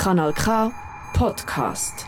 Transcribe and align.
Kanal 0.00 0.32
K 0.32 0.72
Podcast. 1.12 2.06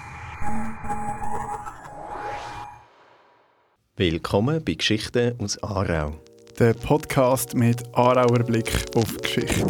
Willkommen 3.97 4.65
bei 4.65 4.73
Geschichten 4.73 5.39
aus 5.39 5.63
Aarau. 5.63 6.15
Der 6.59 6.73
Podcast 6.73 7.55
mit 7.55 7.83
Aarauer 7.95 8.45
Blick 8.45 8.73
auf 8.95 9.15
Geschichte. 9.19 9.67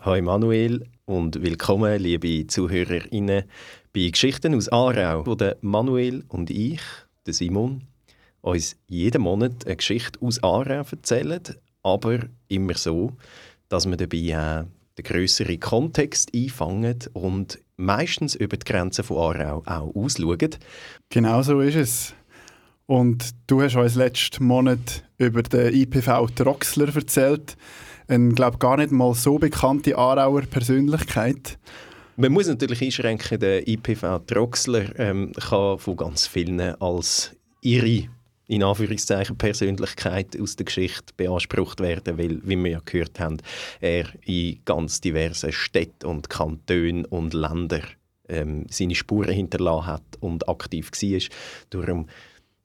Hi 0.00 0.20
Manuel 0.20 0.84
und 1.06 1.42
willkommen, 1.42 1.98
liebe 1.98 2.46
ZuhörerInnen, 2.46 3.44
bei 3.94 4.08
Geschichten 4.10 4.54
aus 4.54 4.68
Aarau, 4.68 5.24
wo 5.24 5.34
der 5.34 5.56
Manuel 5.62 6.24
und 6.28 6.50
ich, 6.50 6.82
der 7.24 7.32
Simon, 7.32 7.88
uns 8.42 8.76
jeden 8.88 9.22
Monat 9.22 9.66
eine 9.66 9.76
Geschichte 9.76 10.20
aus 10.20 10.42
Aarau 10.42 10.84
erzählen, 10.90 11.42
aber 11.82 12.20
immer 12.48 12.74
so, 12.74 13.12
dass 13.68 13.88
wir 13.88 13.96
dabei 13.96 14.36
auch 14.36 14.66
den 14.98 15.04
grösseren 15.04 15.58
Kontext 15.58 16.30
einfangen 16.34 16.98
und 17.14 17.58
meistens 17.76 18.34
über 18.34 18.56
die 18.56 18.64
Grenzen 18.64 19.04
von 19.04 19.16
Aarau 19.16 19.62
auch 19.64 19.94
ausschauen. 19.94 20.50
Genau 21.08 21.42
so 21.42 21.60
ist 21.60 21.76
es. 21.76 22.14
Und 22.86 23.30
du 23.46 23.62
hast 23.62 23.76
uns 23.76 23.94
letzten 23.94 24.44
Monat 24.44 25.04
über 25.16 25.42
den 25.42 25.72
IPV 25.72 26.26
Troxler 26.34 26.94
erzählt. 26.94 27.56
Eine, 28.08 28.34
glaube 28.34 28.58
gar 28.58 28.76
nicht 28.76 28.90
mal 28.90 29.14
so 29.14 29.38
bekannte 29.38 29.96
Aarauer 29.96 30.42
Persönlichkeit. 30.42 31.58
Man 32.16 32.32
muss 32.32 32.48
natürlich 32.48 32.82
einschränken, 32.82 33.40
der 33.40 33.66
IPV 33.66 34.18
Troxler 34.26 34.98
ähm, 34.98 35.32
kann 35.32 35.78
von 35.78 35.96
ganz 35.96 36.26
vielen 36.26 36.60
als 36.60 37.34
ihre 37.62 38.08
in 38.46 38.62
Anführungszeichen 38.62 39.38
Persönlichkeit 39.38 40.38
aus 40.40 40.56
der 40.56 40.66
Geschichte 40.66 41.12
beansprucht 41.16 41.80
werden, 41.80 42.18
weil, 42.18 42.40
wie 42.44 42.56
wir 42.56 42.70
ja 42.70 42.80
gehört 42.84 43.20
haben, 43.20 43.38
er 43.80 44.06
in 44.24 44.60
ganz 44.64 45.00
diversen 45.00 45.52
Städten 45.52 46.06
und 46.06 46.28
Kantonen 46.28 47.04
und 47.06 47.34
Ländern 47.34 47.82
ähm, 48.28 48.66
seine 48.68 48.94
Spuren 48.94 49.32
hinterlassen 49.32 49.86
hat 49.86 50.02
und 50.20 50.48
aktiv 50.48 50.90
war. 50.90 51.20
Darum 51.70 52.06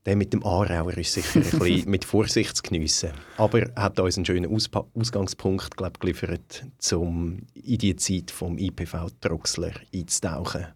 der 0.07 0.15
mit 0.15 0.31
dem 0.31 0.41
Aarauer 0.45 0.97
ist 0.97 1.11
sicher 1.11 1.41
ein 1.41 1.59
bisschen 1.59 1.89
mit 1.89 2.05
Vorsicht 2.05 2.55
zu 2.55 2.63
geniessen. 2.63 3.11
Aber 3.35 3.63
er 3.63 3.83
hat 3.83 3.99
uns 3.99 4.15
einen 4.15 4.25
schönen 4.25 4.49
Auspa 4.49 4.87
Ausgangspunkt 4.93 5.75
glaub, 5.75 5.99
geliefert, 5.99 6.65
um 6.93 7.39
in 7.53 7.77
die 7.77 7.93
Zeit 7.97 8.31
vom 8.31 8.57
IPV 8.57 9.09
Troxler 9.19 9.73
einzutauchen. 9.93 10.67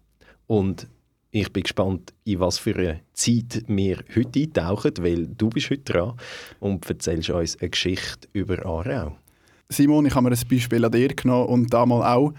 Und 0.46 0.86
ich 1.34 1.50
bin 1.50 1.62
gespannt, 1.62 2.12
in 2.24 2.40
was 2.40 2.58
für 2.58 2.76
eine 2.76 3.00
Zeit 3.14 3.64
wir 3.66 4.04
heute 4.14 4.40
eintauchen, 4.40 4.92
weil 5.00 5.26
du 5.26 5.48
bist 5.48 5.70
heute 5.70 5.92
dran 5.92 6.12
und 6.60 6.88
erzählst 6.88 7.30
uns 7.30 7.58
eine 7.58 7.70
Geschichte 7.70 8.28
über 8.34 8.64
Aarau. 8.66 9.16
Simon, 9.70 10.04
ich 10.04 10.14
habe 10.14 10.28
mir 10.28 10.36
ein 10.36 10.48
Beispiel 10.48 10.84
an 10.84 10.92
dir 10.92 11.08
genommen 11.08 11.46
und 11.48 11.72
damals 11.72 12.04
auch 12.04 12.34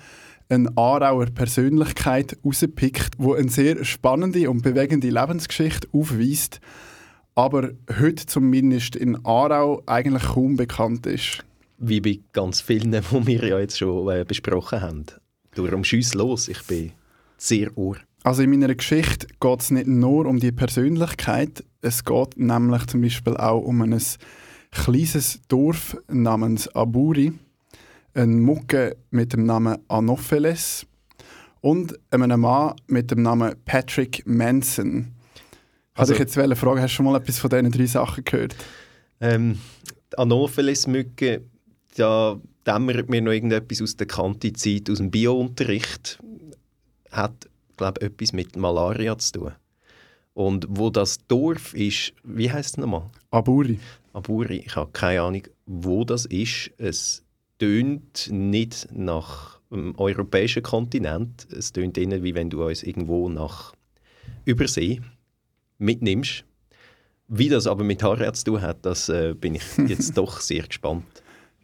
eine 0.48 0.70
Aarauer 0.78 1.26
Persönlichkeit 1.26 2.38
rausgepickt, 2.46 3.16
die 3.18 3.34
eine 3.34 3.50
sehr 3.50 3.84
spannende 3.84 4.48
und 4.48 4.62
bewegende 4.62 5.10
Lebensgeschichte 5.10 5.88
aufweist, 5.92 6.62
aber 7.34 7.72
heute 8.00 8.28
zumindest 8.28 8.96
in 8.96 9.26
Aarau 9.26 9.82
eigentlich 9.88 10.24
kaum 10.24 10.56
bekannt 10.56 11.08
ist. 11.08 11.44
Wie 11.80 12.00
bei 12.00 12.20
ganz 12.32 12.62
vielen, 12.62 12.92
die 13.12 13.28
wir 13.28 13.48
ja 13.48 13.60
jetzt 13.60 13.80
schon 13.80 14.08
äh, 14.10 14.24
besprochen 14.24 14.82
haben. 14.82 15.06
Darum 15.56 15.84
schieß 15.84 16.14
los, 16.14 16.48
ich 16.48 16.62
bin 16.68 16.92
sehr 17.38 17.76
ohr. 17.76 17.98
Also 18.24 18.42
in 18.42 18.52
meiner 18.52 18.74
Geschichte 18.74 19.28
geht 19.40 19.60
es 19.60 19.70
nicht 19.70 19.88
nur 19.88 20.26
um 20.26 20.40
die 20.40 20.54
Persönlichkeit, 20.54 21.64
es 21.82 22.06
geht 22.06 22.38
nämlich 22.38 22.86
zum 22.88 23.02
Beispiel 23.02 23.36
auch 23.36 23.60
um 23.60 23.82
ein 23.82 24.02
kleines 24.72 25.42
Dorf 25.50 25.98
namens 26.08 26.70
Aburi, 26.70 27.34
eine 28.14 28.36
Mucke 28.36 28.96
mit 29.12 29.34
dem 29.34 29.46
Namen 29.46 29.78
Anopheles 29.90 30.86
und 31.60 32.00
einen 32.12 32.40
Mann 32.40 32.76
mit 32.88 33.12
dem 33.12 33.24
Namen 33.24 33.56
Patrick 33.66 34.24
Manson. 34.26 35.12
Also, 35.94 36.14
ich 36.14 36.20
jetzt 36.20 36.36
fragen, 36.36 36.82
hast 36.82 36.92
du 36.92 36.96
schon 36.96 37.06
mal 37.06 37.20
etwas 37.20 37.40
von 37.40 37.50
diesen 37.50 37.72
drei 37.72 37.86
Sachen 37.86 38.24
gehört? 38.24 38.56
Ähm, 39.20 39.60
Anopheles-Mücke, 40.16 41.42
da 41.98 42.40
dämmert 42.66 43.10
mir 43.10 43.22
noch 43.22 43.32
irgendetwas 43.34 43.82
aus 43.82 43.98
der 43.98 44.08
Kanti-Zeit, 44.08 44.90
aus 44.90 44.98
dem 44.98 45.12
Bio-Unterricht. 45.12 46.20
Hat 47.12 47.50
glaube 47.78 48.02
etwas 48.02 48.34
mit 48.34 48.56
Malaria 48.56 49.18
zu 49.18 49.32
tun. 49.34 49.52
Und 50.34 50.66
wo 50.70 50.90
das 50.90 51.26
Dorf 51.28 51.74
ist, 51.74 52.14
wie 52.24 52.52
heißt 52.52 52.72
es 52.72 52.78
nochmal? 52.78 53.10
Aburi. 53.30 53.80
Aburi, 54.14 54.64
ich 54.66 54.76
habe 54.76 54.92
keine 54.92 55.22
Ahnung, 55.22 55.44
wo 55.66 56.04
das 56.04 56.26
ist. 56.26 56.72
Es 56.78 57.24
tönt 57.60 58.30
nicht 58.32 58.88
nach 58.92 59.60
dem 59.72 59.98
europäischen 59.98 60.64
Kontinent. 60.64 61.48
Es 61.52 61.72
tönt 61.72 61.98
eher, 61.98 62.24
wie 62.24 62.34
wenn 62.36 62.50
du 62.50 62.66
uns 62.66 62.84
irgendwo 62.84 63.30
nach 63.30 63.74
Übersee 64.46 65.02
mitnimmst. 65.78 66.46
Wie 67.28 67.50
das 67.50 67.68
aber 67.68 67.84
mit 67.84 68.04
Haarärz 68.04 68.44
zu 68.44 68.52
tun 68.52 68.62
hat, 68.62 68.86
das 68.86 69.10
äh, 69.10 69.34
bin 69.34 69.56
ich 69.56 69.64
jetzt 69.88 70.18
doch 70.18 70.40
sehr 70.40 70.64
gespannt. 70.64 71.13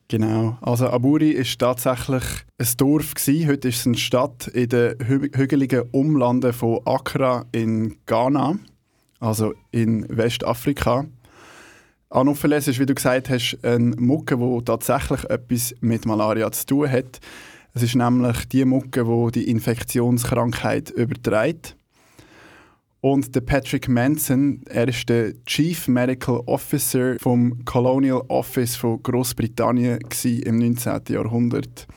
Genau. 0.09 0.57
Also 0.61 0.89
Aburi 0.89 1.29
ist 1.29 1.59
tatsächlich 1.59 2.23
ein 2.57 2.67
Dorf 2.77 3.13
gewesen. 3.13 3.47
Heute 3.47 3.67
ist 3.67 3.81
es 3.81 3.85
eine 3.85 3.97
Stadt 3.97 4.47
in 4.47 4.67
den 4.67 4.95
hü 5.07 5.29
hügeligen 5.31 5.83
Umlanden 5.91 6.51
von 6.51 6.79
Accra 6.85 7.45
in 7.51 7.95
Ghana, 8.07 8.57
also 9.19 9.53
in 9.69 10.07
Westafrika. 10.09 11.05
Anopheles 12.09 12.67
ist, 12.67 12.79
wie 12.79 12.87
du 12.87 12.95
gesagt 12.95 13.29
hast, 13.29 13.59
eine 13.61 13.95
Mucke, 13.97 14.35
die 14.35 14.65
tatsächlich 14.65 15.25
etwas 15.25 15.75
mit 15.79 16.07
Malaria 16.07 16.51
zu 16.51 16.65
tun 16.65 16.91
hat. 16.91 17.19
Es 17.75 17.83
ist 17.83 17.93
nämlich 17.93 18.49
die 18.49 18.65
Mucke, 18.65 19.05
die 19.05 19.39
die 19.39 19.51
Infektionskrankheit 19.51 20.89
überträgt. 20.89 21.75
Und 23.01 23.33
der 23.33 23.41
Patrick 23.41 23.87
Manson, 23.87 24.61
er 24.67 24.89
ist 24.89 25.07
der 25.07 25.33
Chief 25.45 25.87
Medical 25.87 26.41
Officer 26.45 27.15
vom 27.19 27.63
Colonial 27.63 28.23
Office 28.27 28.75
von 28.75 29.01
Großbritannien 29.01 29.99
im 30.23 30.57
19. 30.57 31.01
Jahrhundert. 31.07 31.87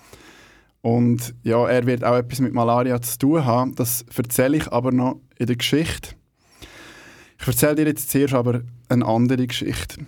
Und 0.80 1.34
ja, 1.42 1.66
er 1.66 1.86
wird 1.86 2.04
auch 2.04 2.16
etwas 2.16 2.40
mit 2.40 2.52
Malaria 2.52 3.00
zu 3.00 3.18
tun 3.18 3.44
haben. 3.44 3.74
Das 3.74 4.04
erzähle 4.16 4.58
ich 4.58 4.68
aber 4.70 4.92
noch 4.92 5.20
in 5.38 5.46
der 5.46 5.56
Geschichte. 5.56 6.10
Ich 7.40 7.48
erzähle 7.48 7.74
dir 7.74 7.86
jetzt 7.86 8.10
zuerst 8.10 8.34
aber 8.34 8.62
eine 8.88 9.04
andere 9.04 9.46
Geschichte. 9.46 10.06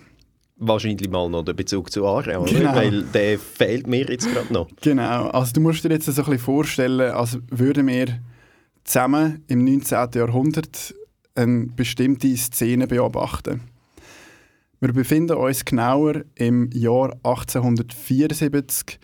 Wahrscheinlich 0.57 1.09
mal 1.09 1.29
noch 1.29 1.43
den 1.43 1.57
Bezug 1.57 1.91
zu 1.91 2.05
Aarau, 2.05 2.45
genau. 2.45 2.73
weil 2.73 3.03
der 3.03 3.37
fehlt 3.37 3.87
mir 3.87 4.05
jetzt 4.05 4.31
gerade 4.31 4.53
noch. 4.53 4.69
Genau, 4.81 5.27
also 5.27 5.51
du 5.51 5.59
musst 5.59 5.83
dir 5.83 5.89
jetzt 5.89 6.05
so 6.05 6.11
ein 6.11 6.15
bisschen 6.15 6.39
vorstellen, 6.39 7.11
als 7.11 7.37
würden 7.49 7.87
wir 7.87 8.19
zusammen 8.85 9.43
im 9.47 9.65
19. 9.65 10.09
Jahrhundert 10.13 10.95
eine 11.33 11.65
bestimmte 11.65 12.35
Szene 12.37 12.87
beobachten. 12.87 13.61
Wir 14.79 14.93
befinden 14.93 15.35
uns 15.35 15.65
genauer 15.65 16.23
im 16.35 16.69
Jahr 16.71 17.13
1874 17.23 18.99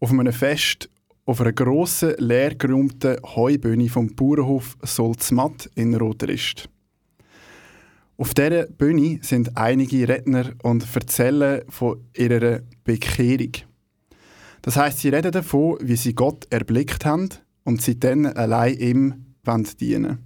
auf 0.00 0.10
einem 0.10 0.32
Fest 0.32 0.88
auf 1.26 1.40
einer 1.42 1.52
grossen, 1.52 2.14
leergeräumten 2.16 3.18
Heubühne 3.22 3.88
vom 3.88 4.14
Bauernhof 4.14 4.78
Solzmatt 4.82 5.68
in 5.74 5.94
Rotrist. 5.94 6.70
Auf 8.16 8.32
dieser 8.32 8.66
Bühne 8.66 9.18
sind 9.22 9.56
einige 9.56 10.08
Redner 10.08 10.52
und 10.62 10.86
erzählen 10.94 11.62
von 11.68 12.00
ihrer 12.16 12.60
Bekehrung. 12.84 13.52
Das 14.62 14.76
heißt, 14.76 15.00
sie 15.00 15.10
reden 15.10 15.32
davon, 15.32 15.76
wie 15.82 15.96
sie 15.96 16.14
Gott 16.14 16.46
erblickt 16.50 17.04
haben 17.04 17.28
und 17.68 17.82
sie 17.82 18.00
dann 18.00 18.24
allein 18.26 18.78
ihm 18.78 19.24
dienen 19.80 20.18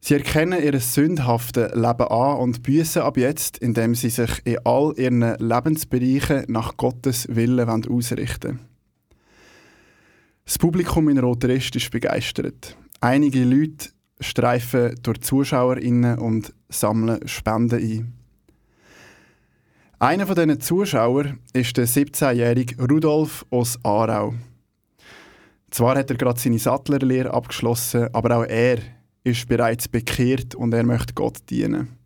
Sie 0.00 0.14
erkennen 0.14 0.62
ihr 0.62 0.78
sündhaftes 0.78 1.74
Leben 1.74 2.08
an 2.08 2.38
und 2.38 2.62
büßen 2.62 3.02
ab 3.02 3.16
jetzt, 3.16 3.58
indem 3.58 3.94
sie 3.94 4.10
sich 4.10 4.30
in 4.44 4.58
all 4.64 4.94
ihren 4.96 5.36
Lebensbereichen 5.38 6.44
nach 6.48 6.76
Gottes 6.76 7.26
Willen 7.28 7.68
ausrichten. 7.68 8.60
Das 10.44 10.58
Publikum 10.58 11.08
in 11.08 11.18
Rotrest 11.18 11.76
ist 11.76 11.90
begeistert. 11.90 12.76
Einige 13.00 13.42
Leute 13.44 13.88
streifen 14.20 14.94
durch 15.02 15.20
ZuschauerInnen 15.20 16.18
und 16.18 16.54
sammeln 16.68 17.26
Spenden 17.26 17.80
ein. 17.80 18.12
Einer 19.98 20.26
von 20.26 20.36
diesen 20.36 20.60
Zuschauern 20.60 21.40
ist 21.52 21.76
der 21.76 21.88
17-jährige 21.88 22.82
Rudolf 22.86 23.44
aus 23.50 23.78
Aarau. 23.82 24.34
Zwar 25.70 25.98
hat 25.98 26.10
er 26.10 26.16
gerade 26.16 26.40
seine 26.40 26.58
Sattlerlehre 26.58 27.32
abgeschlossen, 27.32 28.08
aber 28.12 28.38
auch 28.38 28.44
er 28.44 28.78
ist 29.24 29.48
bereits 29.48 29.88
bekehrt 29.88 30.54
und 30.54 30.72
er 30.72 30.84
möchte 30.84 31.14
Gott 31.14 31.38
dienen. 31.50 31.98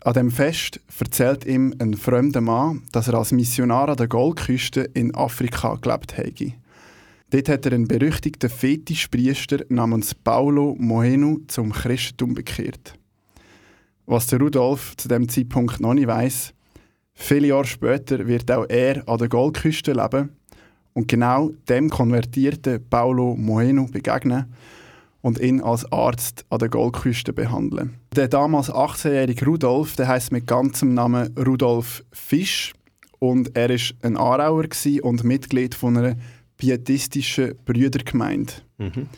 An 0.00 0.14
dem 0.14 0.30
Fest 0.30 0.80
erzählt 0.98 1.44
ihm 1.44 1.74
ein 1.78 1.94
fremder 1.94 2.40
Mann, 2.40 2.82
dass 2.90 3.06
er 3.06 3.14
als 3.14 3.30
Missionar 3.30 3.88
an 3.88 3.96
der 3.96 4.08
Goldküste 4.08 4.80
in 4.94 5.14
Afrika 5.14 5.76
gelebt 5.76 6.18
habe. 6.18 6.54
Dort 7.30 7.48
hat 7.48 7.66
er 7.66 7.72
einen 7.72 7.86
berüchtigten 7.86 8.50
Fetischpriester 8.50 9.60
namens 9.68 10.14
Paulo 10.14 10.74
Mohenu 10.78 11.38
zum 11.46 11.72
Christentum 11.72 12.34
bekehrt. 12.34 12.94
Was 14.06 14.26
der 14.26 14.40
Rudolf 14.40 14.96
zu 14.96 15.08
dem 15.08 15.28
Zeitpunkt 15.28 15.78
noch 15.80 15.94
nicht 15.94 16.08
weiß, 16.08 16.52
viele 17.14 17.48
Jahre 17.48 17.64
später 17.64 18.26
wird 18.26 18.50
auch 18.50 18.66
er 18.68 19.08
an 19.08 19.18
der 19.18 19.28
Goldküste 19.28 19.92
leben 19.92 20.30
und 20.94 21.08
genau 21.08 21.50
dem 21.68 21.90
konvertierten 21.90 22.84
Paulo 22.88 23.34
Moeno 23.36 23.86
begegnen 23.86 24.46
und 25.22 25.40
ihn 25.40 25.60
als 25.60 25.90
Arzt 25.90 26.44
an 26.50 26.58
der 26.58 26.68
Goldküste 26.68 27.32
behandeln. 27.32 27.94
Der 28.14 28.28
damals 28.28 28.70
18-jährige 28.70 29.46
Rudolf, 29.46 29.96
der 29.96 30.08
heißt 30.08 30.32
mit 30.32 30.46
ganzem 30.46 30.94
Namen 30.94 31.34
Rudolf 31.38 32.04
Fisch 32.12 32.74
und 33.18 33.56
er 33.56 33.70
ist 33.70 33.94
ein 34.02 34.16
Aarauer 34.16 34.66
und 35.02 35.24
Mitglied 35.24 35.74
von 35.74 35.96
einer 35.96 36.16
pietistischen 36.56 37.54
Brüdergemeinde. 37.64 38.52
Mhm. 38.78 39.08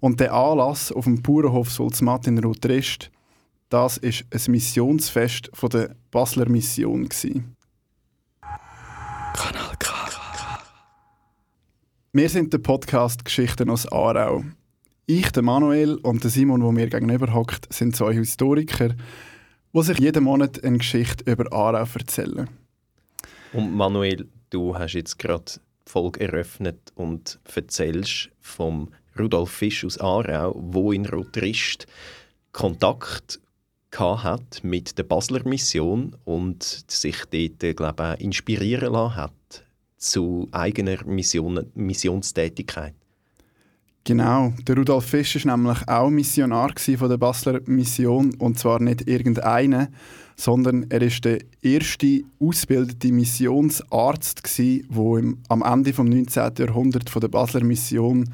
Und 0.00 0.20
der 0.20 0.32
Anlass 0.32 0.90
auf 0.90 1.04
dem 1.04 1.22
Bauernhof 1.22 1.70
Sulzmatt 1.70 2.26
in 2.26 2.38
Rotrist, 2.38 3.10
das 3.68 3.98
ist 3.98 4.24
ein 4.30 4.52
Missionsfest 4.52 5.50
von 5.52 5.70
der 5.70 5.96
Basler 6.10 6.48
Mission 6.48 7.08
Kanal. 9.34 9.75
Wir 12.18 12.30
sind 12.30 12.50
der 12.50 12.60
Podcast 12.60 13.26
Geschichten 13.26 13.68
aus 13.68 13.86
Aarau. 13.92 14.42
Ich, 15.04 15.30
der 15.32 15.42
Manuel 15.42 15.96
und 15.96 16.24
der 16.24 16.30
Simon, 16.30 16.62
wo 16.62 16.72
mir 16.72 16.86
gegenüber 16.86 17.34
hockt, 17.34 17.70
sind 17.70 17.94
zwei 17.94 18.14
Historiker, 18.14 18.94
die 19.74 19.82
sich 19.82 19.98
jeden 19.98 20.24
Monat 20.24 20.64
eine 20.64 20.78
Geschichte 20.78 21.30
über 21.30 21.52
Aarau 21.52 21.86
erzählen. 21.92 22.48
Und 23.52 23.76
Manuel, 23.76 24.26
du 24.48 24.78
hast 24.78 24.94
jetzt 24.94 25.18
gerade 25.18 25.44
die 25.86 25.92
Folge 25.92 26.20
eröffnet 26.20 26.78
und 26.94 27.38
erzählst 27.54 28.30
vom 28.40 28.88
Rudolf 29.18 29.50
Fisch 29.50 29.84
aus 29.84 30.00
Aarau, 30.00 30.58
wo 30.58 30.92
in 30.92 31.04
Rotrist 31.04 31.86
Kontakt 32.52 33.40
hat 33.94 34.64
mit 34.64 34.96
der 34.96 35.02
Basler 35.02 35.46
Mission 35.46 36.16
und 36.24 36.62
sich 36.62 37.16
dort, 37.30 37.76
glaube 37.76 38.16
ich, 38.16 38.24
inspirieren 38.24 38.94
lassen 38.94 39.16
hat 39.16 39.32
zu 39.96 40.48
eigener 40.52 41.04
Mission, 41.06 41.66
Missionstätigkeit. 41.74 42.94
Genau, 44.04 44.52
der 44.62 44.76
Rudolf 44.76 45.06
Fisch 45.06 45.44
war 45.44 45.56
nämlich 45.56 45.88
auch 45.88 46.10
Missionar 46.10 46.72
von 46.78 47.08
der 47.08 47.16
Basler 47.16 47.60
Mission 47.66 48.34
und 48.38 48.56
zwar 48.56 48.80
nicht 48.80 49.08
irgendeine, 49.08 49.90
sondern 50.36 50.86
er 50.90 51.02
ist 51.02 51.24
der 51.24 51.40
erste 51.60 52.22
ausgebildete 52.38 53.10
Missionsarzt 53.10 54.42
der 54.44 55.34
am 55.48 55.62
Ende 55.62 55.90
des 55.90 55.98
19. 55.98 56.52
Jahrhunderts 56.56 57.10
von 57.10 57.20
der 57.20 57.28
Basler 57.28 57.64
Mission 57.64 58.32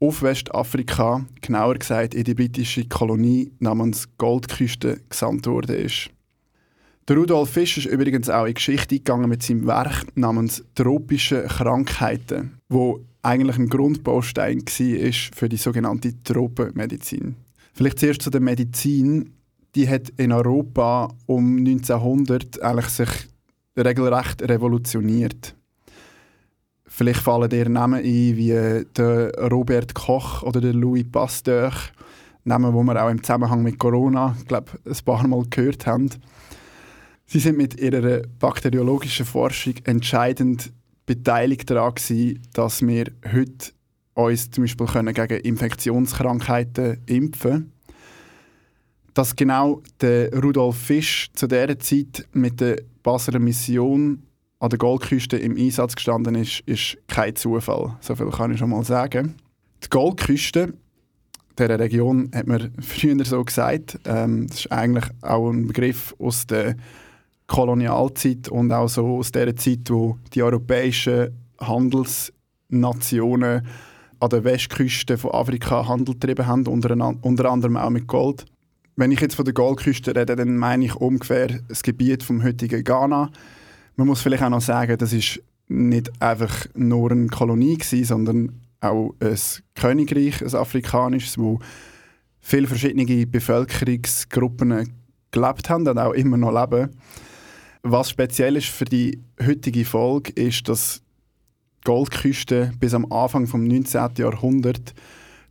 auf 0.00 0.20
Westafrika, 0.20 1.24
genauer 1.40 1.76
gesagt 1.76 2.14
in 2.14 2.24
die 2.24 2.34
britische 2.34 2.86
Kolonie 2.86 3.52
namens 3.58 4.08
Goldküste 4.18 5.00
gesandt 5.08 5.46
wurde. 5.46 5.86
Der 7.08 7.16
Rudolf 7.16 7.50
Fisch 7.50 7.78
ist 7.78 7.86
übrigens 7.86 8.28
auch 8.28 8.46
in 8.46 8.54
Geschichte 8.54 8.96
gegangen 8.96 9.28
mit 9.28 9.40
seinem 9.40 9.64
Werk 9.68 10.06
namens 10.16 10.64
Tropische 10.74 11.44
Krankheiten, 11.44 12.58
wo 12.68 12.98
eigentlich 13.22 13.58
ein 13.58 13.68
Grundbaustein 13.68 14.62
war 14.62 15.12
für 15.36 15.48
die 15.48 15.56
sogenannte 15.56 16.20
Tropenmedizin. 16.24 17.36
Vielleicht 17.74 18.00
zuerst 18.00 18.22
zu 18.22 18.30
der 18.30 18.40
Medizin. 18.40 19.34
Die 19.76 19.88
hat 19.88 20.08
in 20.16 20.32
Europa 20.32 21.14
um 21.26 21.58
1900 21.58 22.60
eigentlich 22.60 22.88
sich 22.88 23.10
regelrecht 23.76 24.42
revolutioniert. 24.42 25.54
Vielleicht 26.86 27.20
fallen 27.20 27.50
dir 27.50 27.68
Namen 27.68 28.00
ein 28.00 28.36
wie 28.36 28.84
der 28.96 29.32
Robert 29.48 29.94
Koch 29.94 30.42
oder 30.42 30.60
der 30.60 30.72
Louis 30.72 31.04
Pasteur, 31.08 31.72
Namen, 32.42 32.72
die 32.72 32.84
wir 32.84 33.04
auch 33.04 33.10
im 33.10 33.22
Zusammenhang 33.22 33.62
mit 33.62 33.78
Corona, 33.78 34.36
glaube 34.48 34.72
ein 34.84 35.04
paar 35.04 35.26
Mal 35.28 35.44
gehört 35.50 35.86
haben. 35.86 36.10
Sie 37.26 37.40
sind 37.40 37.58
mit 37.58 37.80
ihrer 37.80 38.22
bakteriologischen 38.38 39.26
Forschung 39.26 39.74
entscheidend 39.84 40.72
beteiligt 41.06 41.68
daran 41.70 41.94
gewesen, 41.94 42.40
dass 42.52 42.82
wir 42.82 43.06
heute 43.24 43.72
uns 44.14 44.50
zum 44.50 44.64
Beispiel 44.64 44.86
können 44.86 45.12
gegen 45.12 45.40
Infektionskrankheiten 45.40 46.98
impfen 47.06 47.50
können. 47.50 47.72
Dass 49.12 49.34
genau 49.34 49.82
der 50.00 50.32
Rudolf 50.40 50.76
Fisch 50.76 51.30
zu 51.34 51.48
dieser 51.48 51.78
Zeit 51.78 52.26
mit 52.32 52.60
der 52.60 52.82
Basler 53.02 53.40
Mission 53.40 54.22
an 54.60 54.70
der 54.70 54.78
Goldküste 54.78 55.36
im 55.36 55.56
Einsatz 55.56 55.96
gestanden 55.96 56.34
ist, 56.36 56.60
ist 56.66 56.96
kein 57.08 57.34
Zufall. 57.34 57.96
So 58.00 58.14
viel 58.14 58.30
kann 58.30 58.52
ich 58.52 58.58
schon 58.58 58.70
mal 58.70 58.84
sagen. 58.84 59.34
Die 59.84 59.88
Goldküste, 59.88 60.74
dieser 61.58 61.78
Region 61.78 62.30
hat 62.34 62.46
man 62.46 62.72
früher 62.80 63.24
so 63.24 63.44
gesagt, 63.44 63.98
ähm, 64.04 64.46
das 64.46 64.60
ist 64.60 64.72
eigentlich 64.72 65.06
auch 65.22 65.50
ein 65.50 65.66
Begriff 65.66 66.14
aus 66.18 66.46
der 66.46 66.76
Kolonialzeit 67.46 68.48
und 68.48 68.72
auch 68.72 68.88
so 68.88 69.18
aus 69.18 69.32
der 69.32 69.54
Zeit, 69.56 69.88
wo 69.88 70.18
die 70.34 70.42
europäischen 70.42 71.30
Handelsnationen 71.60 73.66
an 74.18 74.30
der 74.30 74.44
Westküste 74.44 75.18
von 75.18 75.32
Afrika 75.32 75.86
Handel 75.86 76.14
getrieben 76.14 76.46
haben, 76.46 76.66
unter, 76.66 76.96
unter 77.22 77.50
anderem 77.50 77.76
auch 77.76 77.90
mit 77.90 78.06
Gold. 78.06 78.46
Wenn 78.96 79.12
ich 79.12 79.20
jetzt 79.20 79.34
von 79.34 79.44
der 79.44 79.54
Goldküste 79.54 80.16
rede, 80.16 80.36
dann 80.36 80.56
meine 80.56 80.86
ich 80.86 80.94
ungefähr 80.94 81.48
das 81.68 81.82
Gebiet 81.82 82.22
vom 82.22 82.42
heutigen 82.42 82.82
Ghana. 82.82 83.30
Man 83.96 84.06
muss 84.06 84.22
vielleicht 84.22 84.42
auch 84.42 84.50
noch 84.50 84.62
sagen, 84.62 84.96
das 84.96 85.12
ist 85.12 85.42
nicht 85.68 86.10
einfach 86.22 86.66
nur 86.74 87.10
eine 87.10 87.26
Kolonie 87.26 87.76
gewesen, 87.76 88.04
sondern 88.04 88.60
auch 88.80 89.14
ein 89.20 89.38
Königreich, 89.74 90.42
ein 90.42 90.54
afrikanisches, 90.54 91.38
wo 91.38 91.58
viele 92.40 92.66
verschiedene 92.66 93.26
Bevölkerungsgruppen 93.26 94.92
gelebt 95.30 95.68
haben 95.68 95.86
und 95.86 95.98
auch 95.98 96.12
immer 96.12 96.36
noch 96.36 96.52
leben. 96.52 96.90
Was 97.88 98.10
speziell 98.10 98.56
ist 98.56 98.66
für 98.66 98.84
die 98.84 99.22
heutige 99.40 99.84
Folge, 99.84 100.32
ist, 100.32 100.68
dass 100.68 101.02
die 101.78 101.84
Goldküste 101.84 102.72
bis 102.80 102.94
am 102.94 103.12
Anfang 103.12 103.44
des 103.44 103.54
19. 103.54 104.10
Jahrhunderts 104.18 104.92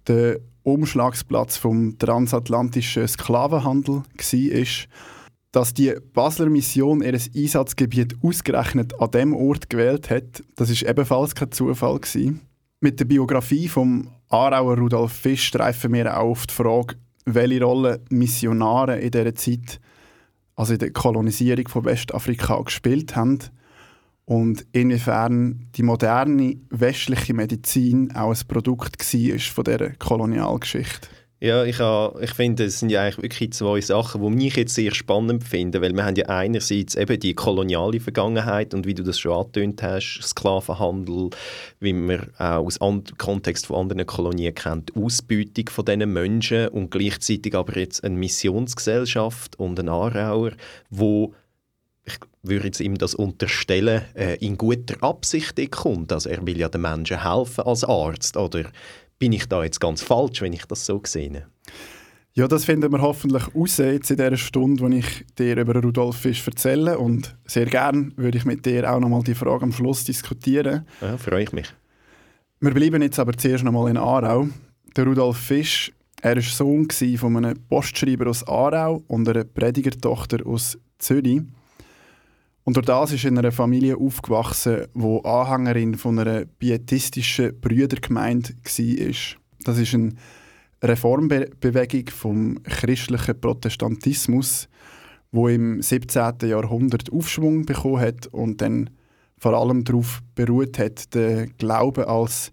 der 0.05 0.39
Umschlagsplatz 0.63 1.55
vom 1.55 1.97
transatlantischen 1.97 3.07
Sklavenhandel 3.07 4.03
war. 4.03 4.65
Dass 5.53 5.73
die 5.73 5.93
Basler 6.13 6.49
Mission 6.49 7.01
ihr 7.01 7.13
Einsatzgebiet 7.13 8.17
ausgerechnet 8.21 8.99
an 8.99 9.11
dem 9.11 9.33
Ort 9.33 9.69
gewählt 9.69 10.09
hat, 10.09 10.43
das 10.57 10.69
ist 10.69 10.83
ebenfalls 10.83 11.35
kein 11.35 11.53
Zufall 11.53 12.01
gewesen. 12.01 12.41
Mit 12.81 12.99
der 12.99 13.05
Biografie 13.05 13.69
vom 13.69 14.09
Aarauer 14.27 14.77
Rudolf 14.77 15.13
Fisch 15.13 15.51
treffen 15.51 15.93
wir 15.93 16.17
auch 16.17 16.31
auf 16.31 16.47
die 16.47 16.53
Frage, 16.53 16.95
welche 17.23 17.63
Rolle 17.63 18.01
Missionare 18.09 18.99
in 18.99 19.11
dieser 19.11 19.35
Zeit 19.35 19.79
also 20.55 20.73
in 20.73 20.79
der 20.79 20.91
Kolonisierung 20.91 21.67
von 21.67 21.85
Westafrika 21.85 22.61
gespielt 22.61 23.15
haben 23.15 23.39
und 24.25 24.65
inwiefern 24.71 25.67
die 25.75 25.83
moderne 25.83 26.57
westliche 26.69 27.33
Medizin 27.33 28.15
auch 28.15 28.33
ein 28.33 28.47
Produkt 28.47 28.99
war 28.99 29.39
von 29.39 29.63
dieser 29.63 29.89
Kolonialgeschichte. 29.91 31.09
Ja, 31.41 31.65
ich, 31.65 31.79
ich 32.21 32.33
finde, 32.33 32.63
das 32.63 32.79
sind 32.79 32.89
ja 32.91 33.03
eigentlich 33.03 33.21
wirklich 33.21 33.51
zwei 33.51 33.81
Sachen, 33.81 34.21
die 34.21 34.29
mich 34.29 34.55
jetzt 34.55 34.73
sehr 34.73 34.95
spannend 34.95 35.43
finde, 35.43 35.81
weil 35.81 35.93
wir 35.93 36.05
haben 36.05 36.15
ja 36.15 36.27
einerseits 36.27 36.95
eben 36.95 37.19
die 37.19 37.33
koloniale 37.33 37.99
Vergangenheit 37.99 38.73
und 38.73 38.87
wie 38.87 38.93
du 38.93 39.03
das 39.03 39.19
schon 39.19 39.33
angetönt 39.33 39.83
hast, 39.83 40.21
Sklavenhandel, 40.21 41.31
wie 41.81 41.91
man 41.91 42.29
auch 42.37 42.65
aus 42.65 42.79
dem 42.79 43.03
Kontext 43.17 43.65
von 43.65 43.81
anderen 43.81 44.05
Kolonien 44.05 44.55
kennt, 44.55 44.95
Ausbeutung 44.95 45.67
von 45.69 45.83
diesen 45.83 46.13
Menschen 46.13 46.69
und 46.69 46.89
gleichzeitig 46.89 47.53
aber 47.53 47.77
jetzt 47.77 48.05
eine 48.05 48.15
Missionsgesellschaft 48.15 49.59
und 49.59 49.77
ein 49.77 49.89
Aarauer, 49.89 50.51
wo 50.89 51.33
ich 52.05 52.17
würde 52.43 52.67
jetzt 52.67 52.79
ihm 52.79 52.97
das 52.97 53.15
unterstellen, 53.15 54.03
äh, 54.13 54.35
in 54.35 54.57
guter 54.57 55.01
Absicht 55.03 55.59
kommt. 55.71 56.13
Also 56.13 56.29
er 56.29 56.45
will 56.45 56.57
ja 56.57 56.69
den 56.69 56.81
Menschen 56.81 57.23
helfen 57.23 57.65
als 57.65 57.83
Arzt, 57.83 58.37
oder 58.37 58.65
bin 59.19 59.33
ich 59.33 59.47
da 59.47 59.63
jetzt 59.63 59.79
ganz 59.79 60.01
falsch, 60.01 60.41
wenn 60.41 60.53
ich 60.53 60.65
das 60.65 60.85
so 60.85 61.01
sehe? 61.05 61.47
Ja, 62.33 62.49
das 62.49 62.65
finden 62.65 62.91
wir 62.91 63.01
hoffentlich 63.01 63.55
raus 63.55 63.77
jetzt 63.77 64.11
in 64.11 64.17
dieser 64.17 64.35
Stunde, 64.35 64.83
wo 64.83 64.89
ich 64.89 65.25
dir 65.39 65.55
über 65.55 65.81
Rudolf 65.81 66.17
Fisch 66.17 66.45
erzähle. 66.45 66.97
Und 66.99 67.33
sehr 67.45 67.65
gerne 67.65 68.11
würde 68.17 68.37
ich 68.37 68.43
mit 68.43 68.65
dir 68.65 68.91
auch 68.91 68.99
nochmal 68.99 69.23
die 69.23 69.35
Frage 69.35 69.63
am 69.63 69.71
Schluss 69.71 70.03
diskutieren. 70.03 70.85
Ja, 70.99 71.17
freue 71.17 71.43
ich 71.43 71.53
mich. 71.53 71.73
Wir 72.59 72.73
bleiben 72.73 73.01
jetzt 73.01 73.19
aber 73.19 73.37
zuerst 73.37 73.63
nochmal 73.63 73.89
in 73.89 73.95
Aarau. 73.95 74.49
Der 74.97 75.05
Rudolf 75.05 75.37
Fisch, 75.37 75.93
er 76.21 76.35
war 76.35 76.41
Sohn 76.41 76.89
von 77.17 77.37
einem 77.37 77.57
Postschreiber 77.69 78.29
aus 78.29 78.45
Aarau 78.45 79.03
und 79.07 79.29
einer 79.29 79.45
Predigertochter 79.45 80.45
aus 80.45 80.77
Zürich. 80.97 81.41
Und 82.65 82.77
durch 82.77 82.87
das 82.87 83.13
ist 83.13 83.25
in 83.25 83.37
einer 83.37 83.51
Familie 83.51 83.95
aufgewachsen, 83.95 84.87
wo 84.95 85.19
Anhängerin 85.19 85.95
von 85.95 86.17
einer 86.17 86.45
pietistischen 86.45 87.59
Brüdergemeinde 87.61 88.55
war. 88.55 89.15
Das 89.63 89.77
ist 89.77 89.93
eine 89.93 90.13
Reformbewegung 90.83 92.09
vom 92.09 92.63
christlichen 92.63 93.39
Protestantismus, 93.39 94.67
wo 95.31 95.47
im 95.47 95.79
17. 95.79 96.33
Jahrhundert 96.41 97.13
Aufschwung 97.13 97.67
bekommen 97.67 97.99
hat 97.99 98.27
und 98.27 98.61
dann 98.61 98.89
vor 99.37 99.53
allem 99.53 99.83
darauf 99.83 100.23
beruht 100.33 100.79
hat, 100.79 101.13
den 101.13 101.55
Glauben 101.59 102.05
als 102.05 102.51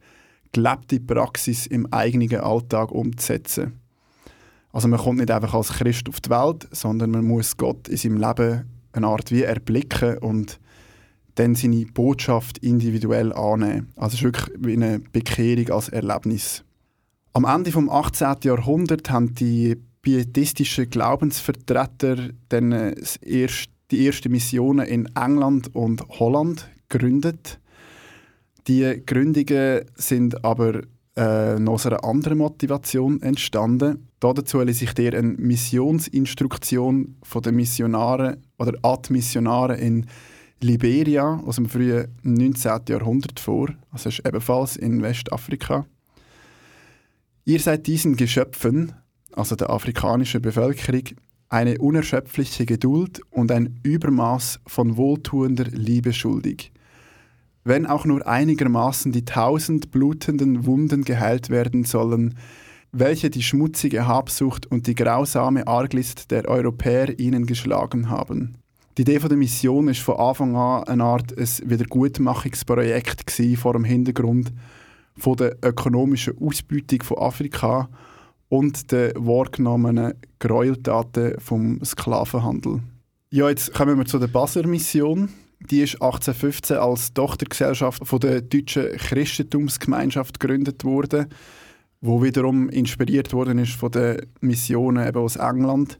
gelebte 0.53 1.01
Praxis 1.01 1.67
im 1.67 1.91
eigenen 1.91 2.41
Alltag 2.41 2.93
umzusetzen. 2.93 3.81
Also 4.73 4.89
man 4.89 5.01
kommt 5.01 5.21
nicht 5.21 5.31
einfach 5.31 5.55
als 5.55 5.73
Christ 5.73 6.07
auf 6.11 6.21
die 6.21 6.29
Welt, 6.29 6.69
sondern 6.71 7.13
man 7.13 7.25
muss 7.25 7.57
Gott 7.57 7.89
in 7.89 7.97
seinem 7.97 8.19
Leben 8.19 8.72
eine 8.93 9.07
Art 9.07 9.31
wie 9.31 9.43
erblicken 9.43 10.19
und 10.19 10.59
dann 11.35 11.55
seine 11.55 11.87
Botschaft 11.87 12.59
individuell 12.59 13.33
annehmen. 13.33 13.93
Also 13.97 14.09
es 14.09 14.15
ist 14.15 14.23
wirklich 14.23 14.57
wie 14.59 14.73
eine 14.75 15.01
Bekehrung 15.01 15.71
als 15.71 15.89
Erlebnis. 15.89 16.65
Am 17.33 17.45
Ende 17.45 17.71
des 17.71 17.89
18. 17.89 18.37
Jahrhunderts 18.45 19.11
haben 19.11 19.35
die 19.35 19.77
pietistischen 20.03 20.91
Glaubensvertreter 20.91 22.17
dann 22.49 22.73
äh, 22.73 22.95
die 23.91 24.07
ersten 24.07 24.33
Missionen 24.33 24.87
in 24.87 25.09
England 25.15 25.75
und 25.75 26.03
Holland 26.09 26.69
gegründet. 26.89 27.59
Die 28.69 29.03
Gründungen 29.07 29.83
sind 29.95 30.45
aber 30.45 30.83
äh, 31.17 31.59
noch 31.59 31.75
aus 31.75 31.87
einer 31.87 32.05
anderen 32.05 32.39
Motivation 32.39 33.21
entstanden. 33.23 34.09
Dazu 34.23 34.65
sich 34.69 34.95
der 34.95 35.15
eine 35.15 35.35
Missionsinstruktion 35.37 37.17
von 37.25 37.43
den 37.43 37.57
Missionaren 37.57 38.37
oder 38.57 38.79
Admissionaren 38.83 39.77
in 39.77 40.07
Liberia 40.61 41.43
aus 41.45 41.57
dem 41.57 41.69
frühen 41.69 42.07
19. 42.23 42.83
Jahrhundert 42.89 43.41
vor. 43.41 43.71
Also 43.91 44.11
ist 44.11 44.25
ebenfalls 44.25 44.77
in 44.77 45.03
Westafrika. 45.03 45.87
Ihr 47.45 47.59
seid 47.59 47.89
diesen 47.89 48.15
Geschöpfen, 48.15 48.93
also 49.33 49.57
der 49.57 49.71
afrikanischen 49.71 50.41
Bevölkerung, 50.41 51.03
eine 51.49 51.79
unerschöpfliche 51.79 52.65
Geduld 52.65 53.21
und 53.31 53.51
ein 53.51 53.81
Übermaß 53.83 54.61
von 54.69 54.97
wohltuender 54.97 55.65
Liebe 55.65 56.13
schuldig 56.13 56.73
wenn 57.65 57.87
auch 57.87 58.05
nur 58.05 58.27
einigermaßen 58.27 59.13
die 59.13 59.25
tausend 59.25 59.91
blutenden 59.91 60.67
Wunden 60.67 61.05
geheilt 61.05 61.51
werden 61.51 61.85
sollen, 61.85 62.35
welche 62.93 63.31
die 63.31 63.43
schmutzige 63.43 64.07
Habsucht 64.07 64.67
und 64.67 64.87
die 64.87 64.95
grausame 64.95 65.67
Arglist 65.67 66.31
der 66.31 66.47
Europäer 66.47 67.19
ihnen 67.19 67.47
geschlagen 67.47 68.11
haben. 68.11 68.59
Die 68.99 69.03
Idee 69.03 69.19
der 69.19 69.39
Mission 69.39 69.89
ist 69.89 70.01
von 70.01 70.17
Anfang 70.17 70.55
an 70.55 70.85
eine 70.85 71.05
Art 71.05 71.37
ein 71.37 71.49
Wiedergutmachungsprojekt 71.65 73.33
vor 73.57 73.73
dem 73.73 73.85
Hintergrund 73.85 74.53
von 75.17 75.37
der 75.37 75.57
ökonomischen 75.63 76.35
Ausbeutung 76.39 77.03
von 77.03 77.19
Afrika 77.19 77.89
und 78.51 78.93
der 78.93 79.15
wahrgenommenen 79.17 80.13
Gräueltaten 80.39 81.41
vom 81.41 81.83
Sklavenhandel. 81.83 82.81
Ja, 83.31 83.49
jetzt 83.49 83.73
kommen 83.73 83.97
wir 83.97 84.05
zu 84.05 84.19
der 84.19 84.27
Basler 84.27 84.67
Mission. 84.67 85.31
Die 85.71 85.81
ist 85.81 85.95
1815 85.95 86.77
als 86.77 87.15
Tochtergesellschaft 87.15 88.07
von 88.07 88.21
der 88.21 88.43
deutschen 88.43 88.95
Christentumsgemeinschaft 88.99 90.39
gegründet 90.39 90.85
worden, 90.85 91.29
wo 92.03 92.23
wiederum 92.23 92.69
inspiriert 92.69 93.33
worden 93.33 93.59
ist 93.59 93.73
von 93.73 93.93
den 93.93 94.27
Missionen 94.41 95.07
eben 95.07 95.19
aus 95.23 95.37
England. 95.37 95.99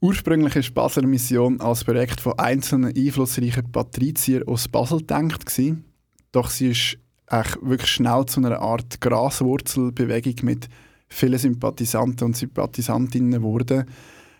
Ursprünglich 0.00 0.56
ist 0.56 0.68
die 0.68 0.72
Basler 0.72 1.06
Mission 1.06 1.60
als 1.60 1.84
Projekt 1.84 2.20
von 2.20 2.38
einzelnen 2.38 2.94
einflussreichen 2.96 3.70
Patrizier 3.70 4.42
aus 4.48 4.68
Basel 4.68 4.98
gedacht 4.98 5.46
gewesen, 5.46 5.84
doch 6.32 6.48
sie 6.48 6.70
ist 6.70 6.98
echt 7.28 7.58
wirklich 7.60 7.90
schnell 7.90 8.24
zu 8.26 8.40
einer 8.40 8.60
Art 8.60 9.00
Graswurzelbewegung 9.00 10.34
mit 10.42 10.68
vielen 11.08 11.38
Sympathisanten 11.38 12.24
und 12.24 12.36
Sympathisantinnen 12.36 13.32
geworden, 13.32 13.84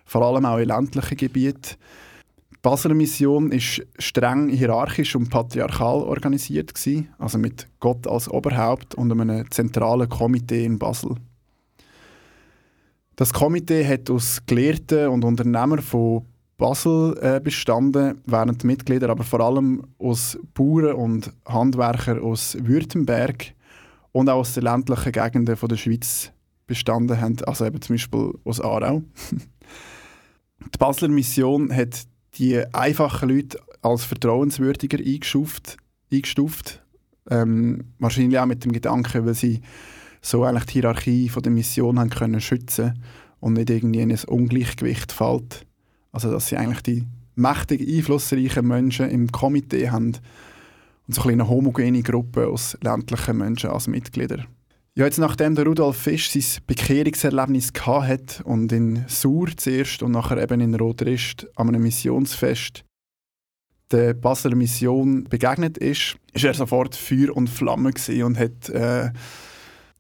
vor 0.05 0.23
allem 0.23 0.47
auch 0.47 0.59
in 0.59 0.69
ländlichen 0.69 1.17
Gebieten. 1.17 1.77
Basler 2.67 2.95
Mission 2.95 3.53
ist 3.53 3.81
streng 3.97 4.49
hierarchisch 4.49 5.15
und 5.15 5.31
patriarchal 5.31 6.03
organisiert 6.03 6.75
gewesen, 6.75 7.07
also 7.17 7.39
mit 7.39 7.69
Gott 7.79 8.09
als 8.09 8.29
Oberhaupt 8.29 8.97
und 8.97 9.13
einem 9.13 9.49
zentralen 9.53 10.09
Komitee 10.09 10.65
in 10.65 10.77
Basel. 10.77 11.15
Das 13.15 13.33
Komitee 13.33 13.87
hat 13.87 14.11
aus 14.11 14.41
Gelehrten 14.47 15.11
und 15.11 15.25
Unternehmern 15.25 15.81
von 15.81 16.25
Basel 16.57 17.17
äh, 17.21 17.39
bestanden, 17.39 18.21
während 18.27 18.65
die 18.65 18.67
Mitglieder 18.67 19.11
aber 19.11 19.23
vor 19.23 19.39
allem 19.43 19.85
aus 20.01 20.37
Bauern 20.53 20.97
und 20.97 21.33
Handwerkern 21.47 22.19
aus 22.19 22.57
Württemberg 22.61 23.55
und 24.11 24.29
auch 24.29 24.39
aus 24.39 24.55
den 24.55 24.65
ländlichen 24.65 25.13
Gegenden 25.13 25.55
von 25.55 25.69
der 25.69 25.77
Schweiz 25.77 26.33
bestanden 26.67 27.21
haben, 27.21 27.37
also 27.47 27.65
eben 27.65 27.81
zum 27.81 27.95
Beispiel 27.95 28.33
aus 28.43 28.61
Aarau. 28.61 29.05
die 30.75 30.79
Basler 30.81 31.07
Mission 31.07 31.73
hat 31.73 32.09
die 32.39 32.63
einfachen 32.75 33.29
Leute 33.29 33.59
als 33.83 34.05
vertrauenswürdiger 34.05 34.99
eingestuft. 34.99 35.77
eingestuft. 36.13 36.83
Ähm, 37.29 37.93
wahrscheinlich 37.99 38.39
auch 38.39 38.47
mit 38.47 38.65
dem 38.65 38.73
Gedanken, 38.73 39.27
weil 39.27 39.35
sie 39.35 39.61
so 40.21 40.45
eigentlich 40.45 40.67
die 40.67 40.73
Hierarchie 40.75 41.29
von 41.29 41.43
der 41.43 41.53
Mission 41.53 41.99
haben 41.99 42.11
können 42.11 42.41
schützen 42.41 43.03
und 43.41 43.55
nicht 43.55 43.71
irgendwie 43.71 44.01
in 44.01 44.13
ein 44.13 44.25
Ungleichgewicht 44.27 45.13
fällt. 45.13 45.67
Also 46.13 46.31
dass 46.31 46.49
sie 46.49 46.57
eigentlich 46.57 46.83
die 46.83 47.05
mächtig 47.35 47.87
einflussreichen 47.87 48.67
Menschen 48.67 49.11
im 49.11 49.31
Komitee 49.31 49.91
haben 49.91 50.13
und 51.07 51.15
so 51.15 51.29
eine 51.29 51.49
homogene 51.49 52.03
Gruppe 52.03 52.49
aus 52.49 52.77
ländlichen 52.83 53.39
Menschen 53.39 53.71
als 53.71 53.87
Mitglieder. 53.87 54.47
Ja, 54.99 55.05
jetzt 55.05 55.19
nachdem 55.19 55.55
der 55.55 55.67
Rudolf 55.67 55.99
Fisch 55.99 56.31
sein 56.31 56.63
Bekehrungserlebnis 56.67 57.71
hat 57.85 58.41
und 58.47 58.73
in 58.73 59.05
Sur 59.09 59.55
zuerst 59.55 60.03
und 60.03 60.13
nachher 60.13 60.43
eben 60.43 60.59
in 60.63 60.75
Rotrist 60.75 61.47
an 61.55 61.69
einem 61.69 61.83
Missionsfest 61.83 62.83
der 63.91 64.15
Basler 64.15 64.57
Mission 64.57 65.25
begegnet 65.25 65.77
ist, 65.77 66.17
ist 66.33 66.45
er 66.45 66.55
sofort 66.55 66.95
Feuer 66.95 67.37
und 67.37 67.51
Flamme 67.51 67.93
und 68.25 68.39
hat, 68.39 68.71
äh, 68.71 69.11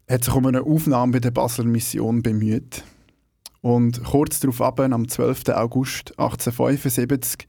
hat 0.08 0.24
sich 0.24 0.34
um 0.34 0.46
eine 0.46 0.62
Aufnahme 0.62 1.12
bei 1.12 1.20
der 1.20 1.30
Basler 1.30 1.66
Mission 1.66 2.22
bemüht. 2.22 2.82
Und 3.60 4.02
kurz 4.02 4.40
darauf 4.40 4.62
ab, 4.62 4.80
am 4.80 5.08
12. 5.08 5.50
August 5.50 6.18
1875, 6.18 7.46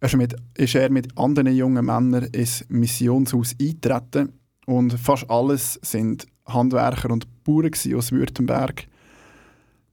ist, 0.00 0.16
ist 0.56 0.74
er 0.74 0.90
mit 0.90 1.18
anderen 1.18 1.54
jungen 1.54 1.84
Männern 1.84 2.24
ins 2.32 2.64
Missionshaus 2.70 3.54
eingetreten 3.60 4.39
und 4.66 4.92
fast 4.92 5.28
alles 5.30 5.78
sind 5.82 6.26
Handwerker 6.46 7.10
und 7.10 7.26
Bauern 7.44 7.70
aus 7.94 8.12
Württemberg. 8.12 8.86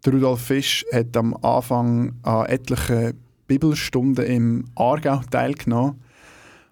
Der 0.06 0.14
Rudolf 0.14 0.42
Fisch 0.42 0.86
hat 0.94 1.16
am 1.18 1.36
Anfang 1.44 2.14
an 2.24 2.46
etlichen 2.46 3.14
Bibelstunden 3.48 4.26
im 4.26 4.66
Aargau 4.76 5.22
teilgenommen. 5.30 6.00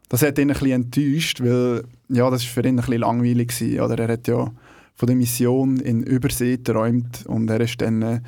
Das 0.09 0.21
hat 0.21 0.37
ihn 0.37 0.49
bisschen 0.49 0.71
enttäuscht, 0.71 1.41
weil 1.41 1.83
ja, 2.09 2.29
das 2.29 2.43
für 2.43 2.61
ihn 2.61 2.67
ein 2.67 2.75
bisschen 2.77 2.99
langweilig 2.99 3.59
war. 3.59 3.85
Oder 3.85 4.03
er 4.03 4.13
hat 4.13 4.27
ja 4.27 4.51
von 4.93 5.07
der 5.07 5.15
Mission 5.15 5.77
in 5.77 6.03
Übersee 6.03 6.57
geträumt 6.57 7.25
und 7.25 7.49
er 7.49 7.61
ist 7.61 7.81
dann 7.81 8.01
äh, 8.01 8.21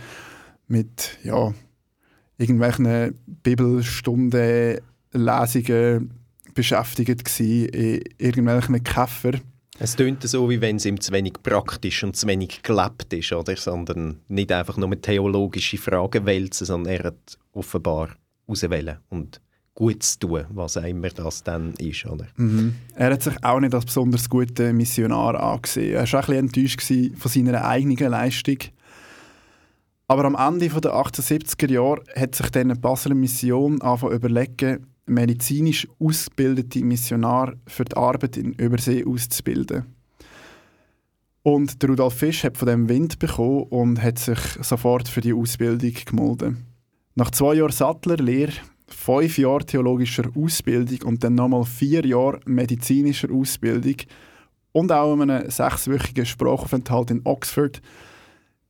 mit 0.68 1.18
ja, 1.24 1.54
irgendwelchen 2.38 3.18
Bibelstunden, 3.44 4.80
Lesungen 5.14 6.12
beschäftigt 6.54 7.40
in 7.40 8.02
irgendwelchen 8.18 8.84
Käfer. 8.84 9.34
Es 9.80 9.96
klingt 9.96 10.24
so, 10.24 10.50
wie 10.50 10.60
wenn 10.60 10.78
es 10.78 10.86
ihm 10.86 11.00
zu 11.00 11.12
wenig 11.12 11.34
praktisch 11.44 12.04
und 12.04 12.16
zu 12.16 12.26
wenig 12.26 12.64
gelebt 12.64 13.14
ist, 13.14 13.32
oder? 13.32 13.56
sondern 13.56 14.20
nicht 14.28 14.52
einfach 14.52 14.78
nur 14.78 15.00
theologische 15.00 15.78
Fragen 15.78 16.26
wälzen, 16.26 16.66
sondern 16.66 16.94
er 16.94 17.04
hat 17.06 17.38
offenbar 17.54 18.10
auswählen 18.48 18.98
und 19.10 19.40
gut 19.76 20.02
zu 20.02 20.20
tun, 20.20 20.46
was 20.50 20.78
auch 20.78 20.84
immer 20.84 21.10
das 21.10 21.44
dann 21.44 21.74
ist. 21.76 22.08
Oder? 22.08 22.26
Mhm. 22.38 22.76
Er 22.96 23.14
hat 23.14 23.22
sich 23.22 23.36
auch 23.44 23.60
nicht 23.60 23.76
als 23.76 23.86
besonders 23.86 24.28
guter 24.28 24.74
Missionar 24.74 25.40
angesehen. 25.40 25.94
Er 25.94 26.12
war 26.12 26.24
auch 26.24 26.30
ein 26.30 26.48
bisschen 26.50 26.68
enttäuscht 26.82 27.20
von 27.20 27.32
seiner 27.32 27.64
eigenen 27.64 28.12
Leistung. 28.12 28.58
Aber 30.08 30.26
am 30.26 30.36
Ende 30.36 30.70
der 30.70 30.94
1870er 30.94 31.72
Jahre 31.72 32.02
hat 32.16 32.34
sich 32.34 32.50
dann 32.50 32.72
eine 32.72 32.80
Basler 32.80 33.14
Mission 33.14 33.80
angefangen 33.82 34.16
überlegen, 34.16 34.88
medizinisch 35.08 35.88
ausgebildete 36.00 36.84
Missionar 36.84 37.54
für 37.66 37.86
die 37.86 37.96
Arbeit 37.96 38.38
in 38.38 38.54
Übersee 38.54 39.06
auszubilden. 39.06 39.86
Und 41.44 41.82
der 41.82 41.90
Rudolf 41.90 42.16
Fisch 42.16 42.44
hat 42.44 42.58
von 42.58 42.68
dem 42.68 42.90
Wind 42.90 43.20
bekommen 43.20 43.64
und 43.70 44.04
hat 44.04 44.20
sich 44.20 44.40
sofort 44.62 45.08
für 45.08 45.22
die 45.22 45.34
Ausbildung 45.34 45.94
gemeldet. 46.06 46.56
Nach 47.16 47.32
zwei 47.32 47.56
Jahren 47.56 47.72
Sattlerlehre, 47.72 48.52
fünf 48.88 49.38
Jahren 49.38 49.66
theologischer 49.66 50.30
Ausbildung 50.36 51.08
und 51.08 51.24
dann 51.24 51.36
nochmal 51.36 51.64
vier 51.64 52.06
Jahre 52.06 52.42
medizinischer 52.46 53.32
Ausbildung 53.32 53.96
und 54.74 54.92
auch 54.92 55.14
einem 55.14 55.50
sechswöchigen 55.50 56.26
Sprachaufenthalt 56.26 57.12
in 57.12 57.22
Oxford 57.24 57.82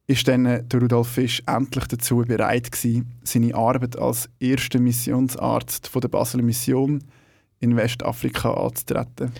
ist 0.07 0.27
dann 0.27 0.67
der 0.67 0.81
Rudolf 0.81 1.09
Fisch 1.09 1.43
endlich 1.45 1.85
dazu 1.85 2.23
bereit 2.25 2.71
gewesen, 2.71 3.11
seine 3.23 3.53
Arbeit 3.53 3.97
als 3.97 4.29
erster 4.39 4.79
Missionsarzt 4.79 5.87
von 5.87 6.01
der 6.01 6.07
Basler 6.07 6.41
Mission 6.41 7.03
in 7.59 7.75
Westafrika 7.75 8.53
anzutreten. 8.53 9.31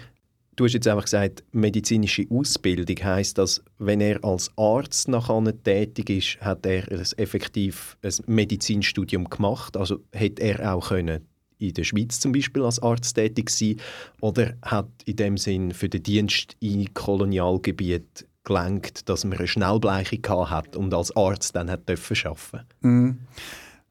Du 0.57 0.65
hast 0.65 0.73
jetzt 0.73 0.87
einfach 0.87 1.03
gesagt, 1.03 1.43
medizinische 1.51 2.25
Ausbildung 2.29 2.97
heißt, 3.01 3.37
dass 3.37 3.63
wenn 3.77 4.01
er 4.01 4.23
als 4.25 4.51
Arzt 4.57 5.07
nachher 5.07 5.63
tätig 5.63 6.09
ist, 6.09 6.41
hat 6.41 6.65
er 6.65 6.91
ein 6.91 7.05
effektiv 7.17 7.95
ein 8.01 8.13
Medizinstudium 8.25 9.29
gemacht. 9.29 9.77
Also 9.77 9.99
hätte 10.11 10.41
er 10.41 10.73
auch 10.73 10.89
können 10.89 11.27
in 11.59 11.73
der 11.73 11.83
Schweiz 11.83 12.19
zum 12.19 12.31
Beispiel 12.31 12.63
als 12.63 12.81
Arzt 12.81 13.15
tätig 13.15 13.49
sein 13.51 13.77
oder 14.19 14.55
hat 14.63 14.89
in 15.05 15.15
dem 15.15 15.37
Sinn 15.37 15.71
für 15.73 15.89
den 15.89 16.03
Dienst 16.03 16.55
in 16.59 16.91
Kolonialgebiet 16.93 18.27
gelangt, 18.47 19.07
dass 19.09 19.25
man 19.25 19.37
eine 19.37 19.47
Schnellbleichung 19.47 20.49
hat 20.49 20.75
und 20.75 20.93
als 20.93 21.15
Arzt 21.15 21.55
dann 21.55 21.69
hat 21.69 21.89
arbeiten. 21.89 22.65
Mhm. 22.81 23.17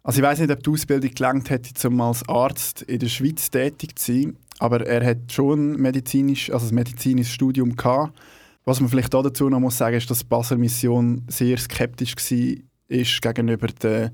Also 0.03 0.21
ich 0.21 0.25
weiß 0.25 0.39
nicht, 0.39 0.51
ob 0.51 0.63
die 0.63 0.71
Ausbildung 0.71 1.11
gelangt 1.11 1.51
hätte, 1.51 1.89
um 1.89 2.01
als 2.01 2.29
Arzt 2.29 2.83
in 2.83 3.01
der 3.01 3.09
Schweiz 3.09 3.51
tätig 3.51 3.99
zu 3.99 4.13
sein, 4.13 4.37
aber 4.59 4.87
er 4.87 5.05
hat 5.05 5.33
schon 5.33 5.73
medizinisch, 5.77 6.51
also 6.51 6.69
ein 6.69 6.75
medizinisches 6.75 7.35
Studium 7.35 7.77
gehabt. 7.77 8.17
Was 8.65 8.81
man 8.81 8.89
vielleicht 8.89 9.15
auch 9.15 9.23
dazu 9.23 9.49
noch 9.49 9.61
muss 9.61 9.79
sagen, 9.79 9.97
ist, 9.97 10.11
dass 10.11 10.21
die 10.21 10.27
Basler 10.27 10.57
Mission 10.57 11.23
sehr 11.29 11.59
skeptisch 11.59 12.17
war 12.17 12.63
ist 12.89 13.21
gegenüber 13.21 13.67
der 13.67 14.13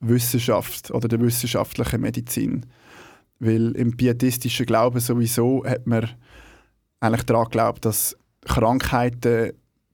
Wissenschaft 0.00 0.90
oder 0.90 1.08
der 1.08 1.20
wissenschaftlichen 1.20 2.00
Medizin. 2.00 2.66
Weil 3.38 3.72
im 3.72 3.96
pietistischen 3.96 4.66
Glauben 4.66 5.00
sowieso 5.00 5.64
hat 5.64 5.86
man 5.86 6.08
eigentlich 7.00 7.24
daran 7.24 7.44
geglaubt, 7.44 7.84
dass 7.84 8.16
Krankheiten 8.42 9.52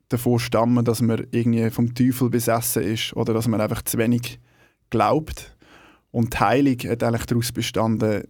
davor 0.09 0.41
stammen, 0.41 0.85
dass 0.85 1.03
man 1.03 1.27
irgendwie 1.31 1.71
vom 1.71 1.95
Teufel 1.95 2.31
besessen 2.31 2.83
ist 2.83 3.15
oder 3.15 3.35
dass 3.35 3.49
man 3.49 3.61
einfach 3.61 3.83
zu 3.83 3.99
wenig 3.99 4.41
glaubt. 4.91 5.57
Und 6.11 6.35
die 6.35 6.39
Heilung 6.39 6.79
hat 6.79 7.03
eigentlich 7.03 7.27
daraus 7.27 7.53
bestanden, 7.53 8.25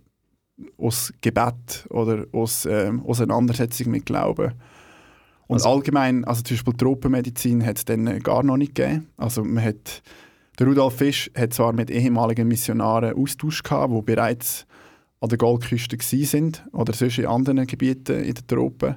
aus 0.76 1.12
Gebet 1.20 1.86
oder 1.90 2.26
aus 2.32 2.66
ähm, 2.66 3.04
Auseinandersetzung 3.06 3.92
mit 3.92 4.06
Glauben. 4.06 4.54
Und 5.46 5.54
also, 5.54 5.70
allgemein, 5.70 6.24
also 6.24 6.42
zum 6.42 6.56
Beispiel 6.56 6.74
Tropenmedizin 6.74 7.64
hat 7.64 7.78
es 7.78 7.84
dann 7.84 8.18
gar 8.20 8.42
noch 8.42 8.56
nicht 8.56 8.74
gegeben. 8.74 9.08
Also 9.16 9.44
man 9.44 9.64
hat, 9.64 10.02
der 10.58 10.66
Rudolf 10.66 10.96
Fisch 10.96 11.30
hat 11.36 11.54
zwar 11.54 11.72
mit 11.72 11.90
ehemaligen 11.90 12.48
Missionaren 12.48 13.16
Austausch 13.16 13.62
gehabt, 13.62 13.94
die 13.94 14.02
bereits 14.02 14.66
an 15.20 15.28
der 15.28 15.38
Goldküste 15.38 15.96
sind 16.00 16.64
oder 16.72 16.92
sonst 16.92 17.18
in 17.18 17.26
anderen 17.26 17.66
Gebieten 17.66 18.22
in 18.22 18.34
den 18.34 18.46
Tropen. 18.46 18.96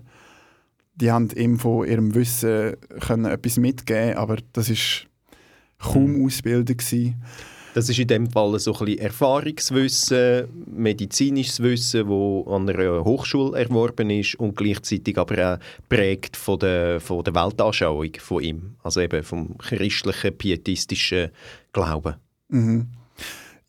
Die 0.95 1.11
haben 1.11 1.29
ihm 1.35 1.57
von 1.57 1.87
ihrem 1.87 2.13
Wissen 2.15 2.75
können 2.99 3.25
etwas 3.25 3.57
mitgeben, 3.57 4.17
aber 4.17 4.37
das 4.53 4.69
ist 4.69 5.07
kaum 5.79 6.17
mhm. 6.17 6.25
Ausbildung 6.25 6.77
gewesen. 6.77 7.21
Das 7.73 7.87
ist 7.87 7.99
in 7.99 8.07
dem 8.07 8.29
Fall 8.29 8.59
so 8.59 8.73
ein 8.73 8.85
bisschen 8.85 8.99
Erfahrungswissen, 8.99 10.47
medizinisches 10.65 11.61
Wissen, 11.61 12.09
das 12.09 12.53
an 12.53 12.69
einer 12.69 13.05
Hochschule 13.05 13.57
erworben 13.57 14.09
ist 14.09 14.35
und 14.35 14.57
gleichzeitig 14.57 15.17
aber 15.17 15.53
auch 15.53 15.59
prägt 15.87 16.35
von 16.35 16.59
der, 16.59 16.99
von 16.99 17.23
der 17.23 17.33
Weltanschauung 17.33 18.11
von 18.19 18.43
ihm, 18.43 18.75
also 18.83 18.99
eben 18.99 19.23
vom 19.23 19.57
christlichen, 19.57 20.37
pietistischen 20.37 21.29
Glauben. 21.71 22.15
Mhm. 22.49 22.87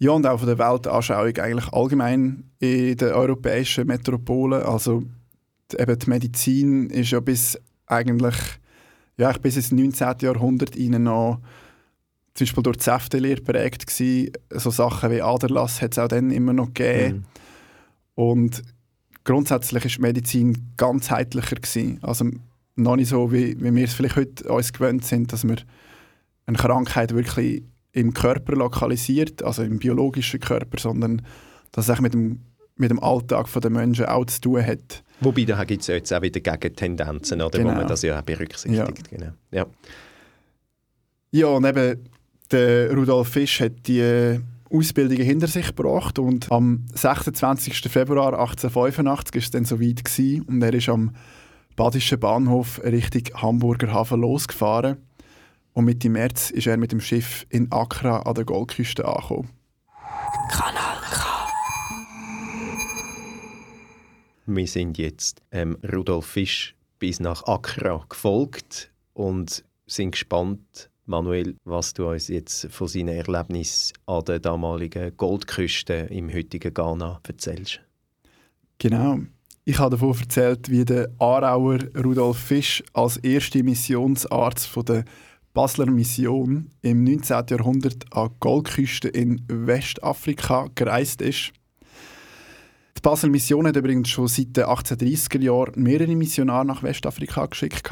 Ja, 0.00 0.10
und 0.10 0.26
auch 0.26 0.38
von 0.38 0.48
der 0.48 0.58
Weltanschauung 0.58 1.36
eigentlich 1.36 1.72
allgemein 1.72 2.50
in 2.58 2.96
den 2.96 3.12
europäischen 3.12 3.86
Metropolen. 3.86 4.62
Also 4.62 5.04
eben 5.78 5.98
die 5.98 6.10
Medizin 6.10 6.90
ist 6.90 7.10
ja 7.10 7.20
bis 7.20 7.58
eigentlich 7.86 8.36
ja, 9.16 9.32
bis 9.32 9.56
ins 9.56 9.72
19. 9.72 10.14
Jahrhundert 10.20 10.76
noch 10.76 11.40
zum 12.34 12.44
Beispiel 12.44 12.62
durch 12.62 12.78
die 12.78 12.84
Säftelehre 12.84 13.40
prägt 13.40 13.86
gewesen. 13.86 14.32
So 14.50 14.70
Sachen 14.70 15.10
wie 15.10 15.20
Aderlass 15.20 15.82
hat 15.82 15.92
es 15.92 15.98
auch 15.98 16.08
dann 16.08 16.30
immer 16.30 16.52
noch 16.52 16.68
gegeben. 16.68 17.16
Mhm. 17.16 17.24
Und 18.14 18.62
grundsätzlich 19.24 19.84
ist 19.84 19.98
Medizin 19.98 20.72
ganzheitlicher 20.76 21.56
gewesen. 21.56 21.98
Also 22.02 22.30
noch 22.74 22.96
nicht 22.96 23.08
so, 23.08 23.32
wie, 23.32 23.60
wie 23.60 23.74
wir 23.74 23.84
es 23.84 23.94
vielleicht 23.94 24.16
heute 24.16 24.50
uns 24.50 24.72
gewöhnt 24.72 25.04
sind, 25.04 25.32
dass 25.32 25.46
wir 25.46 25.56
eine 26.46 26.56
Krankheit 26.56 27.14
wirklich 27.14 27.64
im 27.92 28.14
Körper 28.14 28.54
lokalisiert, 28.54 29.42
also 29.42 29.62
im 29.62 29.78
biologischen 29.78 30.40
Körper, 30.40 30.78
sondern 30.80 31.22
dass 31.72 31.88
es 31.88 32.00
mit 32.00 32.14
dem, 32.14 32.40
mit 32.76 32.90
dem 32.90 33.02
Alltag 33.02 33.48
der 33.52 33.70
Menschen 33.70 34.06
auch 34.06 34.24
zu 34.24 34.40
tun 34.40 34.66
hat. 34.66 35.04
Wobei, 35.22 35.44
da 35.44 35.62
gibt 35.64 35.82
es 35.82 35.86
ja 35.88 35.94
jetzt 35.94 36.12
auch 36.12 36.22
wieder 36.22 36.40
Gegentendenzen, 36.40 37.40
oder, 37.40 37.58
genau. 37.58 37.70
wo 37.70 37.76
man 37.76 37.88
das 37.88 38.02
ja 38.02 38.18
auch 38.18 38.22
berücksichtigt. 38.22 39.10
Ja. 39.10 39.18
Genau. 39.18 39.32
Ja. 39.50 39.66
ja, 41.30 41.46
und 41.46 41.64
eben 41.64 42.08
der 42.50 42.92
Rudolf 42.94 43.28
Fisch 43.28 43.60
hat 43.60 43.86
die 43.86 44.40
Ausbildungen 44.70 45.22
hinter 45.22 45.46
sich 45.46 45.68
gebracht 45.74 46.18
und 46.18 46.50
am 46.50 46.86
26. 46.94 47.90
Februar 47.90 48.38
1885 48.38 49.34
war 49.34 49.38
es 49.38 49.50
dann 49.50 49.64
soweit 49.64 50.04
gewesen, 50.04 50.42
und 50.42 50.62
er 50.62 50.74
ist 50.74 50.88
am 50.88 51.14
Badischen 51.76 52.20
Bahnhof 52.20 52.80
Richtung 52.84 53.22
Hamburger 53.40 53.92
Hafen 53.92 54.20
losgefahren 54.20 54.98
und 55.72 55.84
Mitte 55.86 56.10
März 56.10 56.50
ist 56.50 56.66
er 56.66 56.76
mit 56.76 56.92
dem 56.92 57.00
Schiff 57.00 57.46
in 57.48 57.70
Accra 57.72 58.20
an 58.20 58.34
der 58.34 58.44
Goldküste 58.44 59.06
angekommen. 59.06 59.48
Kanal 60.50 60.81
Wir 64.46 64.66
sind 64.66 64.98
jetzt 64.98 65.40
ähm, 65.50 65.76
Rudolf 65.92 66.26
Fisch 66.26 66.74
bis 66.98 67.20
nach 67.20 67.44
Accra 67.44 68.04
gefolgt 68.08 68.90
und 69.12 69.64
sind 69.86 70.12
gespannt, 70.12 70.90
Manuel, 71.06 71.56
was 71.64 71.94
du 71.94 72.08
uns 72.08 72.28
jetzt 72.28 72.68
von 72.70 72.88
seinen 72.88 73.08
Erlebnissen 73.08 73.92
an 74.06 74.24
der 74.24 74.38
damaligen 74.38 75.16
Goldküste 75.16 75.94
im 76.10 76.32
heutigen 76.32 76.72
Ghana 76.72 77.20
erzählst. 77.26 77.80
Genau. 78.78 79.20
Ich 79.64 79.78
habe 79.78 79.90
davon 79.90 80.16
erzählt, 80.18 80.70
wie 80.70 80.84
der 80.84 81.10
Aarauer 81.18 81.78
Rudolf 81.96 82.38
Fisch 82.38 82.82
als 82.92 83.16
erster 83.18 83.62
Missionsarzt 83.62 84.66
von 84.66 84.84
der 84.84 85.04
Basler 85.54 85.86
Mission 85.86 86.70
im 86.80 87.04
19. 87.04 87.44
Jahrhundert 87.50 88.04
an 88.12 88.30
Goldküste 88.40 89.08
in 89.08 89.42
Westafrika 89.48 90.68
gereist 90.74 91.20
ist. 91.20 91.52
Die 92.96 93.00
Basler 93.00 93.30
Mission 93.30 93.66
hat 93.66 93.76
übrigens 93.76 94.08
schon 94.08 94.28
seit 94.28 94.56
den 94.56 94.64
1830er 94.64 95.40
Jahren 95.40 95.82
mehrere 95.82 96.14
Missionare 96.14 96.64
nach 96.64 96.82
Westafrika 96.82 97.46
geschickt. 97.46 97.88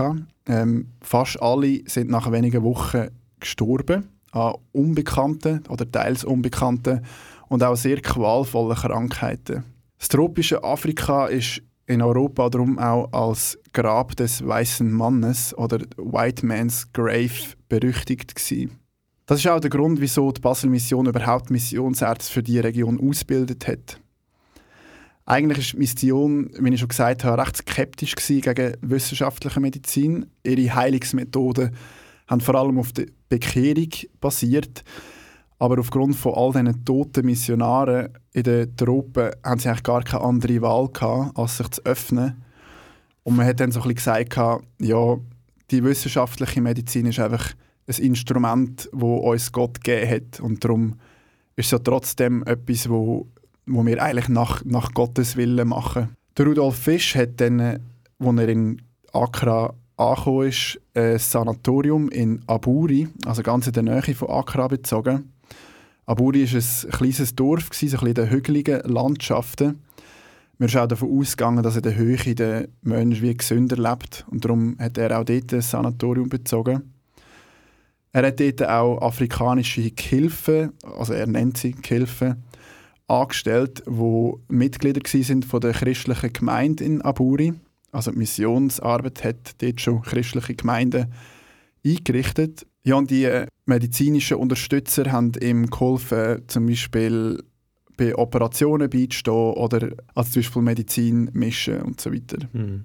Ähm, 0.46 0.88
fast 1.00 1.42
alle 1.42 1.80
sind 1.86 2.10
nach 2.10 2.30
wenigen 2.30 2.62
Wochen 2.62 3.08
gestorben 3.40 4.08
an 4.32 4.54
unbekannten 4.72 5.64
oder 5.68 5.90
teils 5.90 6.24
unbekannten 6.24 7.04
und 7.48 7.62
auch 7.62 7.76
sehr 7.76 8.00
qualvollen 8.00 8.76
Krankheiten. 8.76 9.64
Das 9.98 10.08
tropische 10.08 10.62
Afrika 10.62 11.26
ist 11.26 11.62
in 11.86 12.02
Europa 12.02 12.48
darum 12.48 12.78
auch 12.78 13.12
als 13.12 13.58
Grab 13.72 14.14
des 14.16 14.46
weißen 14.46 14.90
Mannes 14.90 15.56
oder 15.58 15.80
White 15.96 16.46
Man's 16.46 16.92
Grave 16.92 17.56
berüchtigt 17.68 18.34
gewesen. 18.34 18.78
Das 19.26 19.40
ist 19.40 19.48
auch 19.48 19.60
der 19.60 19.70
Grund, 19.70 20.00
wieso 20.00 20.30
die 20.32 20.40
Basel 20.40 20.70
Mission 20.70 21.06
überhaupt 21.06 21.50
Missionsärzte 21.50 22.32
für 22.32 22.42
die 22.42 22.60
Region 22.60 23.00
ausgebildet 23.00 23.66
hat. 23.66 24.00
Eigentlich 25.30 25.70
die 25.70 25.76
Mission, 25.76 26.50
wie 26.58 26.74
ich 26.74 26.80
schon 26.80 26.88
gesagt 26.88 27.22
habe, 27.22 27.40
recht 27.40 27.58
skeptisch 27.58 28.16
gegen 28.16 28.74
wissenschaftliche 28.80 29.60
Medizin. 29.60 30.26
Ihre 30.42 30.74
Heilungsmethoden 30.74 31.70
haben 32.26 32.40
vor 32.40 32.56
allem 32.56 32.80
auf 32.80 32.92
der 32.92 33.06
Bekehrung 33.28 33.90
basiert. 34.20 34.82
Aber 35.60 35.78
aufgrund 35.78 36.16
von 36.16 36.34
all 36.34 36.50
diesen 36.50 36.84
toten 36.84 37.26
Missionaren 37.26 38.08
in 38.32 38.42
den 38.42 38.74
Tropen 38.74 39.30
haben 39.44 39.60
sie 39.60 39.68
eigentlich 39.68 39.84
gar 39.84 40.02
keine 40.02 40.24
andere 40.24 40.62
Wahl 40.62 40.88
gehabt, 40.88 41.38
als 41.38 41.58
sich 41.58 41.70
zu 41.70 41.84
öffnen. 41.84 42.42
Und 43.22 43.36
man 43.36 43.46
hat 43.46 43.60
dann 43.60 43.70
so 43.70 43.82
ein 43.82 43.94
bisschen 43.94 44.24
gesagt, 44.24 44.64
ja, 44.80 45.16
die 45.70 45.84
wissenschaftliche 45.84 46.60
Medizin 46.60 47.06
ist 47.06 47.20
einfach 47.20 47.52
ein 47.86 48.02
Instrument, 48.02 48.90
das 48.92 49.00
uns 49.00 49.52
Gott 49.52 49.84
gegeben 49.84 50.10
hat. 50.10 50.40
Und 50.40 50.64
darum 50.64 50.98
ist 51.54 51.66
es 51.66 51.70
ja 51.70 51.78
trotzdem 51.78 52.42
etwas, 52.46 52.88
wo 52.88 53.28
wo 53.66 53.84
wir 53.84 54.02
eigentlich 54.02 54.28
nach, 54.28 54.64
nach 54.64 54.92
Gottes 54.94 55.36
Willen 55.36 55.68
machen. 55.68 56.16
Der 56.36 56.46
Rudolf 56.46 56.76
Fisch 56.76 57.14
hat 57.14 57.40
dann, 57.40 57.60
als 57.60 58.38
er 58.38 58.48
in 58.48 58.82
Accra 59.12 59.74
angekommen 59.96 60.48
ist, 60.48 60.80
ein 60.94 61.18
Sanatorium 61.18 62.08
in 62.08 62.42
Aburi, 62.46 63.08
also 63.26 63.42
ganz 63.42 63.66
in 63.66 63.72
der 63.72 63.82
Nähe 63.82 64.14
von 64.14 64.30
Accra 64.30 64.68
bezogen. 64.68 65.32
Aburi 66.06 66.50
war 66.50 66.60
ein 66.60 66.90
kleines 66.90 67.34
Dorf, 67.34 67.68
so 67.72 67.86
ein 67.86 67.90
bisschen 67.90 68.08
in 68.08 68.14
den 68.14 68.30
hügeligen 68.30 68.80
Landschaften. 68.84 69.80
Wir 70.58 70.68
sind 70.68 70.80
auch 70.80 70.88
davon 70.88 71.18
ausgegangen, 71.18 71.62
dass 71.62 71.76
in 71.76 71.82
der 71.82 71.94
Höhe 71.94 72.34
der 72.34 72.68
Mensch 72.82 73.22
wie 73.22 73.36
gesünder 73.36 73.76
lebt 73.76 74.26
und 74.30 74.44
darum 74.44 74.76
hat 74.78 74.98
er 74.98 75.18
auch 75.18 75.24
dort 75.24 75.52
ein 75.52 75.62
Sanatorium 75.62 76.28
bezogen. 76.28 76.92
Er 78.12 78.26
hat 78.26 78.40
dort 78.40 78.68
auch 78.68 79.00
afrikanische 79.00 79.90
Gehilfen, 79.90 80.72
also 80.98 81.12
er 81.12 81.26
nennt 81.26 81.58
sie 81.58 81.72
Gehilfen, 81.72 82.42
angestellt, 83.10 83.82
die 83.86 84.32
Mitglieder 84.48 85.00
sind 85.04 85.44
von 85.44 85.60
der 85.60 85.72
christlichen 85.72 86.32
Gemeinde 86.32 86.84
in 86.84 87.02
Aburi. 87.02 87.54
Also 87.92 88.12
die 88.12 88.18
Missionsarbeit 88.18 89.24
hat 89.24 89.62
dort 89.62 89.80
schon 89.80 90.02
christliche 90.02 90.54
Gemeinden 90.54 91.12
eingerichtet. 91.84 92.66
Ja, 92.84 92.94
und 92.94 93.10
die 93.10 93.24
äh, 93.24 93.46
medizinischen 93.66 94.36
Unterstützer 94.36 95.10
haben 95.10 95.32
ihm 95.40 95.66
geholfen, 95.66 96.42
zum 96.46 96.66
Beispiel 96.66 97.42
bei 97.96 98.16
Operationen 98.16 98.88
beizustehen 98.88 99.34
oder 99.54 99.90
also 100.14 100.30
zum 100.30 100.42
Beispiel 100.42 100.62
Medizin 100.62 101.30
mischen 101.34 101.82
und 101.82 102.00
so 102.00 102.12
weiter. 102.12 102.38
Mhm. 102.52 102.84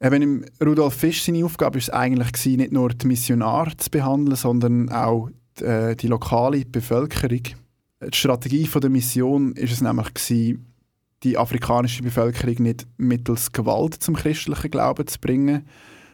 Eben 0.00 0.22
im 0.22 0.44
Rudolf 0.62 0.94
Fisch 0.94 1.22
seine 1.22 1.44
Aufgabe 1.44 1.74
war 1.74 1.80
es 1.80 1.90
eigentlich, 1.90 2.56
nicht 2.56 2.72
nur 2.72 2.88
die 2.90 3.06
Missionare 3.06 3.76
zu 3.76 3.88
behandeln, 3.88 4.36
sondern 4.36 4.88
auch 4.88 5.30
die, 5.60 5.64
äh, 5.64 5.94
die 5.94 6.08
lokale 6.08 6.64
Bevölkerung. 6.64 7.42
Die 8.10 8.16
Strategie 8.16 8.68
der 8.68 8.90
Mission 8.90 9.52
ist 9.52 9.72
es 9.72 9.80
nämlich 9.80 10.12
gewesen, 10.12 10.72
die 11.22 11.38
afrikanische 11.38 12.02
Bevölkerung 12.02 12.56
nicht 12.62 12.86
mittels 12.96 13.52
Gewalt 13.52 13.94
zum 13.94 14.16
christlichen 14.16 14.70
Glauben 14.70 15.06
zu 15.06 15.20
bringen, 15.20 15.66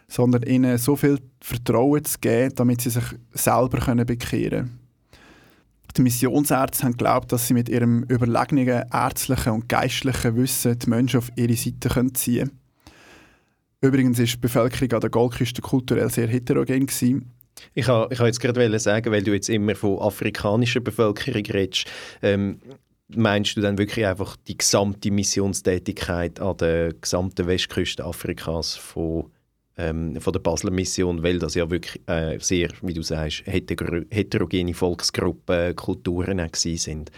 sondern 0.07 0.43
ihnen 0.43 0.77
so 0.77 0.97
viel 0.97 1.19
Vertrauen 1.41 2.05
zu 2.05 2.19
geben, 2.19 2.55
damit 2.57 2.83
sie 2.83 2.91
sich 2.91 3.05
selber 3.33 3.79
können 3.79 4.05
bekehren 4.05 4.51
können. 4.51 4.79
Die 5.97 6.03
Missionsärzte 6.03 6.85
haben 6.85 6.93
geglaubt, 6.93 7.33
dass 7.33 7.47
sie 7.47 7.55
mit 7.55 7.69
ihrem 7.69 8.03
überlegenen 8.05 8.85
ärztlichen 8.93 9.53
und 9.53 9.69
geistlichen 9.69 10.37
Wissen 10.37 10.79
die 10.79 10.91
Menschen 10.91 11.19
auf 11.19 11.31
ihre 11.37 11.57
Seite 11.57 12.13
ziehen 12.13 12.49
können. 12.49 12.61
Übrigens 13.81 14.19
ist 14.19 14.35
die 14.35 14.39
Bevölkerung 14.39 14.93
an 14.93 15.01
der 15.01 15.11
Goldküste 15.11 15.63
kulturell 15.63 16.11
sehr 16.11 16.29
heterogen. 16.29 16.89
Ich 17.75 17.89
wollte 17.89 18.15
ich 18.15 18.21
jetzt 18.21 18.41
gerade 18.41 18.79
sagen, 18.79 19.13
weil 19.13 19.23
du 19.23 19.33
jetzt 19.33 19.49
immer 19.49 19.75
von 19.75 19.99
afrikanischer 19.99 20.81
Bevölkerung 20.81 21.45
redest, 21.47 21.87
ähm, 22.23 22.61
meinst 23.09 23.57
du 23.57 23.61
dann 23.61 23.79
wirklich 23.79 24.07
einfach 24.07 24.37
die 24.37 24.59
gesamte 24.59 25.11
Missionstätigkeit 25.11 26.41
an 26.41 26.57
der 26.59 26.93
gesamten 26.95 27.47
Westküste 27.47 28.05
Afrikas 28.05 28.77
von, 28.77 29.31
ähm, 29.77 30.21
von 30.21 30.33
der 30.33 30.41
Basler 30.41 30.71
Mission, 30.71 31.23
weil 31.23 31.39
das 31.39 31.55
ja 31.55 31.71
wirklich 31.71 32.01
äh, 32.07 32.39
sehr, 32.39 32.69
wie 32.83 32.95
du 32.95 33.03
sagst, 33.03 33.45
heterogene 33.47 34.75
Volksgruppen, 34.75 35.75
Kulturen 35.75 36.41
auch 36.41 36.55
sind, 36.55 37.11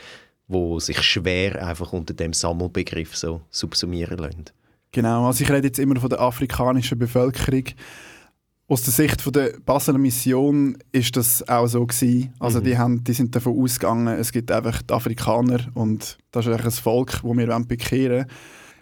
wo 0.47 0.79
sich 0.79 1.03
schwer 1.03 1.67
einfach 1.67 1.93
unter 1.93 2.15
dem 2.15 2.33
Sammelbegriff 2.33 3.17
so 3.17 3.43
subsumieren 3.51 4.19
lassen. 4.19 4.45
Genau, 4.93 5.27
also 5.27 5.45
ich 5.45 5.51
rede 5.51 5.69
jetzt 5.69 5.79
immer 5.79 6.01
von 6.01 6.11
der 6.11 6.21
afrikanischen 6.21 6.99
Bevölkerung. 6.99 7.65
Aus 8.71 8.83
der 8.83 8.93
Sicht 8.93 9.21
von 9.21 9.33
der 9.33 9.55
Basler 9.67 9.99
Mission 9.99 10.79
ist 10.93 11.17
das 11.17 11.47
auch 11.49 11.67
so 11.67 11.85
gewesen. 11.85 12.33
Also 12.39 12.61
mhm. 12.61 12.65
die, 12.65 12.79
haben, 12.79 13.03
die 13.03 13.13
sind 13.15 13.35
davon 13.35 13.61
ausgegangen, 13.61 14.17
es 14.17 14.31
gibt 14.31 14.53
einfach 14.53 14.81
die 14.81 14.95
Afrikaner 14.95 15.67
und 15.75 16.19
das 16.31 16.47
ist 16.47 16.65
ein 16.65 16.71
Volk, 16.71 17.21
das 17.21 17.25
wir 17.25 17.61
bekehren 17.67 18.13
wollen. 18.19 18.27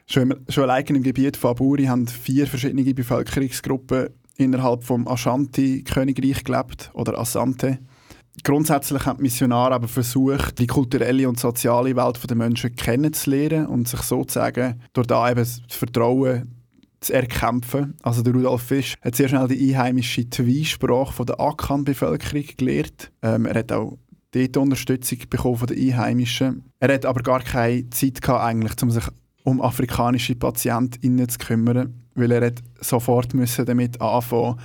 Schon, 0.04 0.34
schon 0.50 0.64
allein 0.64 0.84
im 0.88 1.02
Gebiet 1.02 1.38
von 1.38 1.52
Aburi 1.52 1.86
haben 1.86 2.06
vier 2.06 2.46
verschiedene 2.46 2.84
Bevölkerungsgruppen 2.92 4.10
innerhalb 4.36 4.84
vom 4.84 5.08
Ashanti-Königreich 5.08 6.44
gelebt 6.44 6.90
oder 6.92 7.18
Asante. 7.18 7.78
Grundsätzlich 8.44 9.06
haben 9.06 9.16
die 9.16 9.22
Missionare 9.22 9.74
aber 9.74 9.88
versucht, 9.88 10.58
die 10.58 10.66
kulturelle 10.66 11.26
und 11.26 11.40
soziale 11.40 11.96
Welt 11.96 12.20
der 12.28 12.36
Menschen 12.36 12.76
kennenzulernen 12.76 13.66
und 13.66 13.88
sich 13.88 14.02
sozusagen 14.02 14.82
durch 14.92 15.06
da 15.06 15.30
eben 15.30 15.40
das 15.40 15.62
Vertrauen 15.70 16.57
zu 17.00 17.12
erkämpfen. 17.12 17.94
Also 18.02 18.22
der 18.22 18.32
Rudolf 18.32 18.62
Fisch 18.62 18.94
hat 19.02 19.16
sehr 19.16 19.28
schnell 19.28 19.48
die 19.48 19.74
einheimische 19.74 20.28
Twi-Sprache 20.28 21.24
der 21.24 21.40
Akan-Bevölkerung 21.40 22.44
gelernt. 22.56 23.10
Ähm, 23.22 23.46
er 23.46 23.58
hat 23.58 23.72
auch 23.72 23.98
dort 24.32 24.56
Unterstützung 24.56 25.18
bekommen 25.30 25.56
von 25.56 25.66
den 25.68 25.78
Einheimischen. 25.78 26.64
Er 26.80 26.92
hat 26.92 27.06
aber 27.06 27.22
gar 27.22 27.40
keine 27.40 27.88
Zeit 27.90 28.20
gehabt, 28.20 28.42
eigentlich, 28.42 28.82
um 28.82 28.90
sich 28.90 29.04
um 29.44 29.62
afrikanische 29.62 30.34
PatientInnen 30.34 31.28
zu 31.28 31.38
kümmern, 31.38 31.94
weil 32.14 32.32
er 32.32 32.46
hat 32.46 32.62
sofort 32.80 33.34
müssen 33.34 33.64
damit 33.64 34.00
anfangen 34.00 34.60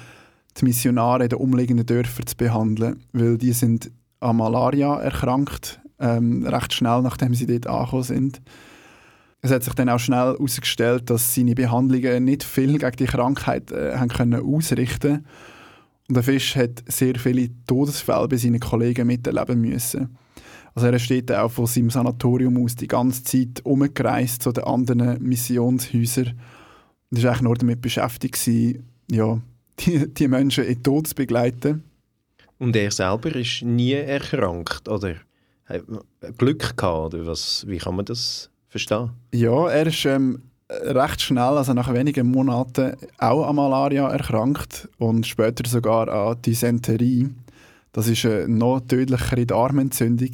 die 0.58 0.66
Missionare 0.66 1.24
in 1.24 1.30
den 1.30 1.40
umliegenden 1.40 1.86
Dörfern 1.86 2.28
zu 2.28 2.38
behandeln, 2.38 3.04
weil 3.12 3.38
die 3.38 3.54
sind 3.54 3.92
an 4.20 4.38
Malaria 4.38 5.00
erkrankt, 5.00 5.82
ähm, 6.00 6.46
recht 6.46 6.74
schnell 6.74 7.02
nachdem 7.02 7.34
sie 7.34 7.46
dort 7.46 7.68
angekommen 7.68 8.04
sind. 8.04 8.42
Es 9.46 9.52
hat 9.52 9.62
sich 9.62 9.74
dann 9.74 9.90
auch 9.90 10.00
schnell 10.00 10.34
herausgestellt, 10.34 11.10
dass 11.10 11.36
seine 11.36 11.54
Behandlungen 11.54 12.24
nicht 12.24 12.46
viel 12.46 12.78
gegen 12.78 12.96
die 12.96 13.06
Krankheit 13.06 13.74
äh, 13.74 13.98
haben 13.98 14.08
können 14.08 14.42
ausrichten 14.42 15.26
Und 16.08 16.16
der 16.16 16.24
Fisch 16.24 16.56
hat 16.56 16.82
sehr 16.88 17.16
viele 17.16 17.50
Todesfälle 17.68 18.30
bei 18.30 18.38
seinen 18.38 18.62
Kollegen 18.62 19.06
miterleben 19.06 19.60
müssen. 19.60 20.18
Also 20.74 20.88
er 20.88 20.98
steht 20.98 21.30
auch 21.30 21.52
von 21.52 21.68
seinem 21.68 21.90
Sanatorium 21.90 22.64
aus 22.64 22.78
die 22.78 22.88
ganze 22.88 23.26
Zeit 23.26 23.66
umgereist 23.66 24.44
zu 24.44 24.54
den 24.54 24.64
anderen 24.64 25.22
Missionshäusern 25.22 26.40
und 27.12 27.22
war 27.22 27.32
eigentlich 27.32 27.42
nur 27.42 27.56
damit 27.56 27.82
beschäftigt, 27.82 28.36
gewesen, 28.36 28.90
ja, 29.12 29.42
die, 29.82 30.08
die 30.14 30.28
Menschen 30.30 30.64
in 30.64 30.76
den 30.76 30.84
Tod 30.84 31.08
zu 31.08 31.16
begleiten. 31.16 31.84
Und 32.60 32.78
er 32.78 32.92
selber 32.92 33.36
ist 33.36 33.62
nie 33.62 33.92
erkrankt, 33.92 34.88
oder? 34.88 35.16
Glück 36.38 36.78
gehabt, 36.78 37.14
oder 37.14 37.26
was, 37.26 37.66
wie 37.68 37.78
kann 37.78 37.96
man 37.98 38.06
das 38.06 38.50
verstehen? 38.74 39.12
Ja, 39.32 39.70
er 39.70 39.88
ist 39.88 40.04
ähm, 40.06 40.42
recht 40.70 41.22
schnell, 41.22 41.58
also 41.58 41.74
nach 41.74 41.94
wenigen 41.94 42.28
Monaten, 42.28 42.94
auch 43.20 43.48
an 43.48 43.56
Malaria 43.56 44.10
erkrankt 44.10 44.90
und 44.98 45.28
später 45.28 45.70
sogar 45.70 46.10
an 46.10 46.42
Dysenterie. 46.42 47.30
Das 47.92 48.08
ist 48.08 48.26
eine 48.26 48.48
noch 48.48 48.82
tödlichere 48.82 49.46
Darmentzündung. 49.46 50.32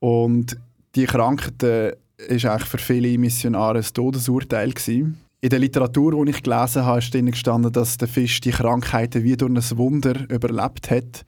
Und 0.00 0.58
die 0.96 1.04
Krankheit 1.04 1.62
war 1.62 1.92
eigentlich 2.28 2.68
für 2.68 2.78
viele 2.78 3.16
Missionare 3.16 3.78
ein 3.78 3.84
Todesurteil. 3.84 4.70
Gewesen. 4.70 5.20
In 5.40 5.50
der 5.50 5.60
Literatur, 5.60 6.24
die 6.24 6.32
ich 6.32 6.42
gelesen 6.42 6.84
habe, 6.84 6.98
ist 6.98 7.12
gestanden, 7.12 7.72
dass 7.72 7.96
der 7.96 8.08
Fisch 8.08 8.40
die 8.40 8.50
Krankheiten 8.50 9.22
wie 9.22 9.36
durch 9.36 9.50
ein 9.50 9.78
Wunder 9.78 10.28
überlebt 10.28 10.90
hat. 10.90 11.24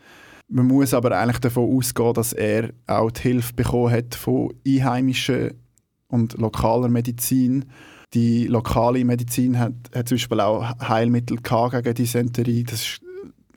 Man 0.49 0.67
muss 0.67 0.93
aber 0.93 1.17
eigentlich 1.17 1.39
davon 1.39 1.79
ausgehen, 1.79 2.13
dass 2.13 2.33
er 2.33 2.71
auch 2.87 3.11
die 3.13 3.23
Hilfe 3.23 3.55
bekommen 3.55 3.93
hat 3.93 4.15
von 4.15 4.53
einheimischen 4.67 5.53
und 6.13 6.39
lokaler 6.39 6.89
Medizin. 6.89 7.65
Die 8.15 8.47
lokale 8.47 9.05
Medizin 9.05 9.59
hat, 9.59 9.73
hat 9.95 10.09
zum 10.09 10.17
Beispiel 10.17 10.41
auch 10.41 10.79
Heilmittel 10.81 11.39
gegen 11.39 11.95
Dysenterie. 11.95 12.65
Das 12.65 12.99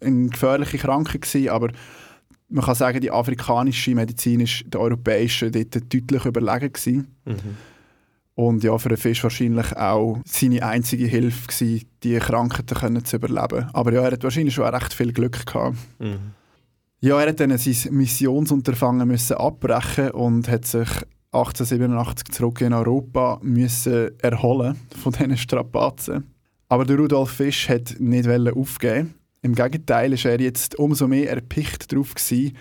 war 0.02 0.08
eine 0.08 0.30
gefährliche 0.30 0.78
Krankheit, 0.78 1.22
gewesen, 1.22 1.50
aber 1.50 1.70
man 2.48 2.64
kann 2.64 2.76
sagen, 2.76 3.02
die 3.02 3.12
afrikanische 3.12 3.94
Medizin 3.94 4.40
ist 4.40 4.64
der 4.68 4.80
europäischen 4.80 5.52
dort 5.52 5.76
deutlich 5.76 6.26
überlegen 6.26 6.72
gewesen. 6.72 7.16
Mhm. 7.26 7.58
Und 8.36 8.64
ja, 8.64 8.78
für 8.78 8.90
den 8.90 8.98
Fisch 8.98 9.24
wahrscheinlich 9.24 9.76
auch 9.76 10.20
seine 10.26 10.64
einzige 10.66 11.06
Hilfe 11.06 11.48
gewesen, 11.48 11.88
diese 12.04 12.20
Krankheiten 12.20 12.78
können 12.78 13.04
zu 13.04 13.16
überleben. 13.16 13.70
Aber 13.74 13.94
ja, 13.94 14.04
er 14.04 14.12
hat 14.12 14.24
wahrscheinlich 14.24 14.54
schon 14.54 14.66
recht 14.66 14.94
viel 14.94 15.14
Glück 15.14 15.46
gehabt. 15.46 15.78
Mhm. 16.00 16.32
Ja, 17.00 17.20
er 17.22 17.30
hat 17.30 17.40
dann 17.40 17.58
sein 17.58 17.94
Missionsunterfangen 17.94 19.08
müssen 19.08 19.38
abbrechen 19.38 20.12
und 20.12 20.50
hat 20.50 20.66
sich 20.66 20.90
1887 21.36 22.34
zurück 22.34 22.62
in 22.62 22.74
Europa 22.74 23.40
müssen 23.42 24.18
erholen 24.20 24.80
von 25.02 25.12
diesen 25.12 25.38
Strapazen. 25.38 26.32
Aber 26.70 26.86
der 26.86 26.98
Rudolf 26.98 27.32
Fisch 27.32 27.70
hat 27.70 27.96
nicht 28.00 28.28
aufgeben. 28.28 29.16
Im 29.42 29.54
Gegenteil 29.54 30.14
ist 30.14 30.26
er 30.26 30.40
jetzt 30.40 30.80
umso 30.80 31.08
mehr 31.08 31.30
erpicht 31.30 31.92
darauf 31.92 32.16
gewesen, 32.16 32.58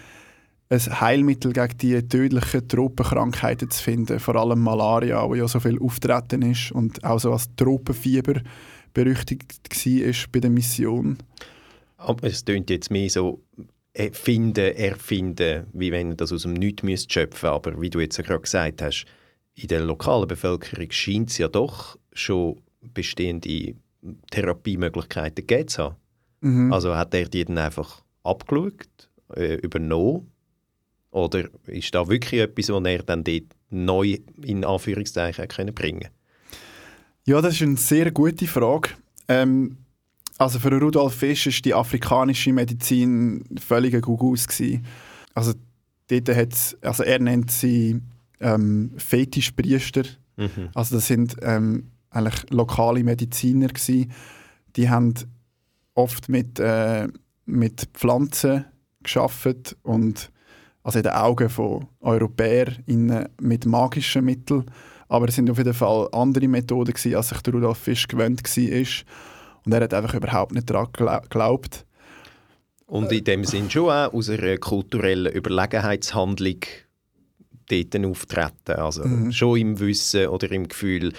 ein 0.68 1.00
Heilmittel 1.00 1.52
gegen 1.52 1.78
die 1.78 2.08
tödlichen 2.08 2.68
Tropenkrankheiten 2.68 3.70
zu 3.70 3.82
finden, 3.82 4.18
vor 4.18 4.36
allem 4.36 4.60
Malaria, 4.60 5.26
wo 5.28 5.34
ja 5.34 5.46
so 5.46 5.60
viel 5.60 5.78
auftreten 5.78 6.42
ist 6.42 6.72
und 6.72 7.04
auch 7.04 7.20
so 7.20 7.32
als 7.32 7.54
Tropenfieber 7.56 8.40
berüchtigt 8.92 9.44
war 9.70 10.14
bei 10.32 10.40
der 10.40 10.50
Mission. 10.50 11.18
Es 12.22 12.44
klingt 12.44 12.70
jetzt 12.70 12.90
mehr 12.90 13.08
so 13.08 13.40
finden, 14.12 14.74
erfinden, 14.74 15.66
wie 15.72 15.92
wenn 15.92 16.10
ihr 16.10 16.16
das 16.16 16.32
aus 16.32 16.42
dem 16.42 16.54
Nichts 16.54 16.82
müsst 16.82 17.12
schöpfen 17.12 17.48
Aber 17.48 17.80
wie 17.80 17.90
du 17.90 18.00
jetzt 18.00 18.16
ja 18.16 18.24
gerade 18.24 18.40
gesagt 18.40 18.82
hast, 18.82 19.04
in 19.54 19.68
der 19.68 19.80
lokalen 19.80 20.26
Bevölkerung 20.26 20.90
scheint 20.90 21.30
es 21.30 21.38
ja 21.38 21.48
doch 21.48 21.96
schon 22.12 22.60
bestehende 22.92 23.74
Therapiemöglichkeiten 24.30 25.46
gegeben 25.46 25.68
zu 25.68 25.82
haben. 25.84 25.96
Mhm. 26.40 26.72
Also 26.72 26.96
hat 26.96 27.14
er 27.14 27.26
die 27.26 27.44
dann 27.44 27.58
einfach 27.58 28.02
abgeschaut, 28.24 29.08
äh, 29.36 29.54
übernommen 29.56 30.30
oder 31.10 31.48
ist 31.66 31.94
da 31.94 32.08
wirklich 32.08 32.40
etwas, 32.40 32.70
was 32.70 32.84
er 32.84 33.02
dann 33.04 33.22
dort 33.22 33.44
neu 33.70 34.18
in 34.42 34.64
Anführungszeichen 34.64 35.46
können 35.48 35.74
bringen 35.74 36.08
Ja, 37.24 37.40
das 37.40 37.54
ist 37.54 37.62
eine 37.62 37.76
sehr 37.76 38.10
gute 38.10 38.46
Frage. 38.46 38.90
Ähm, 39.28 39.78
also 40.38 40.58
für 40.58 40.72
Rudolf 40.80 41.14
Fisch 41.14 41.46
ist 41.46 41.64
die 41.64 41.74
afrikanische 41.74 42.52
Medizin 42.52 43.44
völlig 43.58 44.00
Gugus 44.02 44.46
Also 45.34 45.52
dort 46.08 46.28
hat's, 46.28 46.76
also 46.82 47.02
er 47.02 47.20
nennt 47.20 47.50
sie 47.50 48.00
ähm, 48.40 48.92
Fetischpriester. 48.96 50.02
Mhm. 50.36 50.70
Also 50.74 50.96
das 50.96 51.06
sind 51.06 51.36
ähm, 51.42 51.90
eigentlich 52.10 52.50
lokale 52.50 53.04
Mediziner 53.04 53.68
gewesen. 53.68 54.12
Die 54.76 54.90
haben 54.90 55.14
oft 55.94 56.28
mit, 56.28 56.58
äh, 56.58 57.08
mit 57.46 57.88
Pflanzen 57.94 58.64
geschafft 59.02 59.76
und 59.82 60.30
also 60.82 60.98
in 60.98 61.04
den 61.04 61.12
Augen 61.12 61.48
von 61.48 61.86
Europäern 62.00 62.82
mit 63.40 63.66
magischen 63.66 64.24
Mitteln. 64.24 64.64
Aber 65.08 65.28
es 65.28 65.36
sind 65.36 65.48
auf 65.48 65.58
jeden 65.58 65.74
Fall 65.74 66.08
andere 66.12 66.48
Methoden, 66.48 66.92
gewesen, 66.92 67.14
als 67.14 67.28
sich 67.28 67.40
der 67.40 67.54
Rudolf 67.54 67.78
Fisch 67.78 68.08
gewöhnt 68.08 68.42
war. 68.42 68.86
Und 69.64 69.72
er 69.72 69.82
hat 69.82 69.94
einfach 69.94 70.14
überhaupt 70.14 70.52
nicht 70.52 70.68
daran 70.68 70.88
geglaubt. 70.92 71.86
Und 72.86 73.10
in 73.10 73.24
dem 73.24 73.44
Sinn 73.44 73.70
schon 73.70 73.90
auch 73.90 74.12
aus 74.12 74.28
einer 74.28 74.58
kulturellen 74.58 75.32
Überlegenheitshandlung 75.32 76.60
dort 77.68 78.04
auftreten. 78.04 78.72
Also 78.76 79.04
mhm. 79.04 79.32
schon 79.32 79.58
im 79.58 79.80
Wissen 79.80 80.28
oder 80.28 80.50
im 80.52 80.68
Gefühl, 80.68 81.12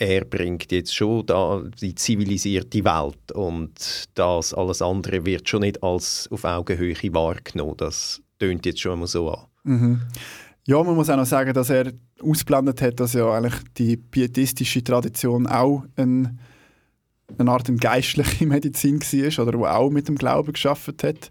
er 0.00 0.24
bringt 0.24 0.72
jetzt 0.72 0.94
schon 0.94 1.26
da 1.26 1.62
die 1.80 1.94
zivilisierte 1.94 2.82
Welt 2.84 3.32
und 3.32 4.04
das 4.14 4.54
alles 4.54 4.80
andere 4.80 5.26
wird 5.26 5.46
schon 5.46 5.60
nicht 5.60 5.82
als 5.82 6.26
auf 6.32 6.44
Augenhöhe 6.44 6.94
wahrgenommen. 7.12 7.74
Das 7.76 8.22
tönt 8.38 8.64
jetzt 8.64 8.80
schon 8.80 9.00
mal 9.00 9.06
so 9.06 9.30
an. 9.30 9.44
Mhm. 9.64 10.00
Ja, 10.66 10.82
man 10.82 10.94
muss 10.94 11.10
auch 11.10 11.16
noch 11.16 11.26
sagen, 11.26 11.52
dass 11.52 11.68
er 11.68 11.92
ausblendet 12.22 12.80
hat, 12.80 12.98
dass 12.98 13.12
ja 13.12 13.30
eigentlich 13.30 13.60
die 13.76 13.98
pietistische 13.98 14.82
Tradition 14.82 15.46
auch 15.46 15.84
ein, 15.96 16.38
eine 17.38 17.50
Art 17.50 17.70
geistliche 17.80 18.46
Medizin 18.46 19.00
war 19.00 19.46
oder 19.46 19.58
wo 19.58 19.66
auch 19.66 19.90
mit 19.90 20.08
dem 20.08 20.16
Glauben 20.16 20.52
geschafft 20.52 21.02
hat. 21.02 21.30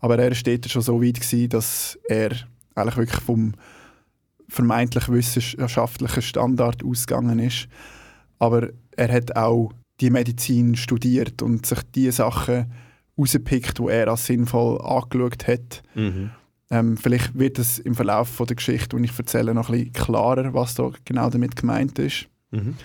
Aber 0.00 0.18
er 0.18 0.30
war 0.30 0.68
schon 0.68 0.82
so 0.82 1.02
weit, 1.02 1.20
gewesen, 1.20 1.48
dass 1.48 1.98
er 2.08 2.32
eigentlich 2.74 2.96
wirklich 2.96 3.20
vom 3.20 3.54
vermeintlich 4.48 5.08
wissenschaftlichen 5.08 6.22
Standard 6.22 6.84
ausgegangen 6.84 7.38
ist. 7.38 7.68
Aber 8.38 8.68
er 8.96 9.12
hat 9.12 9.36
auch 9.36 9.72
die 10.00 10.10
Medizin 10.10 10.76
studiert 10.76 11.40
und 11.42 11.66
sich 11.66 11.80
die 11.94 12.10
Sachen 12.10 12.72
rausgepickt, 13.18 13.78
die 13.78 13.88
er 13.88 14.08
als 14.08 14.26
sinnvoll 14.26 14.80
angeschaut 14.80 15.46
hat. 15.46 15.82
Mhm. 15.94 16.30
Ähm, 16.70 16.96
vielleicht 16.96 17.38
wird 17.38 17.58
es 17.58 17.78
im 17.78 17.94
Verlauf 17.94 18.28
von 18.28 18.46
der 18.46 18.56
Geschichte, 18.56 18.96
die 18.96 19.04
ich 19.04 19.18
erzähle, 19.18 19.54
noch 19.54 19.68
ein 19.68 19.78
bisschen 19.78 19.92
klarer, 19.92 20.54
was 20.54 20.74
da 20.74 20.90
genau 21.04 21.30
damit 21.30 21.56
gemeint 21.56 21.98
ist. 21.98 22.26
Mhm. 22.50 22.76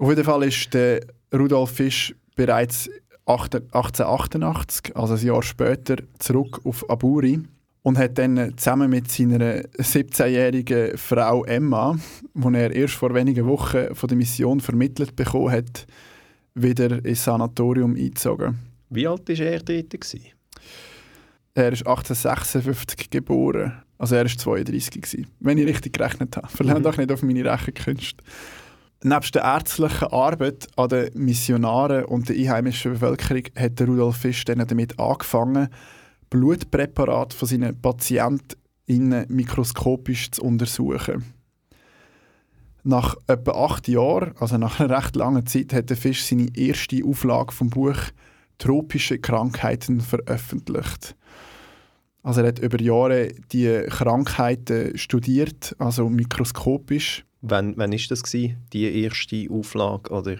Auf 0.00 0.08
jeden 0.08 0.24
Fall 0.24 0.44
ist 0.44 0.72
der 0.72 1.02
Rudolf 1.30 1.72
Fisch 1.72 2.14
bereits 2.34 2.88
1888, 3.26 4.96
also 4.96 5.12
ein 5.12 5.20
Jahr 5.20 5.42
später, 5.42 5.96
zurück 6.18 6.58
auf 6.64 6.88
Aburi 6.88 7.42
und 7.82 7.98
hat 7.98 8.16
dann 8.16 8.56
zusammen 8.56 8.88
mit 8.88 9.10
seiner 9.10 9.60
17-jährigen 9.60 10.96
Frau 10.96 11.44
Emma, 11.44 11.98
die 12.32 12.54
er 12.54 12.74
erst 12.74 12.94
vor 12.94 13.12
wenigen 13.14 13.46
Wochen 13.46 13.94
von 13.94 14.08
der 14.08 14.16
Mission 14.16 14.60
vermittelt 14.60 15.14
bekommen 15.16 15.50
hat, 15.50 15.86
wieder 16.54 17.04
ins 17.04 17.22
Sanatorium 17.22 17.94
eingezogen. 17.94 18.58
Wie 18.88 19.06
alt 19.06 19.28
war 19.28 19.38
er 19.38 19.60
dort? 19.60 19.94
Er 21.52 21.72
ist 21.72 21.86
1856 21.86 23.10
geboren. 23.10 23.82
Also 23.98 24.14
er 24.14 24.24
war 24.24 24.30
32 24.30 25.02
gewesen, 25.02 25.26
wenn 25.40 25.58
ich 25.58 25.66
richtig 25.66 25.92
gerechnet 25.92 26.38
habe. 26.38 26.48
Verlernt 26.48 26.80
mhm. 26.80 26.84
doch 26.84 26.96
nicht 26.96 27.12
auf 27.12 27.22
meine 27.22 27.44
Rechenkünste. 27.44 28.24
Neben 29.02 29.30
der 29.32 29.42
ärztlichen 29.42 30.08
Arbeit 30.08 30.68
an 30.76 30.90
den 30.90 31.10
Missionaren 31.14 32.04
und 32.04 32.28
der 32.28 32.36
einheimischen 32.36 32.92
Bevölkerung 32.92 33.44
hat 33.56 33.80
Rudolf 33.80 34.18
Fisch 34.18 34.44
dann 34.44 34.66
damit 34.66 34.98
angefangen, 35.00 35.68
Blutpräparate 36.28 37.34
von 37.34 37.48
seinen 37.48 37.80
PatientInnen 37.80 39.24
mikroskopisch 39.28 40.32
zu 40.32 40.42
untersuchen. 40.42 41.24
Nach 42.82 43.16
etwa 43.26 43.52
acht 43.52 43.88
Jahren, 43.88 44.34
also 44.38 44.58
nach 44.58 44.80
einer 44.80 44.98
recht 44.98 45.16
langen 45.16 45.46
Zeit, 45.46 45.72
hat 45.72 45.88
der 45.88 45.96
Fisch 45.96 46.24
seine 46.24 46.48
erste 46.54 47.02
Auflage 47.02 47.52
vom 47.52 47.70
Buch 47.70 47.96
Tropische 48.58 49.18
Krankheiten 49.18 50.02
veröffentlicht. 50.02 51.16
Also 52.22 52.42
er 52.42 52.48
hat 52.48 52.58
über 52.58 52.80
Jahre 52.80 53.28
die 53.52 53.82
Krankheiten 53.88 54.96
studiert, 54.98 55.74
also 55.78 56.08
mikroskopisch. 56.08 57.24
Wann, 57.40 57.74
wann 57.76 57.92
ist 57.92 58.10
das 58.10 58.22
gewesen, 58.22 58.58
die 58.72 59.02
erste 59.02 59.46
Auflage 59.50 60.10
oder 60.10 60.36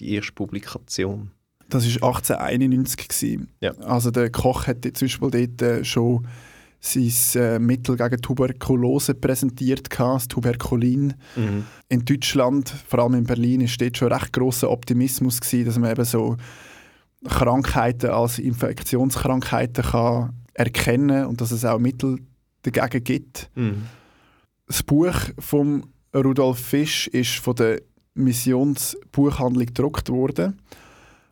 die 0.00 0.14
erste 0.14 0.32
Publikation? 0.32 1.30
Das 1.68 1.84
war 1.84 2.08
1891. 2.08 3.08
Gewesen. 3.08 3.48
Ja. 3.60 3.72
Also 3.78 4.10
der 4.10 4.30
Koch 4.30 4.66
hat 4.66 4.82
zum 4.82 5.06
Beispiel 5.06 5.30
dort 5.30 5.62
äh, 5.62 5.84
schon 5.84 6.26
sein 6.80 7.12
äh, 7.40 7.58
Mittel 7.60 7.96
gegen 7.96 8.20
Tuberkulose 8.20 9.14
präsentiert, 9.14 9.88
das 9.96 10.26
Tuberkulin. 10.26 11.14
Mhm. 11.36 11.64
In 11.88 12.04
Deutschland, 12.04 12.68
vor 12.68 12.98
allem 12.98 13.14
in 13.14 13.24
Berlin, 13.24 13.60
ist 13.60 13.80
dort 13.80 13.96
schon 13.96 14.12
recht 14.12 14.32
großer 14.32 14.68
Optimismus 14.68 15.40
gewesen, 15.40 15.66
dass 15.66 15.78
man 15.78 15.92
eben 15.92 16.04
so 16.04 16.36
Krankheiten 17.28 18.10
als 18.10 18.40
Infektionskrankheiten 18.40 19.84
kann 19.84 20.41
erkennen 20.54 21.26
und 21.26 21.40
dass 21.40 21.50
es 21.50 21.64
auch 21.64 21.78
Mittel 21.78 22.18
dagegen 22.62 23.04
gibt. 23.04 23.50
Mhm. 23.54 23.84
Das 24.66 24.82
Buch 24.82 25.14
von 25.38 25.86
Rudolf 26.14 26.58
Fisch 26.58 27.08
ist 27.08 27.36
von 27.36 27.56
der 27.56 27.80
Missionsbuchhandlung 28.14 29.66
gedruckt 29.66 30.08
worden 30.10 30.60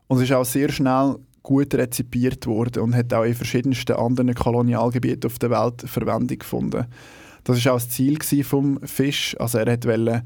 und 0.08 0.18
es 0.18 0.24
ist 0.24 0.32
auch 0.32 0.44
sehr 0.44 0.70
schnell 0.70 1.16
gut 1.42 1.74
rezipiert 1.74 2.46
worden 2.46 2.82
und 2.82 2.94
hat 2.94 3.12
auch 3.14 3.24
in 3.24 3.34
verschiedensten 3.34 3.92
anderen 3.92 4.34
Kolonialgebieten 4.34 5.30
auf 5.30 5.38
der 5.38 5.50
Welt 5.50 5.82
Verwendung 5.86 6.38
gefunden. 6.38 6.86
Das 7.44 7.56
ist 7.56 7.68
auch 7.68 7.74
das 7.74 7.88
Ziel 7.88 8.18
vom 8.44 8.80
Fisch. 8.82 9.36
Also 9.38 9.58
er 9.58 9.66
wollte 9.66 10.22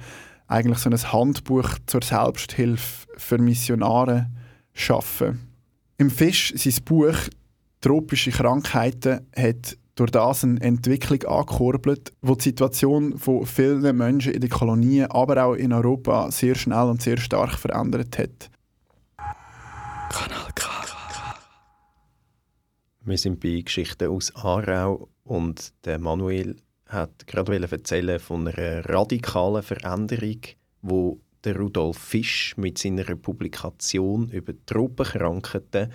eigentlich 0.48 0.78
so 0.78 0.90
ein 0.90 1.12
Handbuch 1.12 1.68
zur 1.86 2.02
Selbsthilfe 2.02 3.06
für 3.16 3.38
Missionare 3.38 4.30
schaffen. 4.72 5.40
Im 5.98 6.10
Fisch 6.10 6.52
sein 6.56 6.84
Buch 6.84 7.16
tropische 7.84 8.30
Krankheiten 8.30 9.26
hat 9.36 9.76
durch 9.94 10.10
das 10.10 10.42
eine 10.42 10.60
Entwicklung 10.60 11.22
angekurbelt, 11.24 12.12
die 12.22 12.34
die 12.34 12.42
Situation 12.42 13.18
von 13.18 13.46
vielen 13.46 13.96
Menschen 13.96 14.32
in 14.32 14.40
den 14.40 14.50
Kolonien, 14.50 15.10
aber 15.10 15.44
auch 15.44 15.54
in 15.54 15.72
Europa 15.72 16.30
sehr 16.30 16.54
schnell 16.54 16.84
und 16.84 17.02
sehr 17.02 17.18
stark 17.18 17.58
verändert 17.58 18.18
hat. 18.18 18.50
Kanal 20.10 20.50
K. 20.54 20.74
Wir 23.06 23.18
sind 23.18 23.38
bei 23.40 23.60
Geschichten 23.60 24.08
aus 24.08 24.34
Aarau 24.34 25.10
und 25.24 25.74
der 25.84 25.98
Manuel 25.98 26.56
hat 26.86 27.26
gerade 27.26 27.60
erzählen 27.60 28.18
von 28.18 28.48
einer 28.48 28.88
radikalen 28.88 29.62
Veränderung, 29.62 30.40
wo 30.80 31.20
der 31.44 31.58
Rudolf 31.58 31.98
Fisch 31.98 32.56
mit 32.56 32.78
seiner 32.78 33.04
Publikation 33.16 34.30
über 34.30 34.54
Tropenkrankheiten 34.64 35.92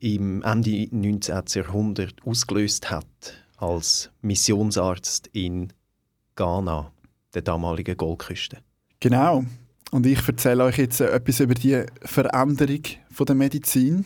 im 0.00 0.42
Ende 0.42 0.88
19. 0.90 1.42
Jahrhundert 1.48 2.14
ausgelöst 2.24 2.90
hat 2.90 3.06
als 3.56 4.10
Missionsarzt 4.22 5.28
in 5.32 5.72
Ghana, 6.36 6.90
der 7.34 7.42
damaligen 7.42 7.96
Goldküste. 7.96 8.58
Genau. 8.98 9.44
Und 9.90 10.06
ich 10.06 10.26
erzähle 10.26 10.64
euch 10.64 10.78
jetzt 10.78 11.00
etwas 11.00 11.40
über 11.40 11.54
die 11.54 11.84
Veränderung 12.02 12.82
der 13.18 13.34
Medizin. 13.34 14.04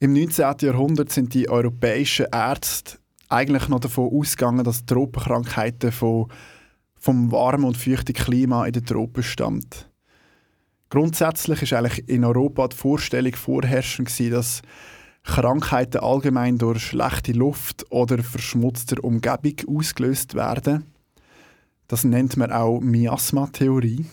Im 0.00 0.14
19. 0.14 0.56
Jahrhundert 0.62 1.12
sind 1.12 1.34
die 1.34 1.48
europäischen 1.48 2.26
Ärzte 2.32 2.98
eigentlich 3.28 3.68
noch 3.68 3.80
davon 3.80 4.10
ausgegangen, 4.12 4.64
dass 4.64 4.86
Tropenkrankheiten 4.86 5.92
von, 5.92 6.26
vom 6.96 7.30
warmen 7.30 7.64
und 7.64 7.76
feuchten 7.76 8.14
Klima 8.14 8.66
in 8.66 8.72
den 8.72 8.84
Tropen 8.84 9.22
stammt. 9.22 9.89
Grundsätzlich 10.90 11.62
ist 11.62 11.72
eigentlich 11.72 12.08
in 12.08 12.24
Europa 12.24 12.68
die 12.68 12.76
Vorstellung 12.76 13.34
vorherrschend 13.34 14.08
gewesen, 14.08 14.32
dass 14.32 14.62
Krankheiten 15.22 16.00
allgemein 16.00 16.58
durch 16.58 16.82
schlechte 16.82 17.32
Luft 17.32 17.86
oder 17.90 18.22
verschmutzte 18.22 19.00
Umgebung 19.00 19.54
ausgelöst 19.68 20.34
werden. 20.34 20.84
Das 21.86 22.04
nennt 22.04 22.36
man 22.36 22.52
auch 22.52 22.80
Miasma-Theorie. 22.80 24.06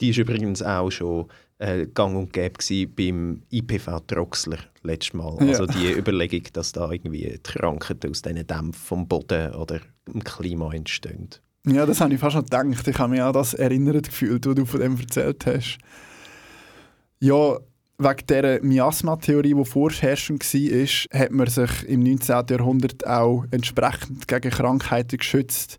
Die 0.00 0.10
ist 0.10 0.18
übrigens 0.18 0.62
auch 0.62 0.90
schon 0.90 1.26
äh, 1.58 1.86
gang 1.86 2.16
und 2.16 2.32
gäbe 2.32 2.86
beim 2.88 3.42
IPV 3.50 4.00
Troxler 4.06 4.58
letztes 4.82 5.14
Mal. 5.14 5.36
Ja. 5.40 5.48
Also 5.48 5.66
die 5.66 5.92
Überlegung, 5.96 6.42
dass 6.52 6.72
da 6.72 6.90
irgendwie 6.90 7.28
die 7.28 7.38
Krankheiten 7.38 8.10
aus 8.10 8.22
diesen 8.22 8.44
Dämpfen 8.46 8.72
vom 8.72 9.06
Boden 9.06 9.54
oder 9.54 9.80
dem 10.08 10.24
Klima 10.24 10.72
entstehen. 10.72 11.28
Ja, 11.64 11.86
das 11.86 12.00
habe 12.00 12.12
ich 12.12 12.18
fast 12.18 12.32
schon 12.32 12.44
gedacht. 12.44 12.88
Ich 12.88 12.98
habe 12.98 13.10
mich 13.10 13.22
an 13.22 13.32
das 13.32 13.54
erinnert 13.54 14.08
gefühlt, 14.08 14.44
was 14.46 14.54
du 14.54 14.66
von 14.66 14.80
dem 14.80 14.98
erzählt 14.98 15.46
hast. 15.46 15.78
Ja, 17.20 17.56
wegen 17.98 18.26
dieser 18.28 18.62
Miasma-Theorie, 18.64 19.54
die 19.54 19.64
vorherrschend 19.64 20.42
war, 20.42 21.20
hat 21.20 21.30
man 21.30 21.46
sich 21.46 21.88
im 21.88 22.02
19. 22.02 22.46
Jahrhundert 22.50 23.06
auch 23.06 23.44
entsprechend 23.52 24.26
gegen 24.26 24.50
Krankheiten 24.50 25.18
geschützt, 25.18 25.78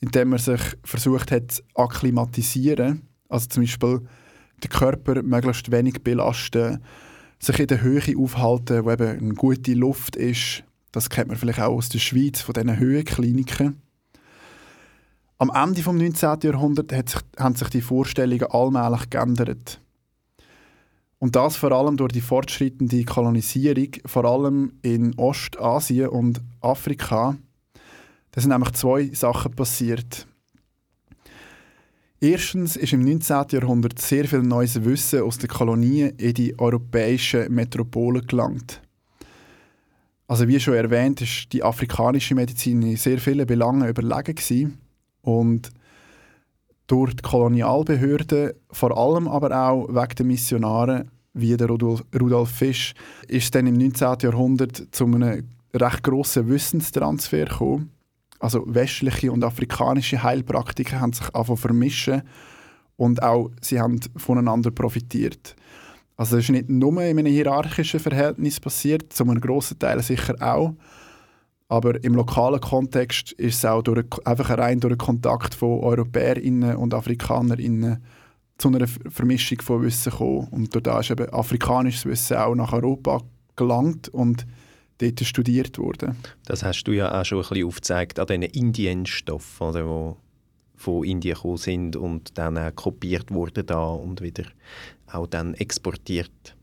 indem 0.00 0.30
man 0.30 0.38
sich 0.38 0.60
versucht 0.84 1.32
hat 1.32 1.50
zu 1.50 1.62
akklimatisieren. 1.74 3.08
Also 3.30 3.48
zum 3.48 3.62
Beispiel 3.62 4.02
den 4.62 4.70
Körper 4.70 5.22
möglichst 5.22 5.70
wenig 5.70 6.02
belasten, 6.02 6.82
sich 7.38 7.58
in 7.58 7.68
der 7.68 7.80
Höhe 7.80 8.02
aufhalten, 8.18 8.84
wo 8.84 8.90
eben 8.90 9.18
eine 9.18 9.34
gute 9.34 9.72
Luft 9.72 10.16
ist. 10.16 10.62
Das 10.92 11.08
kennt 11.08 11.28
man 11.28 11.38
vielleicht 11.38 11.60
auch 11.60 11.74
aus 11.74 11.88
der 11.88 12.00
Schweiz, 12.00 12.42
von 12.42 12.52
diesen 12.52 12.78
Höhenkliniken. 12.78 13.80
Am 15.38 15.50
Ende 15.54 15.82
des 15.82 15.86
19. 15.86 16.38
Jahrhunderts 16.44 17.12
sich, 17.12 17.20
haben 17.38 17.54
sich 17.54 17.68
die 17.68 17.82
Vorstellungen 17.82 18.50
allmählich 18.50 19.10
geändert. 19.10 19.80
Und 21.18 21.36
das 21.36 21.56
vor 21.56 21.72
allem 21.72 21.98
durch 21.98 22.12
die 22.12 22.22
fortschreitende 22.22 23.04
Kolonisierung, 23.04 23.88
vor 24.06 24.24
allem 24.24 24.72
in 24.80 25.18
Ostasien 25.18 26.08
und 26.08 26.40
Afrika. 26.62 27.36
Da 28.30 28.40
sind 28.40 28.50
nämlich 28.50 28.72
zwei 28.72 29.10
Sachen 29.12 29.52
passiert. 29.52 30.26
Erstens 32.18 32.76
ist 32.76 32.94
im 32.94 33.04
19. 33.04 33.44
Jahrhundert 33.50 33.98
sehr 33.98 34.24
viel 34.24 34.42
neues 34.42 34.82
Wissen 34.86 35.20
aus 35.20 35.36
den 35.36 35.50
Kolonien 35.50 36.16
in 36.16 36.32
die 36.32 36.58
europäischen 36.58 37.52
Metropolen 37.52 38.26
gelangt. 38.26 38.80
Also 40.26 40.48
wie 40.48 40.58
schon 40.58 40.74
erwähnt, 40.74 41.20
ist 41.20 41.52
die 41.52 41.62
afrikanische 41.62 42.34
Medizin 42.34 42.80
in 42.80 42.96
sehr 42.96 43.18
vielen 43.18 43.46
Belangen 43.46 43.86
überlegen 43.86 44.34
gewesen. 44.34 44.85
Und 45.26 45.70
durch 46.86 47.14
die 47.14 47.22
Kolonialbehörden, 47.22 48.52
vor 48.70 48.96
allem 48.96 49.28
aber 49.28 49.68
auch 49.68 49.88
wegen 49.88 50.14
der 50.16 50.26
Missionare 50.26 51.06
wie 51.34 51.56
der 51.56 51.68
Rudolf, 51.68 52.04
Rudolf 52.18 52.50
Fisch, 52.50 52.94
ist 53.28 53.54
dann 53.54 53.66
im 53.66 53.74
19. 53.74 54.16
Jahrhundert 54.22 54.82
zu 54.92 55.04
einem 55.04 55.48
recht 55.74 56.02
grossen 56.02 56.48
Wissenstransfer 56.48 57.44
gekommen 57.44 57.90
also 58.38 58.62
westliche 58.66 59.32
und 59.32 59.44
afrikanische 59.44 60.22
Heilpraktiken 60.22 61.00
haben 61.00 61.12
sich 61.12 61.26
angefangen 61.34 61.56
vermischen 61.56 62.22
und 62.96 63.22
auch 63.22 63.50
sie 63.60 63.80
haben 63.80 64.00
voneinander 64.16 64.70
profitiert. 64.70 65.56
Also 66.16 66.36
es 66.36 66.44
ist 66.44 66.50
nicht 66.50 66.68
nur 66.68 67.02
in 67.02 67.18
einem 67.18 67.26
hierarchischen 67.26 68.00
Verhältnis 68.00 68.58
passiert, 68.58 69.12
zu 69.12 69.24
einem 69.24 69.40
grossen 69.40 69.78
Teil 69.78 70.02
sicher 70.02 70.34
auch, 70.40 70.74
aber 71.68 72.02
im 72.04 72.14
lokalen 72.14 72.60
Kontext 72.60 73.32
ist 73.32 73.56
es 73.56 73.64
auch 73.64 73.82
durch, 73.82 74.06
einfach 74.24 74.50
rein 74.50 74.80
durch 74.80 74.94
den 74.94 74.98
Kontakt 74.98 75.54
von 75.54 75.80
EuropäerInnen 75.80 76.76
und 76.76 76.94
AfrikanerInnen 76.94 78.02
zu 78.58 78.68
einer 78.68 78.86
Vermischung 78.86 79.60
von 79.60 79.82
Wissen 79.82 80.10
gekommen. 80.10 80.48
Und 80.50 80.74
durch 80.74 80.84
das 80.84 81.06
ist 81.06 81.10
eben 81.10 81.32
afrikanisches 81.32 82.06
Wissen 82.06 82.36
auch 82.36 82.54
nach 82.54 82.72
Europa 82.72 83.20
gelangt 83.56 84.08
und 84.08 84.46
dort 84.98 85.20
studiert 85.24 85.78
worden. 85.78 86.16
Das 86.46 86.62
hast 86.62 86.84
du 86.84 86.92
ja 86.92 87.20
auch 87.20 87.24
schon 87.24 87.38
ein 87.38 87.48
bisschen 87.48 87.66
aufgezeigt 87.66 88.18
an 88.18 88.26
diesen 88.26 88.42
Indienstoffen, 88.42 89.72
die 89.72 90.14
von 90.78 91.04
Indien 91.04 91.34
gekommen 91.34 91.56
sind 91.56 91.96
und 91.96 92.38
dann 92.38 92.56
auch 92.56 92.74
kopiert 92.74 93.30
wurden 93.30 93.66
da 93.66 93.88
und 93.88 94.20
wieder 94.20 94.44
auch 95.06 95.26
dann 95.26 95.54
exportiert. 95.54 96.55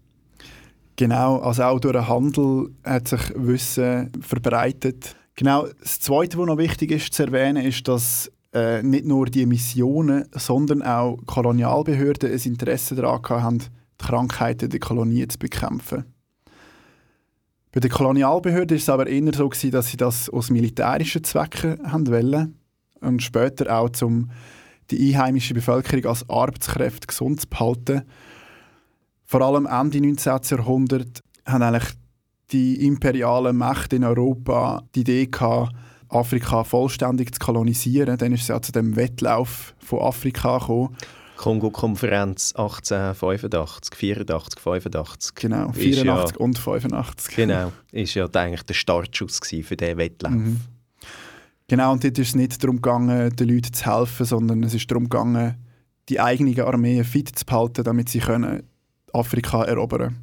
Genau, 0.96 1.40
also 1.40 1.64
auch 1.64 1.80
durch 1.80 1.94
den 1.94 2.08
Handel 2.08 2.70
hat 2.84 3.08
sich 3.08 3.22
Wissen 3.36 4.12
verbreitet. 4.22 5.16
Genau, 5.36 5.68
das 5.82 6.00
Zweite, 6.00 6.38
was 6.38 6.46
noch 6.46 6.58
wichtig 6.58 6.92
ist 6.92 7.14
zu 7.14 7.24
erwähnen, 7.24 7.66
ist, 7.66 7.88
dass 7.88 8.32
äh, 8.54 8.84
nicht 8.84 9.06
nur 9.06 9.26
die 9.26 9.48
Missionen, 9.48 10.26
sondern 10.34 10.84
auch 10.84 11.18
Kolonialbehörden 11.26 12.32
ein 12.32 12.40
Interesse 12.40 12.94
daran 12.94 13.44
haben, 13.44 13.60
die 13.60 14.06
Krankheiten 14.06 14.70
der 14.70 14.80
Kolonie 14.80 15.28
zu 15.28 15.40
bekämpfen. 15.40 16.06
Bei 17.72 17.80
den 17.80 17.90
Kolonialbehörden 17.90 18.78
war 18.78 18.78
es 18.78 18.90
aber 18.90 19.08
eher 19.08 19.34
so, 19.34 19.50
gewesen, 19.50 19.72
dass 19.72 19.88
sie 19.88 19.98
das 19.98 20.30
aus 20.30 20.52
militärischen 20.52 21.24
Zwecken 21.24 21.92
haben 21.92 22.08
wollen 22.08 22.60
und 23.02 23.24
später 23.24 23.76
auch, 23.76 23.90
um 24.04 24.30
die 24.92 25.16
einheimische 25.16 25.56
Bevölkerung 25.56 26.06
als 26.06 26.30
Arbeitskräfte 26.30 27.08
gesund 27.08 27.42
zu 27.42 27.48
behalten. 27.48 28.04
Vor 29.34 29.42
allem 29.42 29.66
Ende 29.66 30.00
19. 30.00 30.42
Jahrhundert 30.44 31.24
haben 31.48 31.64
eigentlich 31.64 31.92
die 32.52 32.86
imperialen 32.86 33.58
Mächte 33.58 33.96
in 33.96 34.04
Europa 34.04 34.84
die 34.94 35.00
Idee 35.00 35.26
gehabt, 35.26 35.74
Afrika 36.08 36.64
vollständig 36.64 37.34
zu 37.34 37.40
kolonisieren. 37.40 38.16
Dann 38.16 38.32
ist 38.34 38.44
es 38.44 38.50
ja 38.50 38.62
zu 38.62 38.72
dem 38.72 38.96
Wettlauf 38.96 39.74
von 39.80 40.02
Afrika 40.04 40.60
gekommen. 40.60 40.96
Kongo-Konferenz 41.38 42.54
1885, 42.56 43.96
84, 43.96 44.60
85. 44.60 45.34
Genau, 45.34 45.72
84 45.72 46.06
ja, 46.06 46.40
und 46.40 46.60
85. 46.60 47.36
Genau, 47.36 47.72
ist 47.92 48.14
ja 48.14 48.28
eigentlich 48.32 48.62
der 48.62 48.76
Startschuss 48.76 49.40
für 49.40 49.76
diesen 49.76 49.98
Wettlauf. 49.98 50.32
Mhm. 50.32 50.60
Genau, 51.68 51.92
und 51.92 52.04
dort 52.04 52.20
ist 52.20 52.28
es 52.28 52.36
nicht 52.36 52.64
darum 52.64 52.84
gegangen, 52.84 53.36
den 53.36 53.50
Leuten 53.50 53.74
zu 53.74 53.84
helfen, 53.84 54.28
sondern 54.28 54.62
es 54.62 54.76
ist 54.76 54.92
darum 54.92 55.06
gegangen, 55.06 55.56
die 56.10 56.20
eigene 56.20 56.64
Armee 56.64 57.04
fit 57.04 57.30
zu 57.30 57.46
behalten, 57.46 57.84
damit 57.84 58.10
sie 58.10 58.20
können 58.20 58.62
Afrika 59.14 59.64
erobern. 59.64 60.18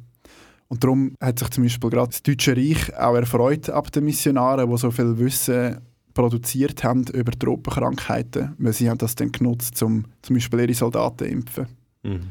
Und 0.67 0.83
darum 0.83 1.15
hat 1.19 1.39
sich 1.39 1.49
zum 1.49 1.63
Beispiel 1.63 1.89
gerade 1.89 2.11
das 2.11 2.23
Deutsche 2.23 2.55
Reich 2.55 2.95
auch 2.95 3.15
erfreut 3.15 3.69
ab 3.69 3.91
den 3.91 4.05
Missionaren, 4.05 4.69
die 4.69 4.77
so 4.77 4.89
viel 4.91 5.17
Wissen 5.17 5.79
produziert 6.13 6.83
haben 6.83 7.05
über 7.13 7.31
Tropenkrankheiten, 7.31 8.55
weil 8.57 8.73
sie 8.73 8.89
haben 8.89 8.97
das 8.97 9.15
dann 9.15 9.31
genutzt, 9.31 9.81
um 9.83 10.05
zum 10.21 10.35
Beispiel 10.35 10.61
ihre 10.61 10.73
Soldaten 10.73 11.17
zu 11.17 11.25
impfen. 11.25 11.67
Mhm. 12.03 12.21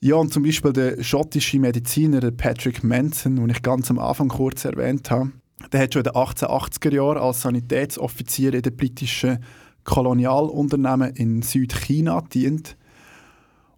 Ja, 0.00 0.14
und 0.14 0.32
zum 0.32 0.44
Beispiel 0.44 0.72
der 0.72 1.02
schottische 1.02 1.58
Mediziner 1.58 2.30
Patrick 2.30 2.84
Manson, 2.84 3.36
den 3.36 3.50
ich 3.50 3.62
ganz 3.62 3.90
am 3.90 3.98
Anfang 3.98 4.28
kurz 4.28 4.64
erwähnt 4.64 5.10
habe, 5.10 5.32
der 5.72 5.80
hat 5.80 5.94
schon 5.94 6.04
in 6.04 6.12
den 6.12 6.14
1880er 6.14 6.94
Jahren 6.94 7.18
als 7.18 7.42
Sanitätsoffizier 7.42 8.54
in 8.54 8.62
den 8.62 8.76
britischen 8.76 9.38
Kolonialunternehmen 9.84 11.14
in 11.16 11.42
Südchina 11.42 12.20
dient 12.20 12.76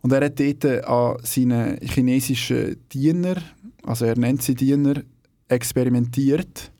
und 0.03 0.13
er 0.13 0.25
hat 0.25 0.41
dort 0.41 0.85
an 0.85 1.17
seinen 1.23 1.79
chinesischen 1.83 2.77
Diener, 2.89 3.37
also 3.85 4.07
er 4.07 4.19
nennt 4.19 4.43
sie 4.43 4.55
Diener, 4.55 5.03
experimentiert. 5.49 6.73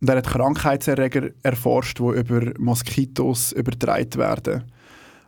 Und 0.00 0.08
er 0.08 0.16
hat 0.18 0.28
Krankheitserreger 0.28 1.30
erforscht, 1.42 1.98
die 1.98 2.18
über 2.18 2.52
Moskitos 2.58 3.52
übertragen 3.52 4.14
werden. 4.16 4.64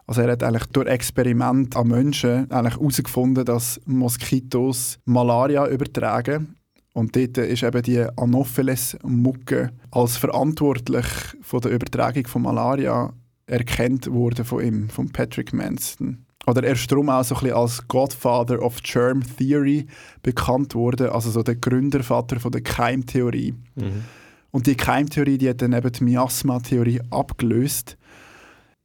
Also 0.07 0.23
er 0.23 0.33
hat 0.33 0.43
eigentlich 0.43 0.67
durch 0.67 0.89
Experiment 0.89 1.77
an 1.77 1.89
Menschen 1.89 2.51
eigentlich 2.51 2.77
herausgefunden, 2.77 3.45
dass 3.45 3.81
Moskitos 3.85 4.99
Malaria 5.05 5.67
übertragen. 5.69 6.57
Und 6.95 7.15
dort 7.15 7.39
ist 7.39 7.63
eben 7.63 7.83
die 7.83 8.05
Anopheles-Mucke 8.17 9.71
als 9.91 10.17
verantwortlich 10.17 11.07
von 11.43 11.61
der 11.61 11.73
Übertragung 11.73 12.27
von 12.27 12.43
Malaria 12.43 13.13
erkannt 13.47 14.11
worden 14.11 14.45
von 14.45 14.65
ihm, 14.65 14.89
von 14.89 15.11
Patrick 15.11 15.53
Manson 15.53 16.25
oder 16.51 16.65
er 16.65 16.75
ist 16.75 16.91
darum 16.91 17.09
auch 17.09 17.23
so 17.23 17.35
ein 17.37 17.41
bisschen 17.43 17.57
als 17.57 17.89
Godfather 17.89 18.61
of 18.63 18.83
Germ 18.83 19.23
Theory 19.37 19.87
bekannt 20.23 20.75
worden, 20.75 21.09
also 21.09 21.31
so 21.31 21.43
der 21.43 21.57
Gründervater 21.57 22.41
von 22.41 22.53
der 22.53 22.63
Keimtheorie. 22.63 23.55
Mhm. 23.77 24.05
Und 24.51 24.67
die 24.67 24.75
Keimtheorie, 24.75 25.39
die 25.39 25.49
hat 25.49 25.63
dann 25.63 25.73
eben 25.73 25.93
die 25.93 26.05
Miasma-Theorie 26.05 27.01
abgelöst. 27.11 27.97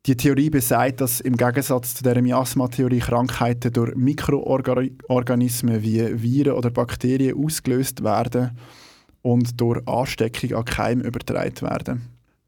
Die 0.05 0.15
Theorie 0.15 0.51
besagt, 0.51 1.01
dass 1.01 1.19
im 1.19 1.35
Gegensatz 1.35 1.95
zu 1.95 2.03
der 2.03 2.21
Miasma-Theorie 2.21 2.99
Krankheiten 2.99 3.73
durch 3.73 3.95
Mikroorganismen 3.95 5.81
wie 5.81 6.21
Viren 6.21 6.53
oder 6.53 6.69
Bakterien 6.69 7.35
ausgelöst 7.43 8.03
werden 8.03 8.51
und 9.23 9.59
durch 9.59 9.81
Ansteckung 9.87 10.53
an 10.53 10.65
Keim 10.65 11.01
übertragen 11.01 11.61
werden. 11.61 12.01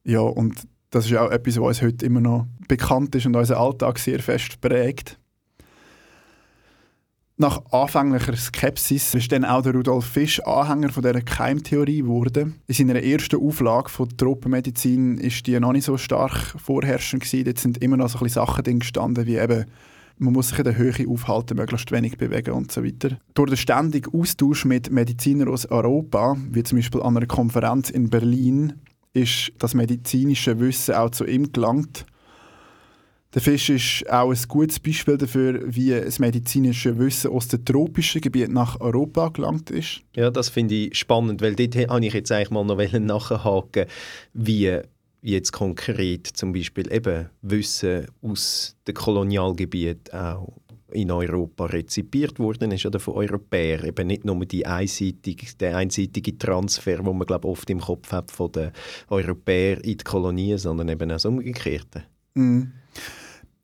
Ja, 0.03 0.19
und 0.19 0.67
das 0.97 1.05
ist 1.05 1.15
auch 1.15 1.29
etwas, 1.29 1.57
was 1.57 1.67
uns 1.67 1.81
heute 1.83 2.05
immer 2.05 2.21
noch 2.21 2.47
bekannt 2.67 3.13
ist 3.13 3.27
und 3.27 3.35
unseren 3.35 3.57
Alltag 3.57 3.99
sehr 3.99 4.19
fest 4.19 4.59
prägt. 4.61 5.19
Nach 7.39 7.61
anfänglicher 7.71 8.35
Skepsis 8.35 9.13
ist 9.13 9.31
dann 9.31 9.45
auch 9.45 9.61
der 9.61 9.75
Rudolf 9.75 10.05
Fisch 10.05 10.39
Anhänger 10.43 10.89
von 10.89 11.03
dieser 11.03 11.21
Keimtheorie 11.21 12.01
geworden. 12.01 12.55
In 12.65 12.73
seiner 12.73 13.03
ersten 13.03 13.39
Auflage 13.39 13.89
von 13.89 14.09
Tropenmedizin 14.09 15.19
ist 15.19 15.45
die 15.45 15.59
noch 15.59 15.71
nicht 15.71 15.85
so 15.85 15.97
stark 15.97 16.55
vorherrschend 16.57 17.21
gewesen. 17.21 17.45
Dort 17.45 17.59
sind 17.59 17.77
immer 17.83 17.97
noch 17.97 18.09
so 18.09 18.17
ein 18.17 18.29
Sachen 18.29 18.63
drin 18.63 18.79
gestanden, 18.79 19.27
wie 19.27 19.37
eben 19.37 19.65
man 20.17 20.33
muss 20.33 20.47
sich 20.49 20.57
in 20.57 20.63
der 20.63 20.77
Höhe 20.77 21.07
aufhalten, 21.07 21.57
möglichst 21.57 21.91
wenig 21.91 22.17
bewegen 22.17 22.53
und 22.53 22.71
so 22.71 22.83
weiter. 22.83 23.19
Durch 23.35 23.51
den 23.51 23.57
ständigen 23.57 24.19
Austausch 24.19 24.65
mit 24.65 24.89
Medizinern 24.91 25.49
aus 25.49 25.67
Europa, 25.67 26.35
wie 26.49 26.63
zum 26.63 26.79
Beispiel 26.79 27.03
an 27.03 27.17
einer 27.17 27.27
Konferenz 27.27 27.91
in 27.91 28.09
Berlin, 28.09 28.73
ist 29.13 29.51
das 29.59 29.73
medizinische 29.73 30.59
Wissen 30.59 30.95
auch 30.95 31.09
zu 31.09 31.25
ihm 31.25 31.51
gelangt. 31.51 32.05
Der 33.33 33.41
Fisch 33.41 33.69
ist 33.69 34.09
auch 34.09 34.31
ein 34.31 34.39
gutes 34.47 34.79
Beispiel 34.79 35.17
dafür, 35.17 35.61
wie 35.65 35.89
das 35.91 36.19
medizinische 36.19 36.97
Wissen 36.97 37.29
aus 37.31 37.49
dem 37.49 37.63
tropischen 37.65 38.21
Gebiet 38.21 38.49
nach 38.49 38.79
Europa 38.79 39.29
gelangt 39.29 39.69
ist. 39.69 40.01
Ja, 40.15 40.31
das 40.31 40.49
finde 40.49 40.75
ich 40.75 40.97
spannend, 40.97 41.41
weil 41.41 41.55
dort 41.55 41.75
habe 41.75 42.05
ich 42.05 42.13
jetzt 42.13 42.31
eigentlich 42.31 42.51
mal 42.51 42.63
noch 42.63 42.77
nachhaken, 42.77 43.85
wie 44.33 44.79
jetzt 45.21 45.51
konkret 45.51 46.27
zum 46.27 46.53
Beispiel 46.53 46.91
eben 46.91 47.29
Wissen 47.41 48.07
aus 48.21 48.75
dem 48.87 48.95
Kolonialgebiet 48.95 50.13
auch 50.13 50.53
in 50.91 51.11
Europa 51.11 51.65
rezipiert 51.65 52.39
worden 52.39 52.71
ist 52.71 52.85
oder 52.85 52.99
von 52.99 53.15
Europäern. 53.15 53.85
Eben 53.85 54.07
nicht 54.07 54.25
nur 54.25 54.45
die 54.45 54.65
einseitige, 54.65 55.45
der 55.59 55.77
einseitige 55.77 56.37
Transfer, 56.37 56.97
den 56.97 57.17
man 57.17 57.27
glaub, 57.27 57.45
oft 57.45 57.69
im 57.69 57.81
Kopf 57.81 58.11
hat 58.11 58.31
von 58.31 58.51
den 58.51 58.71
Europäern 59.09 59.81
in 59.81 59.97
die 59.97 60.03
Kolonien, 60.03 60.57
sondern 60.57 60.89
eben 60.89 61.09
auch 61.11 61.15
das 61.15 61.25
Umgekehrte. 61.25 62.03
Mm. 62.35 62.63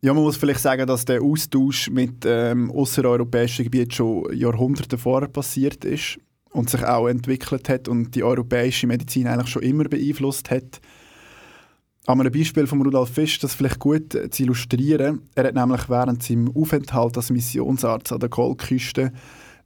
Ja, 0.02 0.14
man 0.14 0.24
muss 0.24 0.36
vielleicht 0.36 0.60
sagen, 0.60 0.86
dass 0.86 1.06
der 1.06 1.22
Austausch 1.22 1.90
mit 1.90 2.26
ähm, 2.26 2.70
außereuropäischen 2.72 3.64
Gebieten 3.64 3.92
schon 3.92 4.38
Jahrhunderte 4.38 4.98
vorher 4.98 5.30
passiert 5.30 5.86
ist 5.86 6.20
und 6.52 6.70
sich 6.70 6.84
auch 6.84 7.08
entwickelt 7.08 7.70
hat 7.70 7.88
und 7.88 8.14
die 8.14 8.24
europäische 8.24 8.86
Medizin 8.86 9.28
eigentlich 9.28 9.48
schon 9.48 9.64
immer 9.64 9.86
beeinflusst 9.86 10.52
hat. 10.52 10.82
An 12.06 12.20
einem 12.20 12.34
Beispiel 12.34 12.68
von 12.68 12.82
Rudolf 12.82 13.12
Fisch 13.12 13.40
das 13.40 13.56
vielleicht 13.56 13.80
gut 13.80 14.14
äh, 14.14 14.30
zu 14.30 14.44
illustrieren. 14.44 15.22
Er 15.36 15.46
hat 15.46 15.56
nämlich 15.56 15.90
während 15.90 16.22
seinem 16.22 16.54
Aufenthalt 16.56 17.16
als 17.16 17.30
Missionsarzt 17.30 18.12
an 18.12 18.20
der 18.20 18.30
Goldküste 18.30 19.14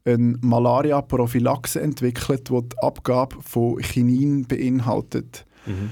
eine 0.05 0.37
Malaria-Prophylaxe 0.41 1.81
entwickelt, 1.81 2.49
die 2.49 2.61
die 2.61 2.77
Abgabe 2.79 3.37
von 3.41 3.79
Chinin 3.79 4.47
beinhaltet. 4.47 5.45
Mhm. 5.65 5.89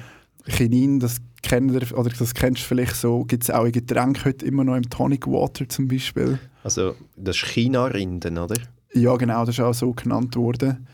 Chinin, 0.47 0.99
das 0.99 1.17
kennt 1.41 1.71
ihr, 1.71 1.97
oder 1.97 2.09
das 2.09 2.33
kennst 2.33 2.61
du 2.61 2.67
vielleicht 2.67 2.95
so, 2.95 3.25
gibt 3.25 3.43
es 3.43 3.51
auch 3.51 3.65
in 3.65 3.71
Getränken 3.71 4.25
heute 4.25 4.45
immer 4.45 4.63
noch 4.63 4.75
im 4.75 4.89
Tonic 4.89 5.27
Water 5.27 5.67
zum 5.67 5.87
Beispiel. 5.87 6.39
Also 6.63 6.95
das 7.17 7.35
ist 7.35 7.45
China-Rinden, 7.45 8.37
oder? 8.37 8.55
Ja, 8.93 9.15
genau, 9.17 9.45
das 9.45 9.55
ist 9.55 9.61
auch 9.63 9.73
so 9.73 9.93
genannt 9.93 10.35
worden. 10.35 10.87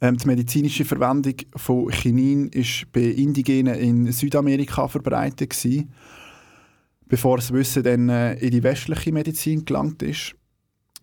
Ähm, 0.00 0.16
die 0.16 0.26
medizinische 0.26 0.84
Verwendung 0.84 1.34
von 1.54 1.90
Chinin 1.90 2.48
ist 2.48 2.86
bei 2.92 3.00
Indigenen 3.00 3.74
in 3.74 4.12
Südamerika 4.12 4.88
verbreitet 4.88 5.50
gewesen, 5.50 5.92
bevor 7.06 7.36
das 7.36 7.52
Wissen 7.52 7.82
dann 7.82 8.08
äh, 8.08 8.34
in 8.34 8.50
die 8.50 8.62
westliche 8.62 9.12
Medizin 9.12 9.64
gelangt 9.64 10.02
ist. 10.02 10.34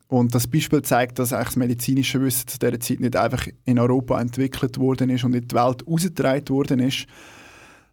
Und 0.08 0.36
das 0.36 0.46
Beispiel 0.48 0.84
zeigt, 0.84 1.18
dass 1.18 1.34
eigentlich 1.34 1.48
das 1.48 1.56
medizinische 1.56 2.22
Wissen 2.22 2.48
zu 2.48 2.60
dieser 2.60 2.80
Zeit 2.80 3.00
nicht 3.00 3.16
einfach 3.16 3.48
in 3.66 3.80
Europa 3.80 4.22
entwickelt 4.22 4.78
worden 4.78 5.10
ist 5.10 5.24
und 5.24 5.34
in 5.34 5.48
die 5.48 5.56
Welt 5.56 5.88
ausgetragen 5.88 6.50
worden 6.50 6.80
ist, 6.80 7.08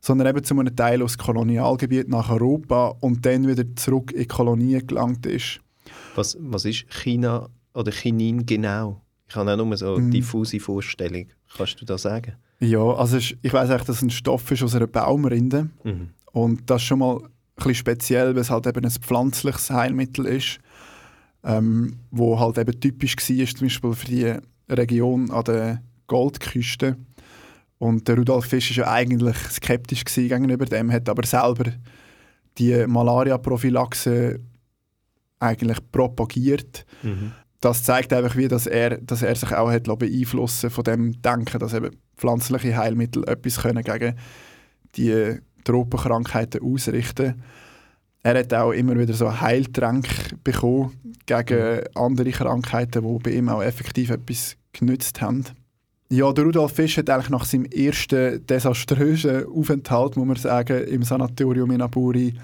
sondern 0.01 0.29
eben 0.29 0.45
zu 0.45 0.59
einem 0.59 0.77
Teil 0.77 1.03
aus 1.03 1.17
Kolonialgebiet 1.17 2.09
nach 2.09 2.31
Europa 2.31 2.89
und 3.01 3.25
dann 3.25 3.49
wieder 3.49 3.65
zurück 3.77 4.13
in 4.13 4.21
die 4.21 4.27
Kolonien 4.27 4.87
gelangt 4.87 5.25
ist. 5.25 5.61
Was, 6.15 6.37
was 6.41 6.67
ist 6.67 6.87
China 6.91 7.49
oder 7.73 7.91
Chinin 7.91 8.45
genau? 8.45 9.01
Ich 9.31 9.37
habe 9.37 9.51
auch 9.53 9.57
nur 9.57 9.77
so 9.77 9.95
eine 9.95 10.05
Mhm. 10.07 10.11
diffuse 10.11 10.59
Vorstellung. 10.61 11.27
Kannst 11.57 11.81
du 11.81 11.85
das 11.87 12.03
sagen? 12.03 12.35
Ja, 12.59 12.81
also 12.83 13.17
ich 13.17 13.39
weiß 13.43 13.71
eigentlich, 13.71 13.85
dass 13.87 13.97
es 13.97 14.03
ein 14.03 14.11
Stoff 14.11 14.51
ist 14.51 14.63
aus 14.63 14.75
einer 14.75 14.87
Baumrinde 14.89 15.71
Mhm. 15.85 16.11
und 16.33 16.69
das 16.69 16.83
ist 16.83 16.89
schon 16.89 16.99
mal 16.99 17.17
ein 17.19 17.29
bisschen 17.57 17.75
speziell, 17.77 18.35
weil 18.35 18.43
es 18.43 18.51
halt 18.51 18.67
eben 18.67 18.85
ein 18.85 18.91
pflanzliches 18.91 19.71
Heilmittel 19.71 20.27
ist, 20.27 20.59
ähm, 21.45 21.97
wo 22.11 22.39
halt 22.39 22.59
eben 22.59 22.79
typisch 22.81 23.17
war, 23.17 23.47
zum 23.47 23.67
Beispiel 23.67 23.93
für 23.95 24.07
die 24.07 24.35
Region 24.69 25.31
an 25.31 25.45
der 25.45 25.83
Goldküste. 26.07 26.97
Und 27.79 28.09
der 28.09 28.17
Rudolf 28.19 28.45
Fisch 28.47 28.77
war 28.77 28.85
ja 28.87 28.93
eigentlich 28.93 29.37
skeptisch 29.51 30.05
gegenüber 30.05 30.67
dem, 30.67 30.93
hat 30.93 31.09
aber 31.09 31.25
selber 31.25 31.71
die 32.59 32.85
Malaria-Prophylaxe 32.87 34.39
eigentlich 35.39 35.79
propagiert. 35.93 36.85
Mhm. 37.03 37.33
Das 37.61 37.85
zeigt 37.85 38.13
einfach, 38.13 38.37
wie 38.37 38.49
dass 38.49 38.67
er, 38.67 38.99
dass 38.99 39.23
er 39.23 39.35
sich 39.35 39.53
auch 39.53 39.71
hat 39.71 39.85
beeinflussen 39.85 40.71
von 40.71 40.85
dem 40.85 41.21
Denken, 41.21 41.59
dass 41.59 41.75
eben 41.75 41.97
pflanzliche 42.17 42.77
Heilmittel 42.77 43.27
etwas 43.29 43.61
können 43.61 43.85
gegen 43.85 44.17
die 44.97 45.39
Tropenkrankheiten 45.65 46.63
ausrichten. 46.63 47.43
Er 48.23 48.39
hat 48.39 48.53
auch 48.55 48.73
immer 48.73 48.99
wieder 48.99 49.15
so 49.15 49.41
Heiltränke 49.41 50.37
bekommen 50.43 50.93
gegen 51.27 51.83
andere 51.95 52.31
Krankheiten, 52.31 53.03
die 53.03 53.23
bei 53.23 53.31
ihm 53.33 53.49
auch 53.49 53.63
effektiv 53.63 54.11
etwas 54.11 54.57
genützt 54.73 55.21
haben. 55.21 55.45
Ja, 56.11 56.33
der 56.33 56.45
Rudolf 56.45 56.73
Fisch 56.73 56.97
hat 56.97 57.09
eigentlich 57.09 57.31
nach 57.31 57.45
seinem 57.45 57.67
ersten 57.67 58.45
desaströsen 58.45 59.47
Aufenthalt, 59.47 60.17
muss 60.17 60.27
man 60.27 60.37
sagen, 60.37 60.85
im 60.89 61.03
Sanatorium 61.03 61.71
in 61.71 61.83
Aburi 61.83 62.35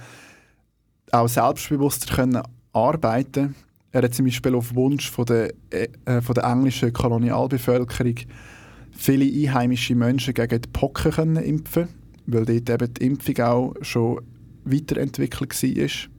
auch 1.11 1.29
selbstbewusster 1.29 2.15
können 2.15 2.43
arbeiten. 2.73 3.55
Er 3.97 4.03
hat 4.03 4.13
zum 4.13 4.27
Beispiel 4.27 4.55
auf 4.55 4.75
Wunsch 4.75 5.11
von 5.11 5.25
der, 5.25 5.55
äh, 5.71 6.21
von 6.21 6.35
der 6.35 6.45
englischen 6.45 6.93
Kolonialbevölkerung 6.93 8.17
viele 8.91 9.25
einheimische 9.25 9.95
Menschen 9.95 10.35
gegen 10.35 10.61
die 10.61 10.69
Pocken 10.69 11.13
können 11.13 11.43
impfen, 11.43 11.89
weil 12.27 12.45
dort 12.45 12.69
eben 12.69 12.93
die 12.93 13.07
Impfung 13.07 13.41
auch 13.41 13.75
schon 13.81 14.21
weiterentwickelt 14.67 15.63
war. 15.63 16.11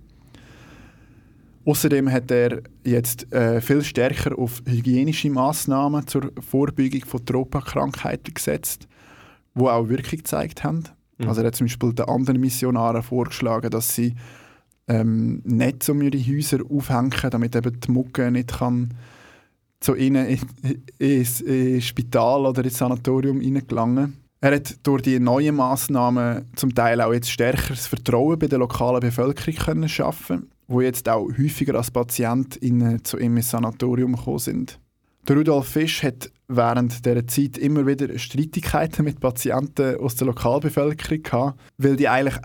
Außerdem 1.65 2.11
hat 2.11 2.31
er 2.31 2.63
jetzt 2.83 3.31
äh, 3.31 3.61
viel 3.61 3.83
stärker 3.83 4.35
auf 4.39 4.63
hygienische 4.65 5.29
Maßnahmen 5.29 6.07
zur 6.07 6.31
Vorbeugung 6.39 7.05
von 7.05 7.23
Tropenkrankheiten 7.27 8.33
gesetzt, 8.33 8.87
wo 9.53 9.69
auch 9.69 9.87
Wirkung 9.87 10.17
gezeigt 10.17 10.63
haben. 10.63 10.85
Mhm. 11.19 11.29
Also 11.29 11.41
er 11.41 11.47
hat 11.47 11.55
zum 11.55 11.67
Beispiel 11.67 11.93
den 11.93 12.07
anderen 12.07 12.41
Missionaren 12.41 13.03
vorgeschlagen, 13.03 13.69
dass 13.69 13.93
sie 13.93 14.15
ähm, 14.87 15.41
Netze 15.43 15.91
um 15.91 16.01
ihre 16.01 16.17
Häuser 16.17 16.59
aufhängen, 16.69 17.11
damit 17.29 17.55
eben 17.55 17.79
die 17.79 17.91
Mucke 17.91 18.31
nicht 18.31 18.57
kann 18.59 18.93
zu 19.79 19.95
ihnen 19.95 20.25
in- 20.27 20.83
ins 20.97 21.41
ins 21.41 21.85
Spital 21.85 22.45
oder 22.45 22.63
ins 22.63 22.77
Sanatorium 22.77 23.41
hineingelangen. 23.41 24.17
Er 24.39 24.55
hat 24.55 24.75
durch 24.83 25.01
die 25.01 25.19
neuen 25.19 25.55
Massnahmen 25.55 26.45
zum 26.55 26.73
Teil 26.73 27.01
auch 27.01 27.13
jetzt 27.13 27.29
stärkeres 27.31 27.87
Vertrauen 27.87 28.37
bei 28.37 28.47
der 28.47 28.59
lokalen 28.59 28.99
Bevölkerung 28.99 29.55
können 29.55 29.89
schaffen, 29.89 30.49
wo 30.67 30.81
jetzt 30.81 31.09
auch 31.09 31.27
häufiger 31.27 31.75
als 31.75 31.91
PatientInnen 31.91 33.03
zu 33.03 33.17
ihm 33.17 33.35
ins 33.37 33.49
Sanatorium 33.49 34.15
gekommen 34.15 34.39
sind. 34.39 34.79
Der 35.27 35.35
Rudolf 35.37 35.67
Fisch 35.67 36.03
hat 36.03 36.31
während 36.47 37.05
dieser 37.05 37.27
Zeit 37.27 37.57
immer 37.57 37.85
wieder 37.85 38.17
Streitigkeiten 38.17 39.03
mit 39.03 39.19
Patienten 39.19 39.97
aus 39.97 40.15
der 40.15 40.27
Lokalbevölkerung 40.27 41.23
gehabt, 41.23 41.59
weil 41.77 41.95
die 41.97 42.07
eigentlich 42.07 42.37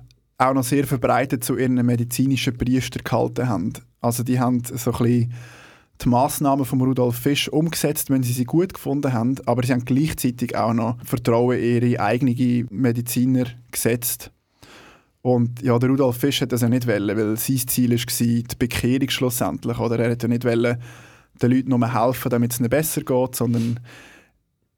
auch 0.42 0.54
noch 0.54 0.64
sehr 0.64 0.86
verbreitet 0.86 1.44
zu 1.44 1.56
ihren 1.56 1.74
medizinischen 1.74 2.56
Priester 2.56 3.00
gehalten 3.02 3.48
haben. 3.48 3.72
Also 4.00 4.22
die 4.22 4.40
haben 4.40 4.62
so 4.64 4.92
ein 4.92 4.98
bisschen 4.98 5.32
die 6.02 6.08
Massnahmen 6.08 6.64
von 6.64 6.80
Rudolf 6.80 7.16
Fisch 7.16 7.48
umgesetzt, 7.48 8.10
wenn 8.10 8.22
sie 8.22 8.32
sie 8.32 8.44
gut 8.44 8.74
gefunden 8.74 9.12
haben, 9.12 9.36
aber 9.46 9.62
sie 9.64 9.72
haben 9.72 9.84
gleichzeitig 9.84 10.56
auch 10.56 10.72
noch 10.72 10.96
Vertrauen 11.04 11.58
in 11.58 11.82
ihre 11.82 12.00
eigenen 12.00 12.68
Mediziner 12.70 13.44
gesetzt. 13.70 14.30
Und 15.22 15.62
ja, 15.62 15.78
der 15.78 15.90
Rudolf 15.90 16.16
Fisch 16.16 16.40
hat 16.40 16.50
das 16.50 16.62
ja 16.62 16.68
nicht 16.68 16.88
wollen, 16.88 17.16
weil 17.16 17.36
sein 17.36 17.68
Ziel 17.68 17.90
war 17.90 17.96
die 17.96 18.56
Bekehrung 18.58 19.08
schlussendlich. 19.08 19.78
Oder 19.78 20.00
er 20.00 20.10
hat 20.10 20.22
ja 20.22 20.28
nicht 20.28 20.44
wollen, 20.44 20.78
den 21.40 21.50
Leuten 21.50 21.70
nur 21.70 21.94
helfen, 21.94 22.30
damit 22.30 22.52
es 22.52 22.58
ihnen 22.58 22.68
besser 22.68 23.02
geht, 23.02 23.36
sondern 23.36 23.78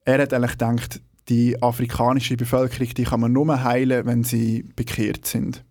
er 0.04 0.20
hat 0.20 0.34
eigentlich 0.34 0.52
gedacht, 0.52 1.00
die 1.28 1.60
afrikanische 1.62 2.36
Bevölkerung, 2.36 2.94
die 2.94 3.04
kann 3.04 3.20
man 3.20 3.32
nur 3.32 3.62
heilen, 3.62 4.06
wenn 4.06 4.24
sie 4.24 4.64
bekehrt 4.76 5.26
sind. 5.26 5.64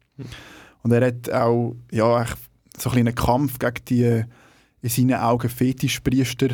Und 0.82 0.91
er 0.91 1.08
hat 1.08 1.32
auch 1.32 1.76
ja, 1.91 2.26
so 2.78 2.89
einen 2.89 3.04
kleinen 3.04 3.16
Kampf 3.16 3.60
gegen 3.60 3.86
die 3.89 4.24
in 4.82 4.89
seinen 4.89 5.16
Augen 5.16 5.49
Fetischpriester 5.49 6.49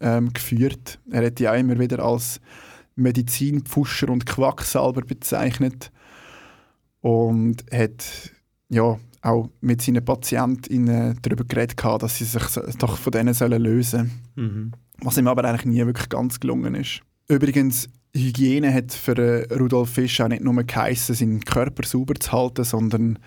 ähm, 0.00 0.32
geführt. 0.32 0.98
Er 1.10 1.26
hat 1.26 1.38
die 1.38 1.48
auch 1.48 1.54
immer 1.54 1.78
wieder 1.78 2.02
als 2.02 2.40
Medizinpfuscher 2.96 4.08
und 4.08 4.24
Quacksalber 4.24 5.02
bezeichnet 5.02 5.90
und 7.00 7.64
hat 7.70 8.32
ja, 8.68 8.98
auch 9.20 9.50
mit 9.60 9.82
seinen 9.82 10.04
PatientInnen 10.04 11.18
darüber 11.22 11.44
geredet, 11.44 11.82
dass 11.82 12.18
sie 12.18 12.24
sich 12.24 12.42
doch 12.78 12.98
von 12.98 13.10
denen 13.10 13.34
lösen 13.34 14.10
sollen. 14.34 14.48
Mhm. 14.48 14.72
Was 15.00 15.18
ihm 15.18 15.28
aber 15.28 15.44
eigentlich 15.44 15.66
nie 15.66 15.84
wirklich 15.84 16.08
ganz 16.08 16.40
gelungen 16.40 16.74
ist. 16.74 17.00
Übrigens, 17.28 17.88
Hygiene 18.16 18.72
hat 18.72 18.92
für 18.92 19.18
äh, 19.18 19.54
Rudolf 19.54 19.90
Fisch 19.90 20.20
auch 20.20 20.28
nicht 20.28 20.42
nur 20.42 20.62
geheissen, 20.62 21.14
seinen 21.14 21.40
Körper 21.40 21.84
sauber 21.84 22.14
zu 22.14 22.32
halten, 22.32 22.64
sondern 22.64 23.18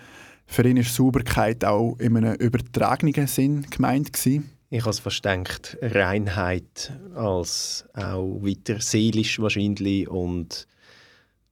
für 0.46 0.66
ihn 0.66 0.78
ist 0.78 0.94
Sauberkeit 0.94 1.64
auch 1.64 1.96
in 1.98 2.16
einem 2.16 2.34
übertragenen 2.36 3.26
Sinn 3.26 3.66
gemeint 3.70 4.12
gewesen. 4.12 4.50
Ich 4.70 4.80
habe 4.82 4.90
es 4.90 5.02
gedacht, 5.02 5.78
Reinheit 5.80 6.92
als 7.14 7.86
auch 7.94 8.42
weiter 8.42 8.80
seelisch 8.80 9.40
wahrscheinlich 9.40 10.08
und 10.08 10.66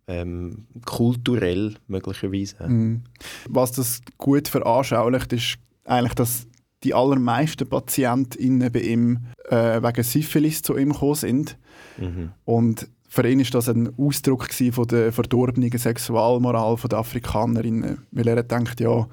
ähm, 0.07 0.67
kulturell 0.85 1.75
möglicherweise. 1.89 2.69
Mhm. 2.69 3.05
Was 3.49 3.73
das 3.73 4.01
gut 4.19 4.49
veranschaulicht, 4.49 5.33
ist 5.33 5.59
eigentlich, 5.85 6.15
dass 6.15 6.47
die 6.85 6.95
allermeisten 6.95 7.69
PatientInnen 7.69 8.71
bei 8.71 8.81
ihm 8.81 9.27
äh, 9.49 9.83
wegen 9.83 10.03
Syphilis 10.05 10.63
zu 10.63 10.77
ihm 10.77 10.93
gekommen 10.93 11.15
sind. 11.15 11.59
Mhm. 11.97 12.33
Und 12.45 12.89
für 13.17 13.27
ihn 13.27 13.41
ist 13.41 13.55
das 13.55 13.69
ein 13.69 13.91
Ausdruck 13.99 14.53
von 14.53 14.87
der 14.89 15.11
verdorbenen 15.11 15.77
Sexualmoral 15.77 16.77
der 16.91 16.99
Afrikanerinnen. 16.99 18.07
Weil 18.11 18.29
er 18.29 18.37
gedacht, 18.37 18.79
ja, 18.79 19.09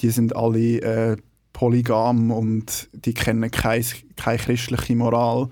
die 0.00 0.10
sind 0.10 0.34
alle 0.34 0.80
äh, 0.80 1.16
polygam 1.52 2.32
und 2.32 2.90
die 2.92 3.14
kennen 3.14 3.48
keine, 3.50 3.84
keine 4.16 4.38
christliche 4.38 4.96
Moral. 4.96 5.48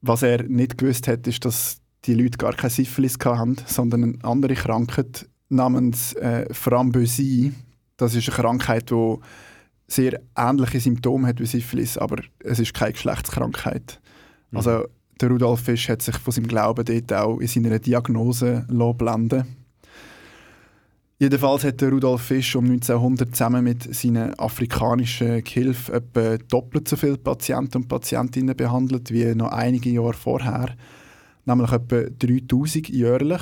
Was 0.00 0.22
er 0.22 0.42
nicht 0.42 0.78
gewusst 0.78 1.06
hat, 1.06 1.26
ist, 1.28 1.44
dass 1.44 1.78
die 2.06 2.14
Leute 2.14 2.38
gar 2.38 2.54
keine 2.54 2.70
Syphilis 2.70 3.16
hatten, 3.24 3.56
sondern 3.66 4.02
eine 4.02 4.24
andere 4.24 4.54
Krankheit 4.54 5.28
namens 5.48 6.14
äh, 6.14 6.52
Framboisie. 6.52 7.52
Das 7.98 8.16
ist 8.16 8.28
eine 8.28 8.36
Krankheit, 8.36 8.90
die 8.90 9.16
sehr 9.86 10.20
ähnliche 10.36 10.80
Symptome 10.80 11.28
hat 11.28 11.38
wie 11.38 11.46
Syphilis, 11.46 11.96
aber 11.98 12.16
es 12.40 12.58
ist 12.58 12.74
keine 12.74 12.94
Geschlechtskrankheit. 12.94 14.00
Mhm. 14.50 14.56
Also 14.56 14.86
der 15.20 15.30
Rudolf 15.30 15.60
Fisch 15.60 15.88
hat 15.88 16.02
sich 16.02 16.16
von 16.16 16.32
seinem 16.32 16.48
Glauben 16.48 16.84
dort 16.84 17.12
auch 17.12 17.38
in 17.38 17.46
seiner 17.46 17.78
Diagnose 17.78 18.66
blenden 18.96 19.62
Jedenfalls 21.22 21.62
hat 21.62 21.80
der 21.80 21.90
Rudolf 21.90 22.22
Fisch 22.22 22.56
um 22.56 22.64
1900 22.64 23.30
zusammen 23.30 23.62
mit 23.62 23.94
seinen 23.94 24.36
afrikanischen 24.40 25.44
Gehilfen 25.44 25.94
etwa 25.94 26.36
doppelt 26.36 26.88
so 26.88 26.96
viele 26.96 27.16
Patienten 27.16 27.76
und 27.76 27.88
Patientinnen 27.88 28.56
behandelt 28.56 29.12
wie 29.12 29.32
noch 29.36 29.52
einige 29.52 29.90
Jahre 29.90 30.14
vorher, 30.14 30.74
nämlich 31.44 31.70
etwa 31.70 32.02
3000 32.18 32.88
jährlich. 32.88 33.40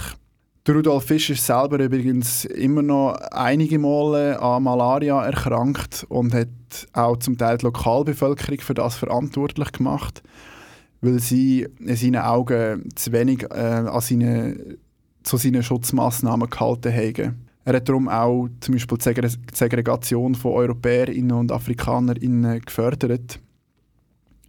Der 0.66 0.74
Rudolf 0.74 1.04
Fisch 1.04 1.30
ist 1.30 1.46
selber 1.46 1.78
übrigens 1.82 2.44
immer 2.44 2.82
noch 2.82 3.14
einige 3.30 3.78
Male 3.78 4.38
an 4.42 4.64
Malaria 4.64 5.24
erkrankt 5.24 6.04
und 6.10 6.34
hat 6.34 6.48
auch 6.92 7.16
zum 7.16 7.38
Teil 7.38 7.56
die 7.56 7.64
Lokalbevölkerung 7.64 8.60
für 8.60 8.74
das 8.74 8.96
verantwortlich 8.96 9.72
gemacht 9.72 10.22
weil 11.00 11.18
sie 11.20 11.66
in 11.78 11.96
seinen 11.96 12.22
Augen 12.22 12.88
zu 12.94 13.12
wenig 13.12 13.44
äh, 13.50 13.54
an 13.54 14.00
seine, 14.00 14.76
zu 15.22 15.36
seinen 15.36 15.62
Schutzmaßnahmen 15.62 16.48
gehalten 16.50 16.92
haben. 16.92 17.46
Er 17.64 17.76
hat 17.76 17.88
darum 17.88 18.08
auch 18.08 18.48
zum 18.60 18.74
Beispiel 18.74 18.98
die 18.98 19.04
Segre- 19.04 19.36
die 19.36 19.56
Segregation 19.56 20.34
von 20.34 20.52
EuropäerInnen 20.52 21.32
und 21.32 21.52
AfrikanerInnen 21.52 22.60
gefördert, 22.60 23.38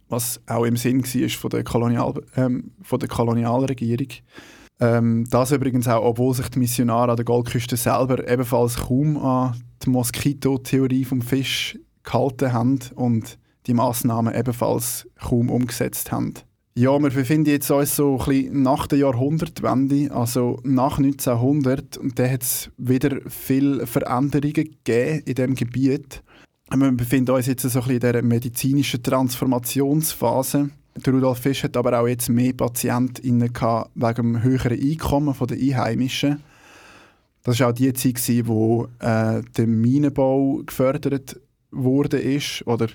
was 0.08 0.40
auch 0.46 0.64
im 0.64 0.76
Sinn 0.76 1.02
war 1.02 1.28
von 1.28 1.50
der, 1.50 1.64
Kolonial, 1.64 2.14
ähm, 2.36 2.72
von 2.82 2.98
der 2.98 3.08
Kolonialregierung. 3.08 4.08
Ähm, 4.80 5.26
das 5.30 5.52
übrigens 5.52 5.86
auch, 5.88 6.04
obwohl 6.04 6.34
sich 6.34 6.48
die 6.48 6.58
Missionare 6.58 7.12
an 7.12 7.16
der 7.16 7.24
Goldküste 7.24 7.76
selber 7.76 8.26
ebenfalls 8.28 8.76
kaum 8.76 9.16
an 9.18 9.62
die 9.84 9.90
Moskitotheorie 9.90 11.04
vom 11.04 11.22
Fisch 11.22 11.78
gehalten 12.02 12.52
haben 12.52 12.78
und 12.94 13.38
die 13.66 13.74
Massnahmen 13.74 14.34
ebenfalls 14.34 15.08
kaum 15.20 15.50
umgesetzt 15.50 16.12
haben. 16.12 16.34
Ja, 16.74 16.98
wir 16.98 17.10
befinden 17.10 17.50
jetzt 17.50 17.70
uns 17.70 17.96
so 17.96 18.18
ein 18.18 18.24
bisschen 18.24 18.62
nach 18.62 18.86
der 18.86 18.98
Jahrhundertwende, 18.98 20.10
also 20.10 20.58
nach 20.64 20.96
1900, 20.96 21.98
und 21.98 22.18
da 22.18 22.26
hat 22.26 22.42
es 22.42 22.70
wieder 22.78 23.18
viele 23.28 23.86
Veränderungen 23.86 24.54
gegeben 24.54 25.22
in 25.26 25.34
diesem 25.34 25.54
Gebiet. 25.54 26.22
Wir 26.74 26.92
befinden 26.92 27.32
uns 27.32 27.46
jetzt 27.46 27.62
so 27.62 27.68
ein 27.68 27.72
bisschen 27.72 27.94
in 27.94 28.00
dieser 28.00 28.22
medizinischen 28.22 29.02
Transformationsphase. 29.02 30.70
Rudolf 31.06 31.38
Fisch 31.38 31.62
hat 31.62 31.76
aber 31.76 32.00
auch 32.00 32.08
jetzt 32.08 32.30
mehr 32.30 32.54
PatientInnen 32.54 33.52
gehabt 33.52 33.90
wegen 33.94 34.14
dem 34.14 34.42
höheren 34.42 34.80
Einkommen 34.80 35.34
der 35.38 35.58
Einheimischen. 35.58 36.40
Das 37.42 37.60
war 37.60 37.68
auch 37.68 37.72
die 37.72 37.92
Zeit, 37.92 38.46
wo 38.46 38.88
äh, 38.98 39.42
der 39.56 39.66
Minenbau 39.66 40.62
gefördert 40.64 41.38
wurde 41.70 42.22
oder 42.64 42.86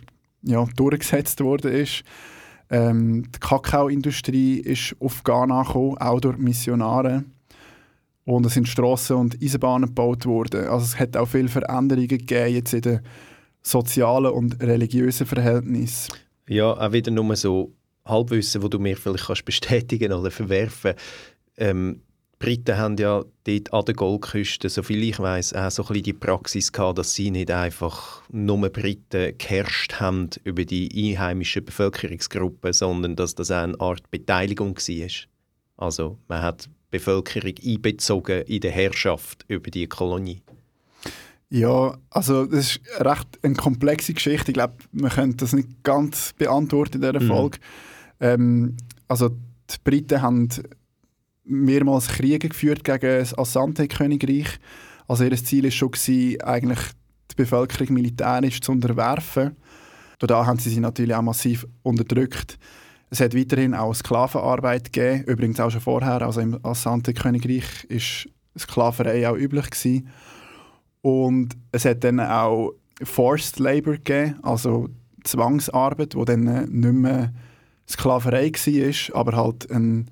ja, 0.41 0.65
durchgesetzt 0.75 1.41
wurde 1.41 1.69
ist. 1.69 2.03
Ähm, 2.69 3.23
die 3.33 3.39
Kakaoindustrie 3.39 4.59
ist 4.59 4.95
auf 4.99 5.23
Ghana 5.23 5.63
gekommen, 5.63 5.97
auch 5.97 6.19
durch 6.19 6.37
Missionare. 6.37 7.23
Und 8.25 8.45
es 8.45 8.55
sind 8.55 8.67
Strassen 8.67 9.15
und 9.15 9.41
Eisenbahnen 9.41 9.87
gebaut 9.87 10.25
worden. 10.25 10.67
Also 10.67 10.83
es 10.83 10.99
hat 10.99 11.15
auch 11.15 11.27
viele 11.27 11.47
Veränderungen 11.47 12.09
gegeben 12.09 12.55
jetzt 12.55 12.73
in 12.73 12.81
den 12.81 12.99
sozialen 13.61 14.31
und 14.31 14.61
religiösen 14.61 15.25
Verhältnissen. 15.25 16.13
Ja, 16.47 16.73
auch 16.73 16.91
wieder 16.91 17.11
nur 17.11 17.35
so 17.37 17.73
Halbwissen, 18.05 18.61
wo 18.63 18.67
du 18.67 18.79
mir 18.79 18.97
vielleicht 18.97 19.27
kannst 19.27 19.45
bestätigen 19.45 20.11
oder 20.11 20.31
verwerfen. 20.31 20.93
Ähm, 21.57 22.01
Briten 22.39 22.77
haben 22.77 22.97
ja 22.97 23.23
dort 23.45 23.73
an 23.73 23.85
der 23.85 23.95
Goldküste, 23.95 24.69
soviel 24.69 25.03
ich 25.03 25.19
weiß, 25.19 25.53
auch 25.53 25.71
so 25.71 25.83
ein 25.83 25.87
bisschen 25.87 26.03
die 26.03 26.13
Praxis 26.13 26.71
gehabt, 26.71 26.99
dass 26.99 27.15
sie 27.15 27.31
nicht 27.31 27.49
einfach 27.49 28.21
nur 28.29 28.69
Briten 28.69 29.35
geherrscht 29.37 29.99
haben 29.99 30.29
über 30.43 30.63
die 30.63 31.13
einheimischen 31.13 31.65
Bevölkerungsgruppen, 31.65 32.73
sondern 32.73 33.15
dass 33.15 33.33
das 33.33 33.49
auch 33.49 33.63
eine 33.63 33.79
Art 33.79 34.11
Beteiligung 34.11 34.77
war. 34.77 35.09
Also 35.77 36.17
man 36.27 36.41
hat 36.43 36.65
die 36.65 36.69
Bevölkerung 36.91 37.55
einbezogen 37.65 38.43
in 38.43 38.61
die 38.61 38.69
Herrschaft 38.69 39.43
über 39.47 39.71
die 39.71 39.87
Kolonie. 39.87 40.41
Ja, 41.49 41.97
also 42.09 42.45
das 42.45 42.59
ist 42.59 42.81
recht 42.99 43.39
eine 43.41 43.55
komplexe 43.55 44.13
Geschichte. 44.13 44.51
Ich 44.51 44.55
glaube, 44.55 44.75
wir 44.91 45.09
können 45.09 45.37
das 45.37 45.53
nicht 45.53 45.83
ganz 45.83 46.33
beantworten 46.37 47.01
in 47.01 47.01
dieser 47.01 47.23
mhm. 47.23 47.27
Folge. 47.27 47.57
Ähm, 48.19 48.77
also 49.07 49.29
die 49.29 49.75
Briten 49.83 50.21
haben 50.21 50.49
mehrmals 51.47 52.07
Kriege 52.07 52.49
geführt 52.49 52.83
gegen 52.83 53.19
das 53.19 53.37
Asante-Königreich. 53.37 54.59
Also 55.07 55.23
ihr 55.23 55.35
Ziel 55.35 55.63
war 55.63 55.71
schon, 55.71 55.91
gewesen, 55.91 56.41
eigentlich 56.41 56.79
die 57.31 57.35
Bevölkerung 57.35 57.93
militärisch 57.93 58.61
zu 58.61 58.71
unterwerfen. 58.71 59.55
Da 60.19 60.45
haben 60.45 60.59
sie 60.59 60.69
sie 60.69 60.79
natürlich 60.79 61.15
auch 61.15 61.21
massiv 61.21 61.65
unterdrückt. 61.83 62.57
Es 63.09 63.21
hat 63.21 63.35
weiterhin 63.35 63.73
auch 63.73 63.93
Sklavenarbeit 63.93 64.91
gegeben, 64.91 65.23
übrigens 65.25 65.59
auch 65.59 65.69
schon 65.69 65.81
vorher. 65.81 66.21
Also 66.21 66.41
im 66.41 66.59
Asante-Königreich 66.63 67.87
war 67.89 68.59
Sklaverei 68.59 69.29
auch 69.29 69.37
üblich. 69.37 69.69
Gewesen. 69.69 70.09
Und 71.01 71.55
es 71.71 71.85
hat 71.85 72.03
dann 72.03 72.19
auch 72.19 72.73
Forced 73.01 73.59
Labor 73.59 73.93
gegeben, 73.93 74.35
also 74.41 74.89
Zwangsarbeit, 75.23 76.15
wo 76.15 76.25
dann 76.25 76.43
nicht 76.69 76.93
mehr 76.93 77.33
Sklaverei 77.87 78.51
war, 78.51 79.15
aber 79.19 79.37
halt 79.37 79.71
ein, 79.71 80.09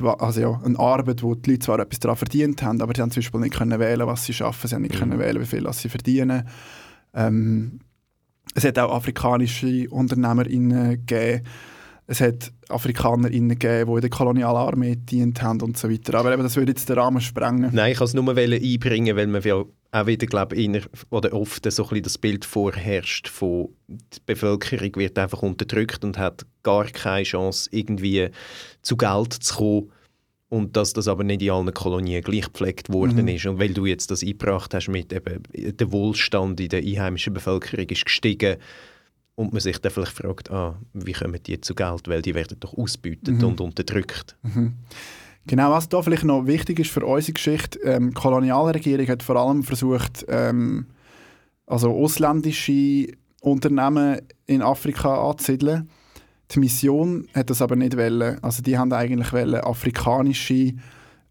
also 0.00 0.40
ja, 0.40 0.60
eine 0.64 0.78
Arbeit, 0.78 1.22
wo 1.22 1.34
die 1.34 1.50
Leute 1.50 1.64
zwar 1.64 1.78
etwas 1.78 2.00
daran 2.00 2.16
verdient 2.16 2.62
haben, 2.62 2.80
aber 2.80 2.92
sie 2.94 3.02
haben 3.02 3.10
zum 3.10 3.20
Beispiel 3.20 3.40
nicht 3.40 3.54
können 3.54 3.78
wählen, 3.78 4.06
was 4.06 4.24
sie 4.24 4.32
schaffen, 4.32 4.68
sie 4.68 4.74
haben 4.74 4.82
nicht 4.82 4.94
mhm. 4.94 5.00
können 5.00 5.18
wählen, 5.18 5.40
wie 5.40 5.46
viel 5.46 5.70
sie 5.72 5.88
verdienen. 5.88 6.48
Ähm, 7.14 7.80
es 8.54 8.64
hat 8.64 8.78
auch 8.78 8.94
afrikanische 8.94 9.88
UnternehmerInnen 9.90 11.06
gegeben, 11.06 11.44
es 12.06 12.20
hat 12.20 12.52
AfrikanerInnen 12.68 13.58
gegeben, 13.58 13.90
die 13.90 13.94
in 13.94 14.00
der 14.00 14.10
Kolonialarmee 14.10 14.96
gedient 14.96 15.40
haben 15.42 15.60
und 15.62 15.78
so 15.78 15.90
weiter. 15.90 16.18
Aber 16.18 16.32
eben, 16.32 16.42
das 16.42 16.56
würde 16.56 16.72
jetzt 16.72 16.88
den 16.88 16.98
Rahmen 16.98 17.20
sprengen. 17.20 17.70
Nein, 17.72 17.92
ich 17.92 17.98
kann 17.98 18.06
es 18.06 18.14
nur 18.14 18.28
einbringen, 18.28 19.16
weil 19.16 19.28
man 19.28 19.42
ja 19.42 19.64
auch 19.92 20.06
wieder, 20.06 20.26
glaube 20.26 20.56
ich, 20.56 20.82
oder 21.10 21.32
oft 21.32 21.70
so 21.70 21.88
ein 21.88 22.02
das 22.02 22.18
Bild 22.18 22.44
vorherrscht 22.44 23.28
von 23.28 23.68
die 23.88 24.20
Bevölkerung 24.26 24.96
wird 24.96 25.18
einfach 25.18 25.42
unterdrückt 25.42 26.04
und 26.04 26.18
hat 26.18 26.44
gar 26.62 26.84
keine 26.86 27.24
Chance, 27.24 27.68
irgendwie 27.72 28.30
zu 28.82 28.96
Geld 28.96 29.32
zu 29.32 29.54
kommen. 29.54 29.92
Und 30.48 30.76
dass 30.76 30.92
das 30.92 31.08
aber 31.08 31.24
nicht 31.24 31.40
in 31.40 31.50
allen 31.50 31.72
Kolonien 31.72 32.22
gleich 32.22 32.44
gepflegt 32.44 32.92
worden 32.92 33.22
mhm. 33.22 33.28
ist. 33.28 33.46
Und 33.46 33.58
weil 33.58 33.72
du 33.72 33.86
jetzt 33.86 34.10
das 34.10 34.22
eingebracht 34.22 34.74
hast 34.74 34.88
mit 34.88 35.10
eben, 35.10 35.42
der 35.54 35.92
Wohlstand 35.92 36.60
in 36.60 36.68
der 36.68 36.80
einheimischen 36.80 37.32
Bevölkerung 37.32 37.86
ist 37.86 38.04
gestiegen 38.04 38.58
und 39.34 39.52
man 39.52 39.60
sich 39.60 39.78
dann 39.78 39.90
vielleicht 39.90 40.12
fragt, 40.12 40.50
ah, 40.50 40.78
wie 40.92 41.12
kommen 41.12 41.42
die 41.42 41.58
zu 41.60 41.74
Geld, 41.74 42.06
weil 42.06 42.20
die 42.20 42.34
werden 42.34 42.58
doch 42.60 42.76
ausbeutet 42.76 43.38
mhm. 43.38 43.44
und 43.44 43.60
unterdrückt. 43.62 44.36
Mhm. 44.42 44.74
Genau, 45.46 45.70
was 45.70 45.88
da 45.88 46.02
vielleicht 46.02 46.24
noch 46.24 46.46
wichtig 46.46 46.78
ist 46.78 46.90
für 46.90 47.04
unsere 47.04 47.32
Geschichte, 47.32 47.78
ähm, 47.80 48.10
die 48.10 48.14
Kolonialregierung 48.14 49.08
hat 49.08 49.22
vor 49.22 49.36
allem 49.36 49.64
versucht, 49.64 50.24
ähm, 50.28 50.86
also 51.66 51.90
ausländische 51.90 53.08
Unternehmen 53.40 54.20
in 54.46 54.62
Afrika 54.62 55.28
anzusiedeln. 55.28 55.90
Die 56.54 56.58
Mission 56.58 57.26
hat 57.34 57.50
das 57.50 57.62
aber 57.62 57.76
nicht 57.76 57.96
wollen. 57.96 58.42
Also 58.42 58.62
die 58.62 58.76
haben 58.76 58.92
eigentlich 58.92 59.32
wollen, 59.32 59.54
afrikanische 59.54 60.74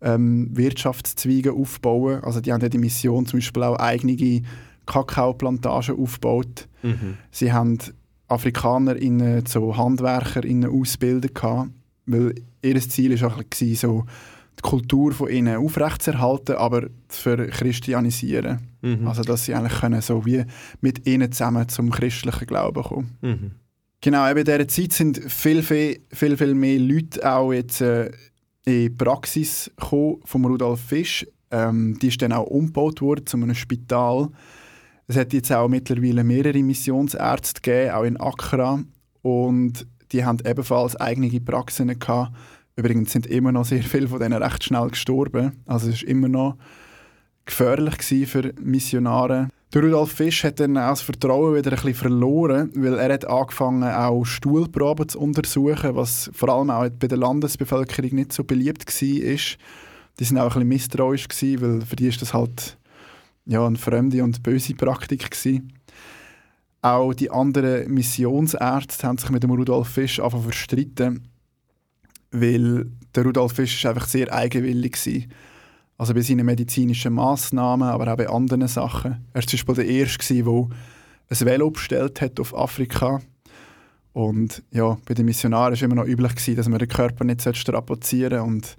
ähm, 0.01 0.49
Wirtschaftszweige 0.51 1.53
aufbauen. 1.53 2.23
Also 2.23 2.41
die 2.41 2.51
haben 2.51 2.67
die 2.67 2.77
Mission 2.77 3.25
zum 3.25 3.39
Beispiel 3.39 3.63
auch 3.63 3.77
eigene 3.77 4.41
Kakaoplantagen 4.85 5.97
aufgebaut. 5.99 6.67
Mhm. 6.81 7.17
Sie 7.29 7.53
haben 7.53 7.77
Afrikaner 8.27 8.95
in 8.95 9.45
so 9.45 9.75
Handwerker 9.77 10.43
in 10.43 10.65
ausbilden 10.65 11.31
weil 12.07 12.35
ihr 12.61 12.81
Ziel 12.81 13.19
war 13.21 13.37
auch 13.37 13.43
so, 13.75 14.05
die 14.57 14.61
Kultur 14.61 15.11
von 15.11 15.29
ihnen 15.29 15.57
aufrechtzuerhalten, 15.57 16.55
aber 16.55 16.87
zu 17.07 17.21
verchristianisieren. 17.21 18.59
Mhm. 18.81 19.07
Also 19.07 19.23
dass 19.23 19.45
sie 19.45 19.53
eigentlich 19.53 19.79
können 19.79 20.01
so 20.01 20.25
wie 20.25 20.43
mit 20.81 21.07
ihnen 21.07 21.31
zusammen 21.31 21.69
zum 21.69 21.91
christlichen 21.91 22.47
Glauben 22.47 22.83
kommen. 22.83 23.17
Mhm. 23.21 23.51
Genau, 24.03 24.27
eben 24.27 24.39
in 24.39 24.45
dieser 24.45 24.67
Zeit 24.67 24.93
sind 24.93 25.31
viel, 25.31 25.61
viel, 25.61 26.01
viel, 26.11 26.35
viel 26.35 26.55
mehr 26.55 26.79
Leute 26.79 27.31
auch 27.31 27.53
jetzt 27.53 27.81
äh, 27.81 28.07
in 28.65 28.73
die 28.73 28.89
Praxis 28.89 29.71
gekommen 29.79 30.21
von 30.25 30.43
Rudolf 30.45 30.81
Fisch. 30.81 31.27
Ähm, 31.51 31.99
die 31.99 32.07
ist 32.07 32.19
dann 32.21 32.33
auch 32.33 32.47
umgebaut 32.47 33.01
worden 33.01 33.27
zu 33.27 33.37
einem 33.37 33.53
Spital. 33.53 34.29
Es 35.05 35.17
hat 35.17 35.33
jetzt 35.33 35.51
auch 35.51 35.67
mittlerweile 35.67 36.23
mehrere 36.23 36.63
Missionsärzte 36.63 37.61
gegeben, 37.61 37.91
auch 37.91 38.03
in 38.03 38.17
Accra. 38.17 38.83
Und 39.21 39.85
die 40.11 40.25
haben 40.25 40.39
ebenfalls 40.45 40.95
eigene 40.95 41.39
Praxen 41.39 41.99
gehabt. 41.99 42.35
Übrigens 42.75 43.11
sind 43.11 43.27
immer 43.27 43.51
noch 43.51 43.65
sehr 43.65 43.83
viele 43.83 44.07
von 44.07 44.19
denen 44.19 44.41
recht 44.41 44.63
schnell 44.63 44.87
gestorben. 44.87 45.61
Also 45.67 45.89
es 45.89 46.01
war 46.01 46.09
immer 46.09 46.27
noch 46.27 46.57
gefährlich 47.45 48.27
für 48.27 48.53
Missionare. 48.59 49.49
Der 49.73 49.83
Rudolf 49.83 50.11
Fisch 50.11 50.43
hat 50.43 50.59
dann 50.59 50.77
auch 50.77 50.89
das 50.89 51.01
Vertrauen 51.01 51.55
wieder 51.55 51.71
ein 51.71 51.75
bisschen 51.75 51.93
verloren, 51.93 52.71
weil 52.75 52.95
er 52.95 53.13
hat 53.13 53.25
angefangen 53.25 53.83
auch 53.83 54.25
Stuhlproben 54.25 55.07
zu 55.07 55.19
untersuchen, 55.19 55.95
was 55.95 56.29
vor 56.33 56.49
allem 56.49 56.69
auch 56.69 56.89
bei 56.89 57.07
der 57.07 57.17
Landesbevölkerung 57.17 58.15
nicht 58.15 58.33
so 58.33 58.43
beliebt 58.43 58.85
war. 58.85 59.57
Die 60.19 60.23
sind 60.25 60.37
auch 60.37 60.43
ein 60.43 60.49
bisschen 60.49 60.67
misstrauisch 60.67 61.27
gewesen, 61.29 61.61
weil 61.61 61.85
für 61.85 61.95
die 61.95 62.07
ist 62.07 62.21
das 62.21 62.33
halt 62.33 62.77
ja, 63.45 63.65
eine 63.65 63.77
fremde 63.77 64.23
und 64.23 64.43
böse 64.43 64.75
Praktik 64.75 65.31
gewesen. 65.31 65.71
Auch 66.81 67.13
die 67.13 67.31
anderen 67.31 67.93
Missionsärzte 67.93 69.07
haben 69.07 69.19
sich 69.19 69.29
mit 69.29 69.43
dem 69.43 69.51
Rudolf 69.51 69.87
Fisch 69.87 70.19
einfach 70.19 70.41
verstritten, 70.41 71.27
weil 72.31 72.87
der 73.15 73.23
Rudolf 73.23 73.53
Fisch 73.53 73.85
einfach 73.85 74.07
sehr 74.07 74.33
eigenwillig 74.33 74.97
war. 75.05 75.21
Also 76.01 76.15
bei 76.15 76.21
seinen 76.21 76.47
medizinischen 76.47 77.13
Massnahmen, 77.13 77.87
aber 77.87 78.11
auch 78.11 78.17
bei 78.17 78.27
anderen 78.27 78.67
Sachen. 78.67 79.23
Er 79.33 79.35
war 79.35 79.41
zum 79.43 79.51
Beispiel 79.51 79.75
der 79.75 79.85
Erste, 79.85 80.33
der 80.33 80.67
ein 81.29 81.39
Velo 81.45 81.69
bestellt 81.69 82.21
hat 82.21 82.39
auf 82.39 82.57
Afrika. 82.57 83.21
Und 84.11 84.63
ja, 84.71 84.97
bei 85.05 85.13
den 85.13 85.27
Missionaren 85.27 85.65
war 85.65 85.73
es 85.73 85.83
immer 85.83 85.93
noch 85.93 86.07
üblich, 86.07 86.55
dass 86.55 86.67
man 86.67 86.79
den 86.79 86.87
Körper 86.87 87.23
nicht 87.23 87.55
strapazieren 87.55 88.31
sollte. 88.31 88.43
Und 88.43 88.77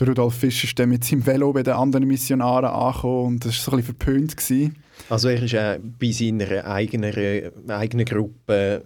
der 0.00 0.08
Rudolf 0.08 0.34
Fisch 0.34 0.64
ist 0.64 0.76
dann 0.76 0.88
mit 0.88 1.04
seinem 1.04 1.24
Velo 1.24 1.52
bei 1.52 1.62
den 1.62 1.74
anderen 1.74 2.08
Missionaren 2.08 2.64
angekommen 2.64 3.26
und 3.26 3.44
das 3.44 3.52
war 3.58 3.62
so 3.62 3.70
ein 3.70 3.76
bisschen 3.76 3.96
verpönt. 3.96 4.36
Gewesen. 4.36 4.74
Also 5.08 5.28
er 5.28 5.40
ist 5.40 5.54
auch 5.54 5.78
bei 6.00 6.10
seiner 6.10 6.64
eigenen, 6.64 7.70
eigenen 7.70 8.06
Gruppe 8.06 8.82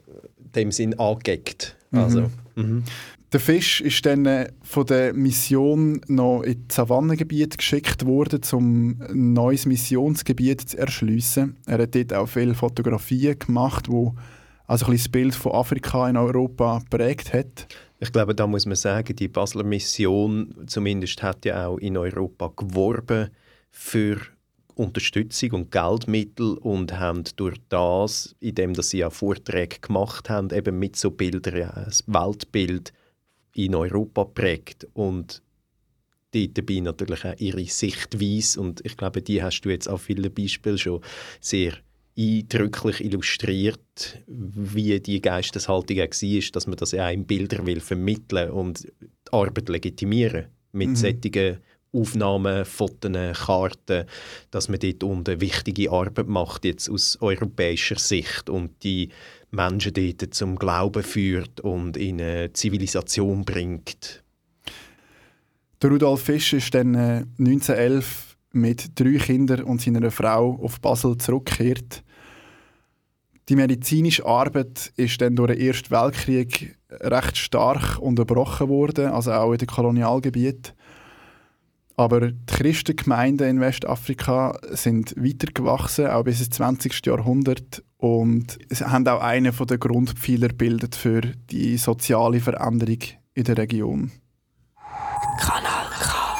dem 0.54 0.70
Sinn 0.70 0.98
angeeckt. 0.98 1.78
Mhm. 1.92 1.98
Also, 1.98 2.30
mhm. 2.56 2.84
Der 3.32 3.38
Fisch 3.38 3.80
ist 3.80 4.04
dann 4.06 4.26
äh, 4.26 4.48
von 4.62 4.86
der 4.86 5.14
Mission 5.14 6.00
noch 6.08 6.42
in 6.42 6.66
das 6.66 6.76
Savannengebiet 6.76 7.58
geschickt 7.58 8.04
worden, 8.04 8.40
um 8.52 9.00
ein 9.02 9.32
neues 9.34 9.66
Missionsgebiet 9.66 10.62
zu 10.62 10.78
erschließen. 10.78 11.56
Er 11.66 11.78
hat 11.78 11.94
dort 11.94 12.12
auch 12.12 12.26
viele 12.26 12.54
Fotografien 12.54 13.38
gemacht, 13.38 13.88
wo 13.88 14.16
also 14.66 14.86
ein 14.86 14.92
das 14.92 15.08
Bild 15.08 15.36
von 15.36 15.52
Afrika 15.52 16.08
in 16.08 16.16
Europa 16.16 16.82
prägt 16.90 17.32
hat. 17.32 17.68
Ich 18.00 18.10
glaube, 18.10 18.34
da 18.34 18.48
muss 18.48 18.66
man 18.66 18.74
sagen, 18.74 19.14
die 19.14 19.28
Basler 19.28 19.62
Mission 19.62 20.52
zumindest 20.66 21.22
hat 21.22 21.44
ja 21.44 21.68
auch 21.68 21.78
in 21.78 21.96
Europa 21.96 22.52
geworben 22.56 23.30
für 23.70 24.18
Unterstützung 24.74 25.52
und 25.52 25.70
Geldmittel 25.70 26.54
und 26.58 26.98
haben 26.98 27.22
durch 27.36 27.58
das, 27.68 28.34
indem 28.40 28.74
dass 28.74 28.90
sie 28.90 28.98
ja 28.98 29.10
Vorträge 29.10 29.78
gemacht 29.80 30.28
haben, 30.28 30.50
eben 30.50 30.80
mit 30.80 30.96
so 30.96 31.12
Bildern, 31.12 31.56
ja, 31.56 31.72
das 31.84 32.02
Weltbild 32.08 32.92
in 33.66 33.74
Europa 33.74 34.24
prägt 34.24 34.86
und 34.94 35.42
die 36.34 36.52
dabei 36.52 36.80
natürlich 36.80 37.24
auch 37.24 37.34
ihre 37.38 37.64
Sichtweise 37.64 38.60
und 38.60 38.84
ich 38.84 38.96
glaube, 38.96 39.22
die 39.22 39.42
hast 39.42 39.62
du 39.62 39.70
jetzt 39.70 39.88
auf 39.88 40.02
vielen 40.02 40.32
Beispielen 40.32 40.78
schon 40.78 41.00
sehr 41.40 41.74
eindrücklich 42.16 43.04
illustriert, 43.04 44.22
wie 44.26 45.00
die 45.00 45.20
Geisteshaltung 45.20 45.96
war, 45.96 46.50
dass 46.52 46.66
man 46.66 46.76
das 46.76 46.92
ja 46.92 47.08
auch 47.08 47.12
in 47.12 47.26
Bilder 47.26 47.64
will 47.66 47.80
vermitteln 47.80 48.50
und 48.50 48.84
die 48.84 49.32
Arbeit 49.32 49.68
legitimieren 49.68 50.46
mit 50.72 50.90
mhm. 50.90 50.96
solchen 50.96 51.58
Aufnahmen, 51.92 52.64
Fotos, 52.64 53.10
Karten, 53.46 54.04
dass 54.50 54.68
man 54.68 54.78
dort 54.78 55.02
unten 55.02 55.40
wichtige 55.40 55.90
Arbeit 55.90 56.28
macht, 56.28 56.64
jetzt 56.64 56.88
aus 56.88 57.18
europäischer 57.20 57.98
Sicht 57.98 58.48
und 58.48 58.82
die 58.84 59.08
Menschen 59.50 59.92
dort 59.92 60.34
zum 60.34 60.56
Glauben 60.56 61.02
führt 61.02 61.60
und 61.60 61.96
in 61.96 62.20
eine 62.20 62.52
Zivilisation 62.52 63.44
bringt. 63.44 64.22
Der 65.82 65.90
Rudolf 65.90 66.22
Fisch 66.22 66.52
ist 66.52 66.74
dann 66.74 66.94
1911 66.94 68.36
äh, 68.54 68.58
mit 68.58 69.00
drei 69.00 69.16
Kindern 69.16 69.62
und 69.62 69.80
seiner 69.80 70.10
Frau 70.10 70.58
auf 70.62 70.80
Basel 70.80 71.16
zurückgekehrt. 71.16 72.02
Die 73.48 73.56
medizinische 73.56 74.26
Arbeit 74.26 74.92
ist 74.96 75.20
dann 75.20 75.36
durch 75.36 75.52
den 75.52 75.60
Ersten 75.60 75.90
Weltkrieg 75.90 76.76
recht 76.90 77.36
stark 77.36 77.98
unterbrochen 77.98 78.68
worden, 78.68 79.06
also 79.06 79.32
auch 79.32 79.52
in 79.52 79.58
den 79.58 79.68
Kolonialgebieten. 79.68 80.74
Aber 82.00 82.30
die 82.30 82.34
Christengemeinden 82.46 83.46
in 83.46 83.60
Westafrika 83.60 84.58
sind 84.70 85.14
weitergewachsen, 85.18 86.06
auch 86.06 86.24
bis 86.24 86.40
ins 86.40 86.48
20. 86.48 87.04
Jahrhundert 87.04 87.84
und 87.98 88.58
haben 88.80 89.06
auch 89.06 89.20
einen 89.20 89.54
der 89.54 89.76
Grundpfeiler 89.76 90.48
bildet 90.48 90.94
für 90.94 91.20
die 91.20 91.76
soziale 91.76 92.40
Veränderung 92.40 93.00
in 93.34 93.44
der 93.44 93.58
Region. 93.58 94.12
Kanal 95.40 95.88
K. 95.90 96.36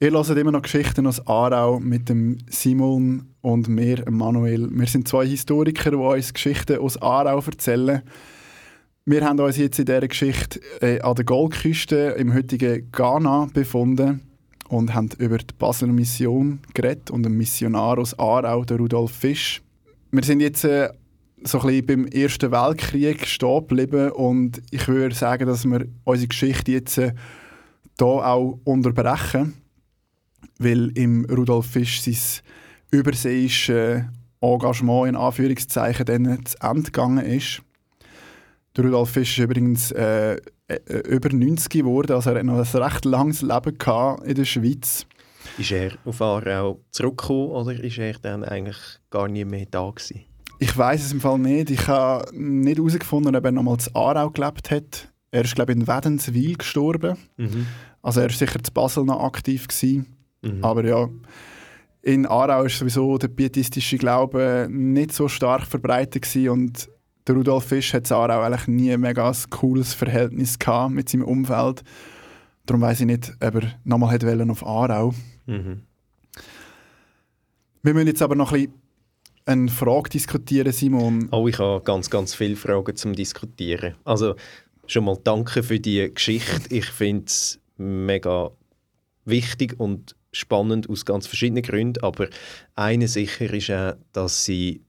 Ihr 0.00 0.10
hört 0.10 0.30
immer 0.30 0.52
noch 0.52 0.62
Geschichten 0.62 1.06
aus 1.06 1.26
Aarau 1.26 1.80
mit 1.80 2.08
dem 2.08 2.38
Simon 2.48 3.34
und 3.42 3.68
mir, 3.68 4.02
Manuel. 4.10 4.70
Wir 4.72 4.86
sind 4.86 5.06
zwei 5.06 5.26
Historiker, 5.26 5.90
die 5.90 5.96
uns 5.96 6.32
Geschichten 6.32 6.78
aus 6.78 6.96
Aarau 7.02 7.42
erzählen. 7.42 8.00
Wir 9.04 9.24
haben 9.24 9.40
uns 9.40 9.56
jetzt 9.56 9.80
in 9.80 9.86
dieser 9.86 10.06
Geschichte 10.06 10.60
äh, 10.80 11.00
an 11.00 11.16
der 11.16 11.24
Goldküste 11.24 12.14
im 12.18 12.32
heutigen 12.32 12.88
Ghana 12.92 13.48
befunden 13.52 14.20
und 14.68 14.94
haben 14.94 15.08
über 15.18 15.38
die 15.38 15.54
Basler 15.58 15.88
Mission 15.88 16.60
geredet 16.72 17.10
und 17.10 17.26
einen 17.26 17.36
Missionar 17.36 17.98
aus 17.98 18.16
Aarau, 18.16 18.64
der 18.64 18.76
Rudolf 18.76 19.10
Fisch. 19.10 19.60
Wir 20.12 20.22
sind 20.22 20.38
jetzt 20.38 20.62
äh, 20.62 20.88
so 21.42 21.58
ein 21.58 21.66
bisschen 21.66 21.86
beim 21.86 22.06
Ersten 22.06 22.52
Weltkrieg 22.52 23.26
stehen 23.26 23.66
geblieben 23.66 24.12
und 24.12 24.62
ich 24.70 24.86
würde 24.86 25.16
sagen, 25.16 25.48
dass 25.48 25.64
wir 25.64 25.84
unsere 26.04 26.28
Geschichte 26.28 26.70
jetzt 26.70 26.96
äh, 26.98 27.12
hier 27.98 28.06
auch 28.06 28.60
unterbrechen, 28.62 29.54
weil 30.60 30.96
im 30.96 31.24
Rudolf 31.24 31.66
Fisch 31.66 32.02
sein 32.02 32.44
überseeisches 32.92 34.04
Engagement 34.40 35.08
in 35.08 35.16
Anführungszeichen 35.16 36.06
dann 36.06 36.46
zu 36.46 36.56
Ende 36.60 36.82
gegangen 36.84 37.26
ist. 37.26 37.62
Der 38.76 38.84
Rudolf 38.84 39.10
Fisch 39.10 39.38
ist 39.38 39.44
übrigens 39.44 39.92
äh, 39.92 40.38
äh, 40.68 40.78
über 41.08 41.28
90 41.28 41.70
geworden, 41.70 42.12
also 42.12 42.30
er 42.30 42.38
hat 42.38 42.44
noch 42.44 42.54
ein 42.54 42.82
recht 42.82 43.04
langes 43.04 43.42
Leben 43.42 43.76
in 44.24 44.34
der 44.34 44.44
Schweiz. 44.44 45.06
Ist 45.58 45.72
er 45.72 45.92
auf 46.04 46.22
Aarau 46.22 46.80
zurückgekommen 46.90 47.50
oder 47.50 47.72
ist 47.72 47.98
er 47.98 48.14
dann 48.14 48.44
eigentlich 48.44 48.76
gar 49.10 49.28
nie 49.28 49.44
mehr 49.44 49.66
da 49.70 49.90
gewesen? 49.90 50.24
Ich 50.58 50.76
weiß 50.76 51.04
es 51.04 51.12
im 51.12 51.20
Fall 51.20 51.38
nicht. 51.38 51.70
Ich 51.70 51.88
habe 51.88 52.24
nicht 52.32 52.78
herausgefunden, 52.78 53.34
ob 53.34 53.44
er 53.44 53.52
nochmal 53.52 53.78
zu 53.78 53.94
Aarau 53.94 54.30
gelebt 54.30 54.70
hat. 54.70 55.12
Er 55.32 55.42
ist, 55.42 55.54
glaube 55.54 55.72
ich, 55.72 55.78
in 55.78 55.88
Wädenswil 55.88 56.56
gestorben. 56.56 57.16
Mhm. 57.36 57.66
Also 58.00 58.20
er 58.20 58.28
war 58.28 58.36
sicher 58.36 58.62
zu 58.62 58.72
Basel 58.72 59.04
noch 59.04 59.24
aktiv. 59.24 59.66
Gewesen. 59.66 60.06
Mhm. 60.42 60.64
Aber 60.64 60.84
ja, 60.84 61.08
in 62.02 62.26
Aarau 62.26 62.64
ist 62.64 62.78
sowieso 62.78 63.18
der 63.18 63.28
pietistische 63.28 63.98
Glaube 63.98 64.68
nicht 64.70 65.12
so 65.12 65.28
stark 65.28 65.66
verbreitet 65.66 66.22
gewesen 66.22 66.48
und 66.50 66.88
der 67.26 67.34
Rudolf 67.34 67.64
Fisch 67.64 67.94
hat 67.94 68.10
auch 68.10 68.24
eigentlich 68.24 68.66
nie 68.66 68.92
ein 68.92 69.00
mega 69.00 69.32
cooles 69.50 69.94
Verhältnis 69.94 70.58
gehabt 70.58 70.92
mit 70.92 71.08
seinem 71.08 71.24
Umfeld. 71.24 71.82
Darum 72.66 72.82
weiß 72.82 73.00
ich 73.00 73.06
nicht, 73.06 73.32
ob 73.40 73.54
er 73.56 73.74
nochmal 73.84 74.12
hätte 74.12 74.46
auf 74.50 74.66
Aarau. 74.66 75.14
Mhm. 75.46 75.82
Wir 77.82 77.94
müssen 77.94 78.06
jetzt 78.06 78.22
aber 78.22 78.36
noch 78.36 78.52
ein 78.52 78.66
bisschen 78.66 78.82
eine 79.44 79.68
Frage 79.68 80.10
diskutieren, 80.10 80.72
Simon. 80.72 81.28
Oh, 81.32 81.48
ich 81.48 81.58
habe 81.58 81.82
ganz, 81.82 82.10
ganz 82.10 82.34
viele 82.34 82.56
Fragen 82.56 82.94
zum 82.94 83.12
Diskutieren. 83.14 83.96
Also 84.04 84.36
schon 84.86 85.04
mal 85.04 85.18
danke 85.22 85.62
für 85.62 85.80
die 85.80 86.12
Geschichte. 86.12 86.74
Ich 86.74 86.86
finde 86.86 87.24
es 87.26 87.60
mega 87.76 88.50
wichtig 89.24 89.78
und 89.80 90.14
spannend 90.32 90.88
aus 90.88 91.04
ganz 91.04 91.26
verschiedenen 91.26 91.62
Gründen. 91.62 92.02
Aber 92.04 92.28
eine 92.76 93.08
sicher 93.08 93.52
ist 93.52 93.70
auch, 93.70 93.94
dass 94.12 94.44
sie 94.44 94.82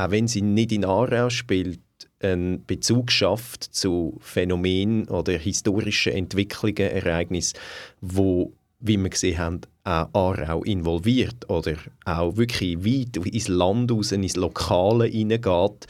auch 0.00 0.10
wenn 0.10 0.28
sie 0.28 0.42
nicht 0.42 0.72
in 0.72 0.84
Aarau 0.84 1.30
spielt, 1.30 1.80
einen 2.20 2.64
Bezug 2.66 3.10
schafft 3.10 3.64
zu 3.64 4.18
Phänomenen 4.20 5.08
oder 5.08 5.32
historischen 5.32 6.12
Entwicklungen, 6.12 6.90
Ereignissen, 6.90 7.58
wo, 8.00 8.52
wie 8.78 8.96
wir 8.96 9.10
gesehen 9.10 9.38
haben, 9.38 9.60
auch 9.84 10.08
Aarau 10.12 10.62
involviert 10.64 11.48
oder 11.48 11.76
auch 12.04 12.36
wirklich 12.36 12.84
weit 12.84 13.16
ins 13.26 13.48
Land 13.48 13.90
raus, 13.90 14.12
ins 14.12 14.36
Lokale 14.36 15.06
hineingeht, 15.06 15.86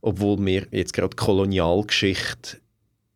obwohl 0.00 0.44
wir 0.44 0.66
jetzt 0.70 0.92
gerade 0.92 1.16
Kolonialgeschichte 1.16 2.58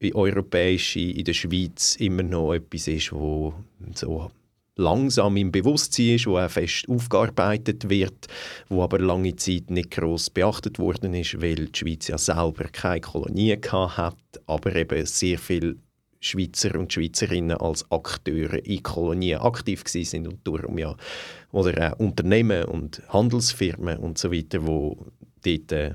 wie 0.01 0.15
europäische 0.15 1.01
in 1.01 1.25
der 1.25 1.33
Schweiz 1.33 1.97
immer 1.97 2.23
noch 2.23 2.53
etwas 2.53 2.89
ist, 2.89 3.13
wo 3.13 3.55
so 3.95 4.31
langsam 4.77 5.37
im 5.37 5.53
Bewusstsein 5.53 6.17
ist, 6.17 6.27
wo 6.27 6.39
auch 6.39 6.51
fest 6.51 6.89
aufgearbeitet 6.89 7.89
wird, 7.89 8.27
wo 8.69 8.83
aber 8.83 8.99
lange 8.99 9.37
Zeit 9.37 9.71
nicht 9.71 9.93
groß 9.93 10.31
beachtet 10.31 10.79
worden 10.79 11.15
ist, 11.15 11.41
weil 11.41 11.67
die 11.67 11.79
Schweiz 11.79 12.09
ja 12.09 12.19
selber 12.19 12.65
keine 12.65 13.01
Kolonie 13.01 13.57
hat, 13.57 14.17
aber 14.47 14.75
eben 14.75 15.07
sehr 15.07 15.39
viele 15.39 15.77
Schweizer 16.21 16.79
und 16.79 16.93
Schweizerinnen 16.93 17.59
als 17.59 17.91
Akteure 17.91 18.65
in 18.65 18.83
Kolonien 18.83 19.41
aktiv 19.41 19.83
sind 19.87 20.27
und 20.27 20.47
darum 20.47 20.79
ja 20.79 20.97
oder 21.53 21.93
auch 21.93 21.99
Unternehmen 21.99 22.65
und 22.65 23.03
Handelsfirmen 23.09 23.99
und 23.99 24.17
so 24.17 24.33
weiter, 24.33 24.67
wo 24.67 24.97
dort 25.45 25.73
äh, 25.73 25.95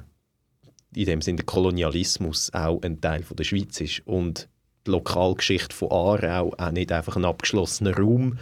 in 0.96 1.06
dem 1.06 1.22
Sinne 1.22 1.38
der 1.38 1.46
Kolonialismus 1.46 2.54
auch 2.54 2.82
ein 2.84 3.02
Teil 3.02 3.24
von 3.24 3.38
der 3.38 3.44
Schweiz 3.44 3.80
ist. 3.82 4.02
Und 4.06 4.48
die 4.90 4.94
Lokalgeschichte 4.94 5.76
von 5.76 5.92
Aarau 5.92 6.54
auch 6.58 6.72
nicht 6.72 6.92
einfach 6.92 7.16
ein 7.16 7.26
abgeschlossener 7.26 7.96
Raum, 7.96 8.38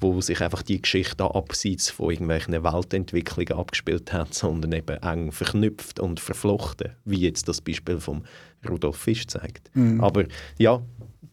wo 0.00 0.20
sich 0.20 0.40
einfach 0.40 0.62
die 0.62 0.80
Geschichte 0.80 1.22
abseits 1.22 1.90
von 1.90 2.10
irgendwelchen 2.10 2.54
Weltentwicklungen 2.54 3.52
abgespielt 3.52 4.12
hat, 4.12 4.32
sondern 4.32 4.72
eben 4.72 4.96
eng 5.02 5.30
verknüpft 5.30 6.00
und 6.00 6.20
verflochten, 6.20 6.92
wie 7.04 7.20
jetzt 7.20 7.48
das 7.48 7.60
Beispiel 7.60 8.00
von 8.00 8.24
Rudolf 8.68 8.96
Fisch 8.96 9.26
zeigt. 9.26 9.70
Mhm. 9.74 10.00
Aber 10.00 10.24
ja, 10.58 10.80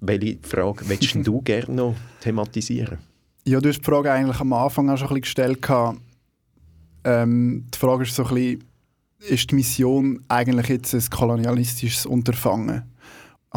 welche 0.02 0.38
Frage 0.42 0.88
willst 0.88 1.16
du 1.16 1.42
gerne 1.44 1.74
noch 1.74 1.96
thematisieren? 2.22 2.98
Ja, 3.46 3.62
du 3.62 3.70
hast 3.70 3.80
die 3.80 3.86
Frage 3.86 4.12
eigentlich 4.12 4.40
am 4.42 4.52
Anfang 4.52 4.90
auch 4.90 4.98
schon 4.98 5.08
ein 5.08 5.22
bisschen 5.22 5.54
gestellt. 5.62 6.02
Ähm, 7.06 7.66
die 7.74 7.78
Frage 7.78 8.04
ist 8.04 8.16
so 8.16 8.26
ein 8.26 8.34
bisschen, 8.34 8.64
ist 9.20 9.52
die 9.52 9.56
Mission 9.56 10.22
eigentlich 10.28 10.68
jetzt 10.68 10.94
ein 10.94 11.10
kolonialistisches 11.10 12.06
Unterfangen? 12.06 12.84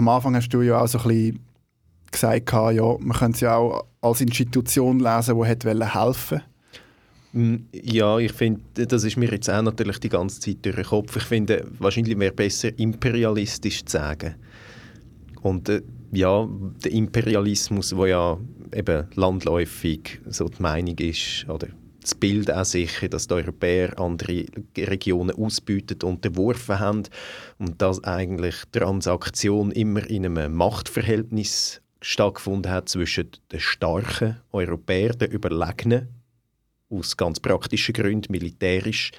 Am 0.01 0.09
Anfang 0.09 0.35
hast 0.35 0.49
du 0.49 0.63
ja 0.63 0.81
auch 0.81 0.89
so 0.89 0.99
ein 0.99 1.09
bisschen 1.09 1.41
gesagt, 2.11 2.53
ja, 2.53 2.97
man 2.99 3.17
könnte 3.17 3.35
es 3.37 3.41
ja 3.41 3.57
auch 3.57 3.85
als 4.01 4.23
Institution 4.23 4.99
lesen, 4.99 5.39
die 5.39 5.47
hätte 5.47 5.95
helfen 5.95 6.41
mm, 7.33 7.57
ja, 7.73 8.19
ich 8.19 8.33
finde, 8.33 8.87
das 8.87 9.05
ist 9.05 9.19
mir 9.19 9.31
jetzt 9.31 9.51
auch 9.51 9.63
natürlich 9.63 9.99
die 9.99 10.09
ganze 10.09 10.41
Zeit 10.41 10.59
durch 10.63 10.77
den 10.77 10.85
Kopf. 10.85 11.17
Ich 11.17 11.25
finde, 11.25 11.67
wahrscheinlich 11.79 12.19
wäre 12.19 12.33
besser, 12.33 12.77
imperialistisch 12.79 13.85
zu 13.85 13.99
sagen. 13.99 14.37
Und 15.43 15.69
äh, 15.69 15.83
ja, 16.13 16.49
der 16.83 16.93
Imperialismus, 16.93 17.95
wo 17.95 18.07
ja 18.07 18.39
eben 18.75 19.07
landläufig 19.15 20.21
so 20.27 20.49
die 20.49 20.63
Meinung 20.63 20.97
ist, 20.97 21.47
oder 21.49 21.69
das 22.03 22.15
Bild 22.15 22.51
auch 22.51 22.65
sicher, 22.65 23.09
dass 23.09 23.27
die 23.27 23.35
Europäer 23.35 23.99
andere 23.99 24.47
Regionen 24.77 25.37
ausbüten 25.37 25.97
und 26.03 26.25
unterworfen 26.27 26.79
haben 26.79 27.03
und 27.59 27.81
dass 27.81 28.03
eigentlich 28.05 28.57
die 28.75 28.79
Transaktion 28.79 29.71
immer 29.73 30.09
in 30.09 30.27
einem 30.27 30.55
Machtverhältnis 30.55 31.81
stattgefunden 32.03 32.73
hat 32.73 32.89
zwischen 32.89 33.31
den 33.53 33.61
starken 33.61 34.41
Europäern, 34.53 35.19
den 35.19 35.31
Überlegenen, 35.31 36.09
aus 36.89 37.17
ganz 37.17 37.39
praktischen 37.39 37.93
Gründen, 37.93 38.33
militärisch, 38.33 39.13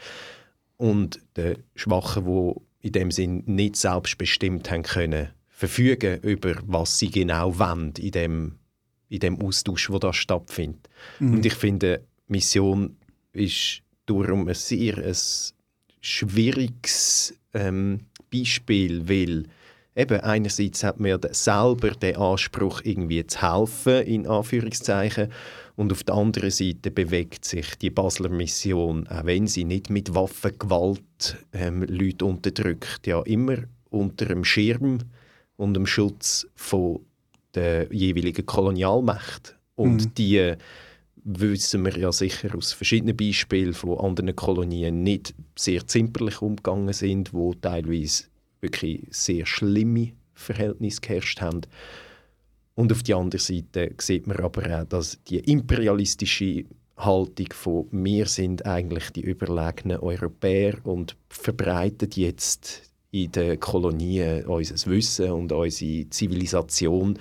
und 0.78 1.22
den 1.38 1.64
Schwachen, 1.76 2.26
die 2.26 2.88
in 2.88 2.92
dem 2.92 3.12
Sinn 3.12 3.44
nicht 3.46 3.76
selbstbestimmt 3.76 4.72
haben 4.72 4.82
können, 4.82 5.30
verfügen 5.48 6.20
über 6.22 6.56
was 6.66 6.98
sie 6.98 7.12
genau 7.12 7.58
wollen 7.60 7.94
in 8.00 8.12
dem, 8.12 8.56
in 9.08 9.20
dem 9.20 9.40
Austausch, 9.40 9.92
wo 9.92 10.00
da 10.00 10.12
stattfindet. 10.12 10.90
Mhm. 11.20 11.36
Und 11.36 11.46
ich 11.46 11.54
finde, 11.54 12.02
Mission 12.32 12.96
ist 13.34 13.82
darum 14.06 14.48
ein 14.48 14.54
sehr 14.54 14.98
ein 14.98 15.16
schwieriges 16.00 17.34
ähm, 17.54 18.00
Beispiel, 18.34 19.08
weil 19.08 19.44
eben 19.96 20.22
einerseits 20.22 20.84
hat 20.84 21.00
man 21.00 21.20
selber 21.32 21.92
den 21.92 22.16
Anspruch, 22.16 22.82
irgendwie 22.84 23.26
zu 23.28 23.42
helfen, 23.42 24.04
in 24.04 24.28
Anführungszeichen, 24.28 25.30
und 25.76 25.92
auf 25.92 26.04
der 26.04 26.16
anderen 26.16 26.52
Seite 26.52 26.92
bewegt 26.92 27.46
sich 27.46 27.76
die 27.76 27.90
Basler 27.90 28.30
Mission, 28.30 29.08
auch 29.08 29.26
wenn 29.26 29.48
sie 29.48 29.64
nicht 29.64 29.90
mit 29.90 30.14
Waffengewalt 30.14 31.38
ähm, 31.54 31.84
Leute 31.84 32.26
unterdrückt, 32.26 33.08
ja 33.08 33.22
immer 33.24 33.58
unter 33.90 34.26
dem 34.26 34.44
Schirm 34.44 35.00
und 35.58 35.74
dem 35.74 35.88
Schutz 35.88 36.46
von 36.56 37.00
der 37.56 37.92
jeweiligen 37.92 38.46
Kolonialmacht. 38.46 39.56
Und 39.76 40.06
mhm. 40.06 40.14
die 40.16 40.54
wissen 41.24 41.86
wir 41.86 41.98
ja 41.98 42.12
sicher 42.12 42.56
aus 42.56 42.74
verschiedenen 42.74 43.16
Beispielen 43.16 43.74
von 43.74 44.00
anderen 44.00 44.36
Kolonien 44.36 45.04
nicht 45.04 45.34
sehr 45.58 45.86
zimperlich 45.86 46.42
umgegangen 46.42 46.94
sind, 46.94 47.34
wo 47.34 47.54
teilweise 47.54 48.26
wirklich 48.62 49.06
sehr 49.12 49.46
schlimme 49.46 50.14
Verhältnisse 50.34 51.02
geherrscht 51.02 51.42
haben. 51.42 51.62
Und 52.76 52.92
auf 52.92 53.04
der 53.04 53.18
anderen 53.18 53.40
Seite 53.40 53.94
sieht 54.00 54.28
man 54.28 54.38
aber 54.38 54.82
auch, 54.82 54.86
dass 54.86 55.20
die 55.28 55.40
imperialistische 55.40 56.66
Haltung 56.98 57.48
von 57.54 57.88
wir 57.92 58.28
sind 58.28 58.66
eigentlich 58.66 59.10
die 59.12 59.22
überlegenen 59.22 59.98
Europäer 59.98 60.76
und 60.84 61.16
verbreiten 61.30 62.10
jetzt 62.14 62.84
in 63.12 63.32
den 63.32 63.60
Kolonien 63.60 64.46
unser 64.46 64.90
Wissen 64.90 65.32
und 65.32 65.52
unsere 65.52 66.10
Zivilisation, 66.10 67.20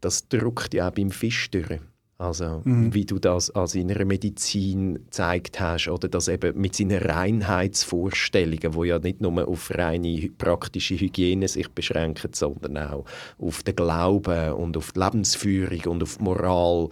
das 0.00 0.28
drückt 0.28 0.74
ja 0.74 0.88
auch 0.88 0.94
beim 0.94 1.10
Fisch 1.10 1.50
durch. 1.50 1.80
Also, 2.20 2.60
mhm. 2.64 2.92
wie 2.92 3.06
du 3.06 3.18
das 3.18 3.48
also 3.48 3.78
in 3.78 3.90
einer 3.90 4.04
Medizin 4.04 4.96
gezeigt 4.96 5.58
hast, 5.58 5.88
oder 5.88 6.06
das 6.06 6.28
eben 6.28 6.60
mit 6.60 6.76
seinen 6.76 7.00
Reinheitsvorstellungen, 7.00 8.74
wo 8.74 8.84
ja 8.84 8.98
nicht 8.98 9.22
nur 9.22 9.48
auf 9.48 9.70
reine 9.70 10.28
praktische 10.36 10.96
Hygiene 10.96 11.48
sich 11.48 11.70
beschränken, 11.70 12.32
sondern 12.34 12.76
auch 12.76 13.06
auf 13.38 13.62
den 13.62 13.74
Glauben 13.74 14.52
und 14.52 14.76
auf 14.76 14.92
die 14.92 15.00
Lebensführung 15.00 15.80
und 15.86 16.02
auf 16.02 16.18
die 16.18 16.24
Moral, 16.24 16.90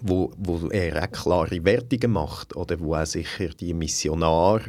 wo, 0.00 0.30
wo 0.36 0.68
er 0.68 1.02
auch 1.02 1.10
klare 1.10 1.64
Wertungen 1.64 2.12
macht, 2.12 2.54
oder 2.54 2.78
wo 2.78 2.94
auch 2.94 3.06
sicher 3.06 3.48
die 3.48 3.74
Missionar 3.74 4.60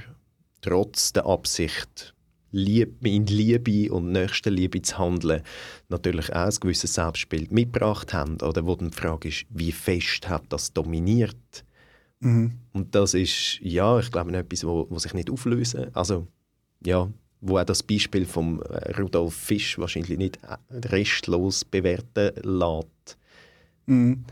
trotz 0.62 1.14
der 1.14 1.28
Absicht 1.28 2.15
Liebe, 2.56 3.10
in 3.10 3.26
Liebe 3.26 3.92
und 3.94 4.12
Nächstenliebe 4.12 4.82
zu 4.82 4.98
handeln, 4.98 5.42
natürlich 5.90 6.34
auch 6.34 6.46
ein 6.46 6.56
gewisses 6.60 6.94
Selbstbild 6.94 7.52
mitgebracht 7.52 8.14
haben. 8.14 8.42
Oder 8.42 8.66
wo 8.66 8.76
dann 8.76 8.92
die 8.92 8.98
Frage 8.98 9.28
ist, 9.28 9.46
wie 9.50 9.72
fest 9.72 10.30
hat 10.30 10.44
das 10.50 10.74
dominiert? 10.74 11.66
Mhm. 12.20 12.54
Und 12.74 12.96
das 12.96 13.14
ist, 13.14 13.60
ja, 13.62 14.00
ich 14.00 14.10
glaube, 14.12 14.36
etwas, 14.38 14.66
wo, 14.66 14.88
wo 14.90 14.98
sich 15.00 15.14
nicht 15.14 15.30
auflösen 15.30 15.94
Also, 15.94 16.28
ja, 16.86 17.10
wo 17.42 17.58
auch 17.58 17.66
das 17.66 17.84
Beispiel 17.84 18.26
von 18.26 18.62
äh, 18.62 19.00
Rudolf 19.00 19.36
Fisch 19.36 19.78
wahrscheinlich 19.78 20.18
nicht 20.18 20.40
äh, 20.44 20.88
restlos 20.88 21.66
bewerten 21.66 22.32
lässt. 22.42 23.18
Mhm. 23.86 24.26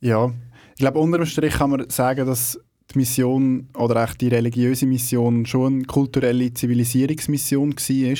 Ja, 0.00 0.32
ich 0.74 0.80
glaube, 0.80 0.98
unter 0.98 1.18
dem 1.18 1.26
Strich 1.26 1.54
kann 1.54 1.70
man 1.70 1.88
sagen, 1.88 2.26
dass 2.26 2.58
die 2.94 2.98
Mission 2.98 3.68
oder 3.76 4.04
auch 4.04 4.14
die 4.14 4.28
religiöse 4.28 4.86
Mission 4.86 5.46
schon 5.46 5.74
eine 5.74 5.84
kulturelle 5.84 6.52
Zivilisierungsmission 6.52 7.74
war. 7.74 8.14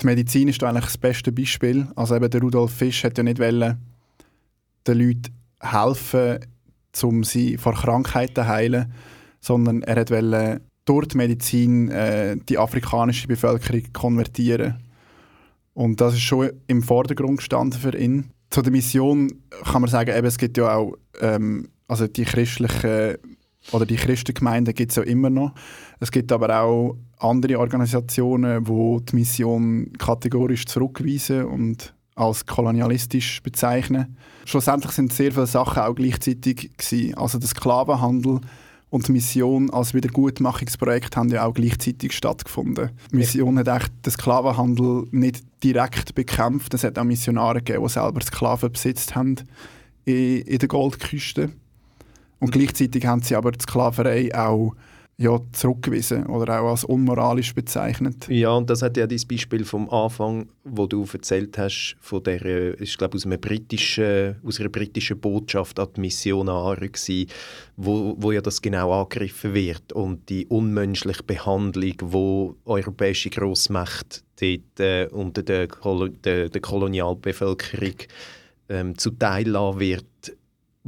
Die 0.00 0.06
Medizin 0.06 0.48
ist 0.48 0.62
da 0.62 0.68
eigentlich 0.68 0.84
das 0.84 0.98
beste 0.98 1.32
Beispiel. 1.32 1.88
Also 1.96 2.16
eben 2.16 2.30
der 2.30 2.40
Rudolf 2.40 2.72
Fisch 2.72 3.04
hat 3.04 3.18
ja 3.18 3.24
nicht 3.24 3.38
wollen, 3.38 3.78
den 4.86 4.98
Leuten 4.98 5.34
helfen, 5.60 6.38
um 7.02 7.24
sie 7.24 7.56
vor 7.56 7.74
Krankheiten 7.74 8.34
zu 8.36 8.46
heilen, 8.46 8.92
sondern 9.40 9.82
er 9.82 9.96
wollte 10.08 10.60
durch 10.84 11.08
die 11.08 11.16
Medizin 11.16 11.90
äh, 11.90 12.36
die 12.48 12.58
afrikanische 12.58 13.28
Bevölkerung 13.28 13.82
konvertieren. 13.92 14.82
Und 15.74 16.00
das 16.00 16.14
ist 16.14 16.22
schon 16.22 16.50
im 16.66 16.82
Vordergrund 16.82 17.38
gestanden 17.38 17.80
für 17.80 17.96
ihn. 17.96 18.30
Zu 18.50 18.62
der 18.62 18.72
Mission 18.72 19.30
kann 19.64 19.82
man 19.82 19.90
sagen, 19.90 20.16
eben, 20.16 20.26
es 20.26 20.38
gibt 20.38 20.56
ja 20.56 20.74
auch 20.74 20.94
ähm, 21.20 21.68
also 21.88 22.06
die 22.06 22.24
christlichen 22.24 23.16
oder 23.72 23.86
die 23.86 23.96
Christengemeinden 23.96 24.74
gibt 24.74 24.90
es 24.92 24.96
ja 24.96 25.02
immer 25.02 25.30
noch. 25.30 25.52
Es 26.00 26.10
gibt 26.10 26.32
aber 26.32 26.62
auch 26.62 26.96
andere 27.18 27.58
Organisationen, 27.58 28.64
die 28.64 29.04
die 29.06 29.16
Mission 29.16 29.92
kategorisch 29.98 30.66
zurückweisen 30.66 31.44
und 31.44 31.94
als 32.14 32.46
kolonialistisch 32.46 33.42
bezeichnen. 33.42 34.16
Schlussendlich 34.44 34.92
sind 34.92 35.12
sehr 35.12 35.32
viele 35.32 35.46
Sachen 35.46 35.82
auch 35.82 35.94
gleichzeitig 35.94 36.70
gewesen. 36.76 37.14
Also 37.14 37.38
der 37.38 37.48
Sklavenhandel 37.48 38.40
und 38.90 39.06
die 39.06 39.12
Mission 39.12 39.70
als 39.70 39.94
Wiedergutmachungsprojekt 39.94 41.16
haben 41.16 41.28
ja 41.28 41.44
auch 41.44 41.54
gleichzeitig 41.54 42.12
stattgefunden. 42.12 42.90
Die 43.12 43.16
Mission 43.16 43.58
hat 43.58 43.68
echt 43.68 43.92
den 44.04 44.12
Sklavenhandel 44.12 45.04
nicht 45.10 45.44
direkt 45.62 46.14
bekämpft. 46.14 46.74
Es 46.74 46.84
hat 46.84 46.98
auch 46.98 47.04
Missionare 47.04 47.58
gegeben, 47.58 47.84
die 47.84 47.92
selber 47.92 48.20
Sklaven 48.20 48.72
besitzt 48.72 49.14
haben 49.14 49.36
in, 50.04 50.40
in 50.42 50.58
der 50.58 50.68
Goldküste. 50.68 51.50
Und 52.40 52.52
gleichzeitig 52.52 53.04
haben 53.06 53.22
sie 53.22 53.34
aber 53.36 53.52
die 53.52 53.62
Sklaverei 53.62 54.34
auch 54.34 54.74
ja, 55.20 55.40
zurückgewiesen 55.50 56.26
oder 56.26 56.60
auch 56.60 56.70
als 56.70 56.84
unmoralisch 56.84 57.52
bezeichnet. 57.52 58.28
Ja, 58.28 58.50
und 58.50 58.70
das 58.70 58.82
hat 58.82 58.96
ja 58.96 59.04
das 59.04 59.26
Beispiel 59.26 59.64
vom 59.64 59.90
Anfang, 59.90 60.46
wo 60.62 60.86
du 60.86 61.04
erzählt 61.12 61.58
hast, 61.58 61.96
von 62.00 62.22
der, 62.22 62.80
ich 62.80 62.96
glaube 62.96 63.16
aus, 63.16 63.26
einer 63.26 63.36
britischen, 63.36 64.36
aus 64.44 64.60
einer 64.60 64.68
britischen 64.68 65.18
Botschaft 65.18 65.80
an 65.80 65.88
die 65.96 66.02
Missionare 66.02 66.88
gewesen, 66.88 67.28
wo, 67.76 68.14
wo 68.16 68.30
ja 68.30 68.40
das 68.40 68.62
genau 68.62 68.92
angegriffen 68.92 69.54
wird 69.54 69.92
und 69.92 70.28
die 70.28 70.46
unmenschliche 70.46 71.24
Behandlung, 71.24 71.94
wo 72.00 72.54
europäische 72.64 73.30
Großmächte 73.30 74.20
dort 74.40 74.78
äh, 74.78 75.08
unter 75.10 75.42
der, 75.42 75.66
Kolo 75.66 76.06
der, 76.06 76.48
der 76.48 76.60
Kolonialbevölkerung 76.60 77.96
ähm, 78.68 78.96
zuteil 78.96 79.52
wird, 79.52 80.04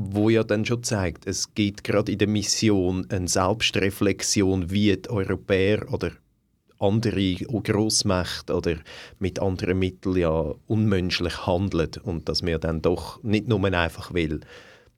wo 0.03 0.31
ja 0.31 0.45
dann 0.45 0.65
schon 0.65 0.83
zeigt, 0.83 1.27
es 1.27 1.55
gibt 1.55 1.85
gerade 1.85 2.13
in 2.13 2.19
der 2.19 2.29
Mission 2.29 3.07
eine 3.11 3.29
Selbstreflexion, 3.29 4.71
wie 4.71 4.97
die 4.97 5.11
Europäer 5.11 5.93
oder 5.93 6.13
andere 6.79 7.35
Großmächte 7.35 8.55
oder 8.55 8.77
mit 9.19 9.39
anderen 9.39 9.79
Mitteln 9.79 10.17
ja 10.17 10.55
unmenschlich 10.67 11.47
handeln 11.47 11.91
und 12.03 12.31
dass 12.31 12.43
wir 12.43 12.59
dann 12.59 12.81
doch 12.81 13.23
nicht 13.23 13.47
nur 13.47 13.63
einfach 13.63 14.15
will 14.15 14.41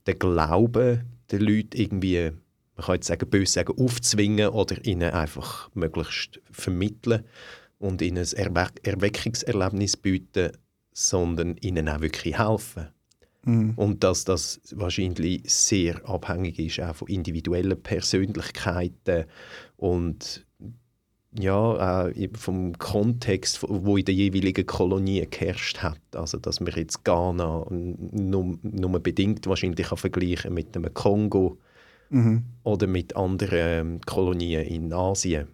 den 0.06 0.18
Glauben 0.18 1.02
der 1.30 1.40
Leute 1.40 1.78
irgendwie, 1.78 2.30
man 2.76 2.86
kann 2.86 2.94
jetzt 2.94 3.08
sagen, 3.08 3.28
böse 3.28 3.52
sagen, 3.52 3.78
aufzwingen 3.78 4.50
oder 4.50 4.84
ihnen 4.84 5.10
einfach 5.10 5.68
möglichst 5.74 6.40
vermitteln 6.50 7.24
und 7.78 8.02
ihnen 8.02 8.24
ein 8.24 8.36
Erwe 8.36 8.68
Erweckungserlebnis 8.84 9.96
bieten, 9.96 10.52
sondern 10.92 11.56
ihnen 11.56 11.88
auch 11.88 12.00
wirklich 12.00 12.38
helfen. 12.38 12.88
Mhm. 13.44 13.72
Und 13.76 14.04
dass 14.04 14.24
das 14.24 14.60
wahrscheinlich 14.74 15.42
sehr 15.52 16.08
abhängig 16.08 16.58
ist 16.58 16.80
auch 16.80 16.94
von 16.94 17.08
individuellen 17.08 17.80
Persönlichkeiten 17.82 19.24
und 19.76 20.46
ja, 21.38 22.08
äh, 22.08 22.28
vom 22.34 22.76
Kontext, 22.78 23.62
wo 23.66 23.96
in 23.96 24.04
der 24.04 24.14
jeweiligen 24.14 24.66
Kolonie 24.66 25.26
geherrscht 25.30 25.78
hat. 25.78 26.00
Also, 26.14 26.38
dass 26.38 26.60
man 26.60 26.74
jetzt 26.74 27.04
Ghana 27.04 27.66
nur, 27.70 28.58
nur 28.62 29.00
bedingt 29.00 29.46
wahrscheinlich 29.46 29.86
kann 29.86 29.98
vergleichen 29.98 30.52
mit 30.52 30.74
dem 30.74 30.92
Kongo 30.92 31.58
mhm. 32.10 32.44
oder 32.64 32.86
mit 32.86 33.16
anderen 33.16 33.58
ähm, 33.94 34.00
Kolonien 34.02 34.66
in 34.66 34.92
Asien. 34.92 35.48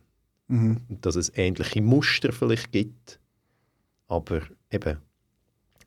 Mhm. 0.49 0.78
Dass 0.89 1.14
es 1.14 1.32
ähnliche 1.36 1.80
Muster 1.80 2.32
vielleicht 2.32 2.72
gibt, 2.72 3.20
aber 4.09 4.43
eben 4.72 4.99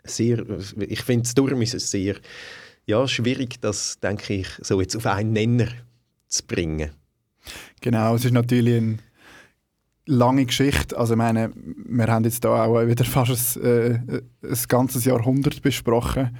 sehr, 0.04 0.44
ich 0.80 1.02
finde 1.02 1.26
es 1.26 1.34
darum 1.34 1.62
ist 1.62 1.74
es 1.74 1.92
sehr 1.92 2.16
ja, 2.86 3.08
schwierig, 3.08 3.62
das, 3.62 4.00
denke 4.00 4.34
ich, 4.34 4.48
so 4.62 4.82
jetzt 4.82 4.96
auf 4.96 5.06
einen 5.06 5.34
Nenner 5.34 5.68
zu 6.28 6.44
bringen. 6.46 6.92
Genau, 7.82 8.16
es 8.16 8.26
ist 8.26 8.34
natürlich 8.34 8.78
eine 8.78 8.98
lange 10.06 10.46
Geschichte. 10.46 10.98
Also 10.98 11.14
ich 11.14 11.18
meine, 11.18 11.52
wir 11.56 12.08
haben 12.08 12.24
jetzt 12.24 12.44
da 12.44 12.66
auch 12.66 12.88
wieder 12.88 13.06
fast 13.06 13.58
ein, 13.58 13.64
äh, 14.10 14.22
ein 14.44 14.58
ganzes 14.68 15.06
Jahrhundert 15.06 15.62
besprochen, 15.62 16.38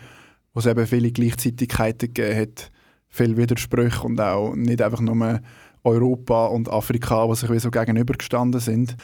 wo 0.54 0.60
es 0.60 0.66
eben 0.66 0.86
viele 0.88 1.12
Gleichzeitigkeiten 1.12 2.14
gegeben 2.14 2.40
hat, 2.40 2.72
viele 3.08 3.38
Widersprüche 3.38 4.04
und 4.04 4.20
auch 4.20 4.56
nicht 4.56 4.82
einfach 4.82 5.02
nur 5.02 5.42
Europa 5.84 6.48
und 6.48 6.70
Afrika, 6.70 7.28
die 7.28 7.36
sich 7.36 7.50
wie 7.50 7.60
so 7.60 7.72
gegenübergestanden 7.72 8.62
sind. 8.62 8.96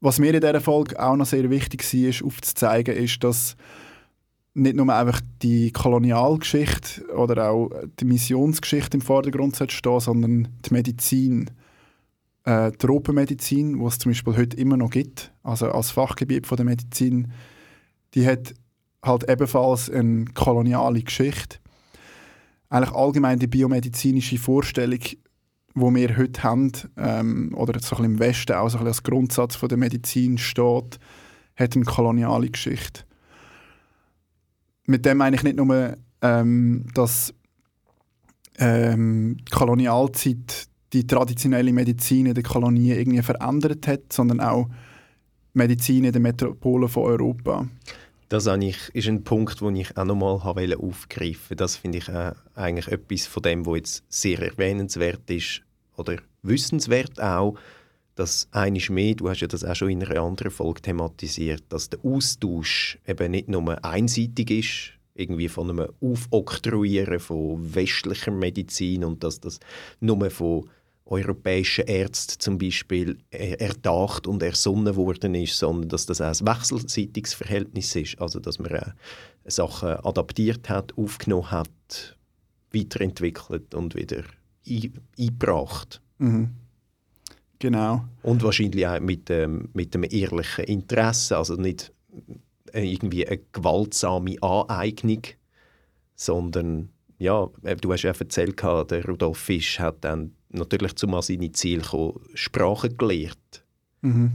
Was 0.00 0.18
mir 0.18 0.34
in 0.34 0.40
dieser 0.40 0.60
Folge 0.60 1.00
auch 1.02 1.16
noch 1.16 1.26
sehr 1.26 1.48
wichtig 1.48 1.82
war, 1.82 2.26
aufzuzeigen, 2.26 2.94
ist, 2.94 3.24
dass 3.24 3.56
nicht 4.56 4.76
nur 4.76 4.94
einfach 4.94 5.20
die 5.42 5.70
Kolonialgeschichte 5.70 7.06
oder 7.14 7.50
auch 7.50 7.70
die 8.00 8.04
Missionsgeschichte 8.04 8.96
im 8.96 9.00
Vordergrund 9.02 9.56
stehen, 9.70 10.00
sondern 10.00 10.48
die 10.64 10.72
Medizin. 10.72 11.50
Äh, 12.44 12.72
die 12.72 12.78
Tropenmedizin, 12.78 13.78
die 13.78 13.84
es 13.84 13.98
zum 13.98 14.10
Beispiel 14.10 14.36
heute 14.36 14.56
immer 14.56 14.76
noch 14.76 14.90
gibt, 14.90 15.32
also 15.42 15.70
als 15.70 15.90
Fachgebiet 15.90 16.46
von 16.46 16.56
der 16.56 16.64
Medizin, 16.64 17.32
die 18.14 18.26
hat 18.26 18.54
halt 19.02 19.28
ebenfalls 19.28 19.90
eine 19.90 20.24
koloniale 20.26 21.02
Geschichte. 21.02 21.58
Eigentlich 22.68 22.94
allgemein 22.94 23.38
die 23.38 23.46
biomedizinische 23.46 24.38
Vorstellung 24.38 25.00
wo 25.76 25.94
wir 25.94 26.16
heute 26.16 26.42
haben, 26.42 26.72
ähm, 26.96 27.54
oder 27.54 27.78
so 27.80 27.96
ein 27.96 28.02
bisschen 28.02 28.04
im 28.06 28.18
Westen 28.18 28.54
auch 28.54 28.70
so 28.70 28.78
ein 28.78 28.84
bisschen 28.84 28.86
als 28.86 29.02
Grundsatz 29.02 29.56
von 29.56 29.68
der 29.68 29.76
Medizin 29.76 30.38
steht, 30.38 30.98
hat 31.54 31.76
eine 31.76 31.84
koloniale 31.84 32.48
Geschichte. 32.48 33.02
Mit 34.86 35.04
dem 35.04 35.18
meine 35.18 35.36
ich 35.36 35.42
nicht 35.42 35.56
nur, 35.56 35.96
ähm, 36.22 36.86
dass 36.94 37.34
ähm, 38.58 39.36
die 39.40 39.52
Kolonialzeit 39.52 40.68
die 40.92 41.06
traditionelle 41.06 41.72
Medizin 41.72 42.26
in 42.26 42.34
den 42.34 42.44
Kolonien 42.44 42.98
irgendwie 42.98 43.22
verändert 43.22 43.86
hat, 43.86 44.12
sondern 44.12 44.40
auch 44.40 44.68
Medizin 45.52 46.04
in 46.04 46.12
den 46.12 46.22
Metropolen 46.22 46.88
von 46.88 47.04
Europa. 47.04 47.66
Das 48.28 48.46
ist 48.46 49.08
ein 49.08 49.22
Punkt, 49.22 49.60
den 49.60 49.76
ich 49.76 49.96
auch 49.96 50.04
nochmal 50.04 50.40
aufgreifen 50.40 51.50
wollte. 51.50 51.56
Das 51.56 51.76
finde 51.76 51.98
ich 51.98 52.08
äh, 52.08 52.32
eigentlich 52.54 52.88
etwas 52.88 53.26
von 53.26 53.42
dem, 53.42 53.66
was 53.66 53.76
jetzt 53.76 54.04
sehr 54.08 54.40
erwähnenswert 54.40 55.30
ist 55.30 55.62
oder 55.96 56.16
wissenswert 56.42 57.20
auch, 57.20 57.56
dass 58.16 58.48
eines 58.50 58.88
mehr, 58.88 59.14
du 59.14 59.28
hast 59.28 59.40
ja 59.40 59.46
das 59.46 59.62
auch 59.62 59.76
schon 59.76 59.90
in 59.90 60.02
einer 60.02 60.20
anderen 60.20 60.50
Folge 60.50 60.82
thematisiert, 60.82 61.62
dass 61.68 61.90
der 61.90 62.04
Austausch 62.04 62.98
eben 63.06 63.30
nicht 63.30 63.48
nur 63.48 63.84
einseitig 63.84 64.50
ist, 64.50 64.92
irgendwie 65.14 65.48
von 65.48 65.70
einem 65.70 65.88
Aufoktroyieren 66.00 67.20
von 67.20 67.74
westlicher 67.74 68.32
Medizin 68.32 69.04
und 69.04 69.22
dass 69.22 69.40
das 69.40 69.60
nur 70.00 70.30
von 70.30 70.68
europäischen 71.04 71.86
Ärzten 71.86 72.40
zum 72.40 72.58
Beispiel 72.58 73.18
erdacht 73.30 74.26
und 74.26 74.42
ersonnen 74.42 74.96
worden 74.96 75.34
ist, 75.34 75.56
sondern 75.56 75.88
dass 75.88 76.06
das 76.06 76.20
auch 76.20 76.40
ein 76.40 76.46
wechselseitiges 76.46 77.34
Verhältnis 77.34 77.94
ist. 77.94 78.20
Also 78.20 78.40
dass 78.40 78.58
man 78.58 78.72
äh, 78.72 78.92
Sachen 79.44 79.88
adaptiert 79.88 80.68
hat, 80.68 80.96
aufgenommen 80.98 81.50
hat, 81.50 82.16
weiterentwickelt 82.72 83.74
und 83.74 83.94
wieder 83.94 84.24
eingebracht. 84.68 86.02
Mhm. 86.18 86.50
Genau. 87.58 88.04
Und 88.22 88.42
wahrscheinlich 88.42 88.86
auch 88.86 89.00
mit, 89.00 89.30
ähm, 89.30 89.70
mit 89.72 89.94
einem 89.94 90.08
ehrlichen 90.10 90.64
Interesse, 90.64 91.36
also 91.36 91.54
nicht 91.54 91.92
irgendwie 92.72 93.26
eine 93.26 93.40
gewaltsame 93.52 94.36
Aneignung, 94.42 95.22
sondern 96.14 96.90
ja, 97.18 97.48
äh, 97.62 97.76
du 97.76 97.92
hast 97.92 98.02
ja 98.02 98.12
erzählt, 98.12 98.62
der 98.62 99.04
Rudolf 99.06 99.38
Fisch 99.38 99.78
hat 99.80 100.04
dann 100.04 100.32
natürlich 100.50 100.94
zumal 100.96 101.22
seine 101.22 101.52
Ziele 101.52 101.82
kommen, 101.82 102.20
Sprache 102.34 102.90
gelehrt. 102.90 103.64
Mhm. 104.02 104.32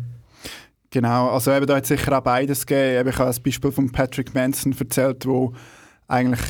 Genau, 0.90 1.30
also 1.30 1.52
eben 1.54 1.68
da 1.68 1.78
hat 1.78 1.84
es 1.84 1.90
sicher 1.90 2.18
auch 2.18 2.24
beides 2.24 2.66
gegeben. 2.66 3.08
Ich 3.08 3.18
habe 3.18 3.28
das 3.28 3.40
Beispiel 3.40 3.72
von 3.72 3.92
Patrick 3.92 4.34
Manson 4.34 4.76
erzählt, 4.78 5.26
wo 5.26 5.54
eigentlich 6.08 6.42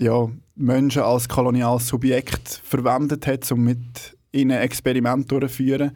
ja, 0.00 0.28
Menschen 0.56 1.02
als 1.02 1.28
koloniales 1.28 1.86
Subjekt 1.86 2.60
verwendet 2.64 3.26
hat, 3.26 3.50
um 3.52 3.62
mit 3.62 4.16
ihnen 4.32 4.58
Experimente 4.58 5.28
durchzuführen. 5.28 5.92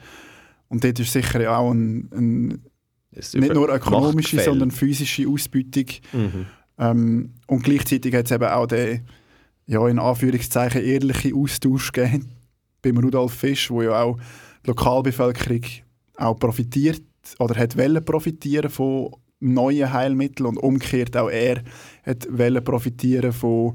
Und 0.68 0.85
dort 0.85 0.99
ist 0.99 1.12
sicher 1.12 1.59
auch 1.59 1.70
ein, 1.70 2.09
ein 2.12 2.62
nicht 3.11 3.55
nur 3.55 3.72
ökonomische, 3.72 4.41
sondern 4.41 4.70
physische 4.70 5.28
Ausbeutung. 5.28 5.87
Mhm. 6.12 6.47
Ähm, 6.78 7.30
und 7.47 7.62
gleichzeitig 7.62 8.14
hat 8.14 8.26
es 8.26 8.32
eben 8.32 8.45
auch 8.45 8.66
den, 8.66 9.03
ja, 9.66 9.87
in 9.89 9.99
Anführungszeichen, 9.99 10.82
ehrlichen 10.82 11.35
Austausch 11.35 11.93
gegeben 11.93 12.30
beim 12.82 12.99
Rudolf 12.99 13.32
Fisch, 13.32 13.70
wo 13.70 13.82
ja 13.82 14.03
auch 14.03 14.18
die 14.64 14.68
Lokalbevölkerung 14.68 15.62
auch 16.16 16.39
profitiert 16.39 17.03
oder 17.39 17.55
hat 17.57 17.76
wollen 17.76 18.05
profitieren 18.05 18.70
von 18.70 19.11
neuen 19.41 19.93
Heilmitteln 19.93 20.49
und 20.49 20.59
umgekehrt 20.59 21.16
auch 21.16 21.30
er 21.30 21.62
hat 22.05 22.26
wollen 22.30 22.62
profitieren 22.62 23.32
von 23.32 23.74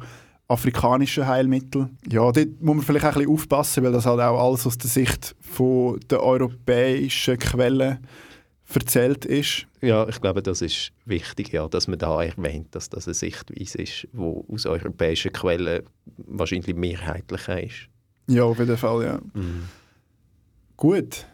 afrikanischen 0.50 1.28
Heilmitteln. 1.28 1.98
Ja, 2.10 2.32
dort 2.32 2.62
muss 2.62 2.76
man 2.76 2.82
vielleicht 2.82 3.06
auch 3.06 3.10
ein 3.10 3.20
bisschen 3.20 3.34
aufpassen, 3.34 3.84
weil 3.84 3.92
das 3.92 4.06
halt 4.06 4.20
auch 4.20 4.40
alles 4.40 4.66
aus 4.66 4.78
der 4.78 4.90
Sicht 4.90 5.36
von 5.40 6.00
der 6.10 6.22
europäischen 6.22 7.38
Quellen 7.38 8.00
erzählt 8.74 9.26
ist. 9.26 9.68
Ja, 9.82 10.08
ich 10.08 10.20
glaube, 10.20 10.44
das 10.44 10.62
ist 10.62 10.92
wichtig, 11.06 11.52
ja, 11.54 11.68
dass 11.68 11.88
man 11.88 12.00
da 12.00 12.22
erwähnt, 12.22 12.76
dass 12.76 12.90
das 12.90 13.08
eine 13.08 13.14
Sichtweise 13.14 13.82
ist, 13.82 14.08
die 14.12 14.18
aus 14.18 14.66
europäischen 14.66 15.32
Quellen 15.32 15.84
wahrscheinlich 16.18 16.76
mehrheitlicher 16.76 17.64
ist. 17.64 17.88
Ja, 18.28 18.44
auf 18.44 18.60
jeden 18.60 18.78
Fall, 18.78 19.04
ja. 19.04 19.20
Mhm. 19.34 19.64
Gut. 20.78 21.26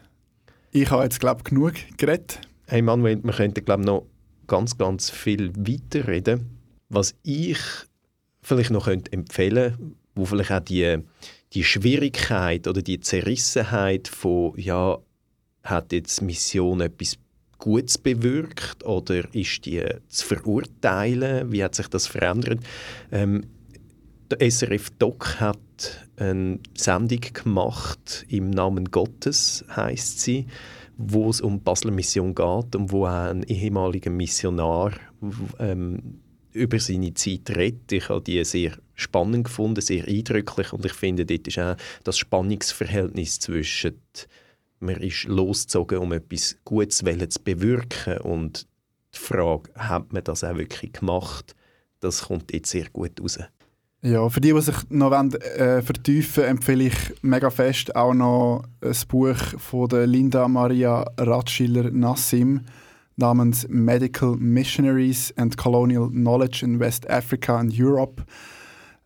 Ich 0.72 0.90
habe 0.90 1.04
jetzt, 1.04 1.20
glaube 1.20 1.40
ich, 1.40 1.44
genug 1.44 1.74
geredet. 1.96 2.40
Hey 2.66 2.82
Manuel, 2.82 3.22
wir 3.22 3.32
könnten, 3.32 3.64
glaube 3.64 3.82
ich, 3.82 3.86
noch 3.86 4.06
ganz, 4.46 4.76
ganz 4.76 5.10
viel 5.10 5.52
weiterreden. 5.56 6.58
Was 6.88 7.14
ich 7.22 7.58
vielleicht 8.46 8.70
noch 8.70 8.84
könnte 8.86 9.12
empfehlen 9.12 9.96
wo 10.16 10.24
vielleicht 10.24 10.50
auch 10.50 10.60
die, 10.60 10.98
die 11.52 11.62
Schwierigkeit 11.62 12.66
oder 12.66 12.82
die 12.82 12.98
Zerrissenheit 12.98 14.08
von, 14.08 14.54
ja, 14.56 14.98
hat 15.62 15.92
jetzt 15.92 16.22
Mission 16.22 16.80
etwas 16.80 17.18
Gutes 17.58 17.98
bewirkt 17.98 18.84
oder 18.84 19.32
ist 19.34 19.64
die 19.66 19.84
zu 20.08 20.26
verurteilen? 20.26 21.52
Wie 21.52 21.62
hat 21.62 21.74
sich 21.74 21.88
das 21.88 22.06
verändert? 22.06 22.60
Ähm, 23.12 23.44
der 24.30 24.50
SRF 24.50 24.90
Doc 24.98 25.40
hat 25.40 25.58
eine 26.16 26.58
Sendung 26.76 27.20
gemacht, 27.20 28.26
im 28.28 28.50
Namen 28.50 28.90
Gottes 28.90 29.64
heißt 29.74 30.20
sie, 30.20 30.46
wo 30.96 31.28
es 31.30 31.40
um 31.40 31.58
die 31.58 31.62
Basler 31.62 31.92
Mission 31.92 32.34
geht 32.34 32.74
und 32.74 32.90
wo 32.90 33.04
ein 33.04 33.42
ehemaliger 33.44 34.10
Missionar 34.10 34.92
ähm, 35.58 36.20
über 36.56 36.80
seine 36.80 37.14
Zeit 37.14 37.50
redet. 37.50 37.92
Ich 37.92 38.08
habe 38.08 38.22
die 38.22 38.42
sehr 38.44 38.72
spannend 38.94 39.44
gefunden, 39.44 39.80
sehr 39.80 40.06
eindrücklich 40.06 40.72
und 40.72 40.84
ich 40.84 40.92
finde, 40.92 41.26
dort 41.26 41.46
ist 41.46 41.58
auch 41.58 41.76
das 42.04 42.18
Spannungsverhältnis 42.18 43.38
zwischen 43.38 44.00
man 44.78 44.96
ist 44.96 45.24
losgezogen, 45.24 45.98
um 45.98 46.12
etwas 46.12 46.56
Gutes 46.64 46.98
zu 46.98 47.42
bewirken 47.42 48.18
und 48.18 48.66
die 49.14 49.18
Frage, 49.18 49.70
hat 49.74 50.12
man 50.12 50.24
das 50.24 50.44
auch 50.44 50.56
wirklich 50.56 50.92
gemacht, 50.92 51.54
das 52.00 52.22
kommt 52.22 52.52
jetzt 52.52 52.70
sehr 52.70 52.88
gut 52.90 53.20
raus. 53.20 53.38
Ja, 54.02 54.28
für 54.28 54.40
die, 54.40 54.52
die 54.52 54.60
sich 54.60 54.76
noch 54.90 55.10
wollen, 55.10 55.34
äh, 55.34 55.82
vertiefen 55.82 56.44
empfehle 56.44 56.84
ich 56.84 56.94
mega 57.22 57.50
fest 57.50 57.96
auch 57.96 58.14
noch 58.14 58.64
ein 58.80 58.94
Buch 59.08 59.36
von 59.58 59.88
der 59.88 60.06
Linda 60.06 60.46
Maria 60.46 61.10
Ratschiller 61.16 61.90
Nassim 61.90 62.60
namens 63.16 63.66
Medical 63.68 64.36
Missionaries 64.36 65.32
and 65.36 65.56
Colonial 65.56 66.08
Knowledge 66.10 66.64
in 66.64 66.78
West 66.78 67.08
Africa 67.10 67.58
and 67.58 67.72
Europe. 67.78 68.22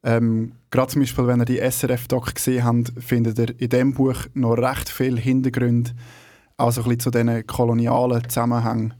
Ähm, 0.03 0.53
Gerade 0.71 0.93
zum 0.93 1.03
Beispiel, 1.03 1.27
wenn 1.27 1.41
ihr 1.41 1.45
die 1.45 1.59
SRF-Doc 1.59 2.35
gesehen 2.35 2.65
habt, 2.65 2.93
findet 2.99 3.39
ihr 3.39 3.61
in 3.61 3.69
diesem 3.69 3.95
Buch 3.95 4.27
noch 4.35 4.55
recht 4.55 4.89
viel 4.89 5.19
Hintergründe, 5.19 5.93
auch 6.57 6.71
so 6.71 6.83
ein 6.83 6.85
bisschen 6.85 7.01
zu 7.01 7.11
diesen 7.11 7.47
kolonialen 7.47 8.29
Zusammenhängen 8.29 8.95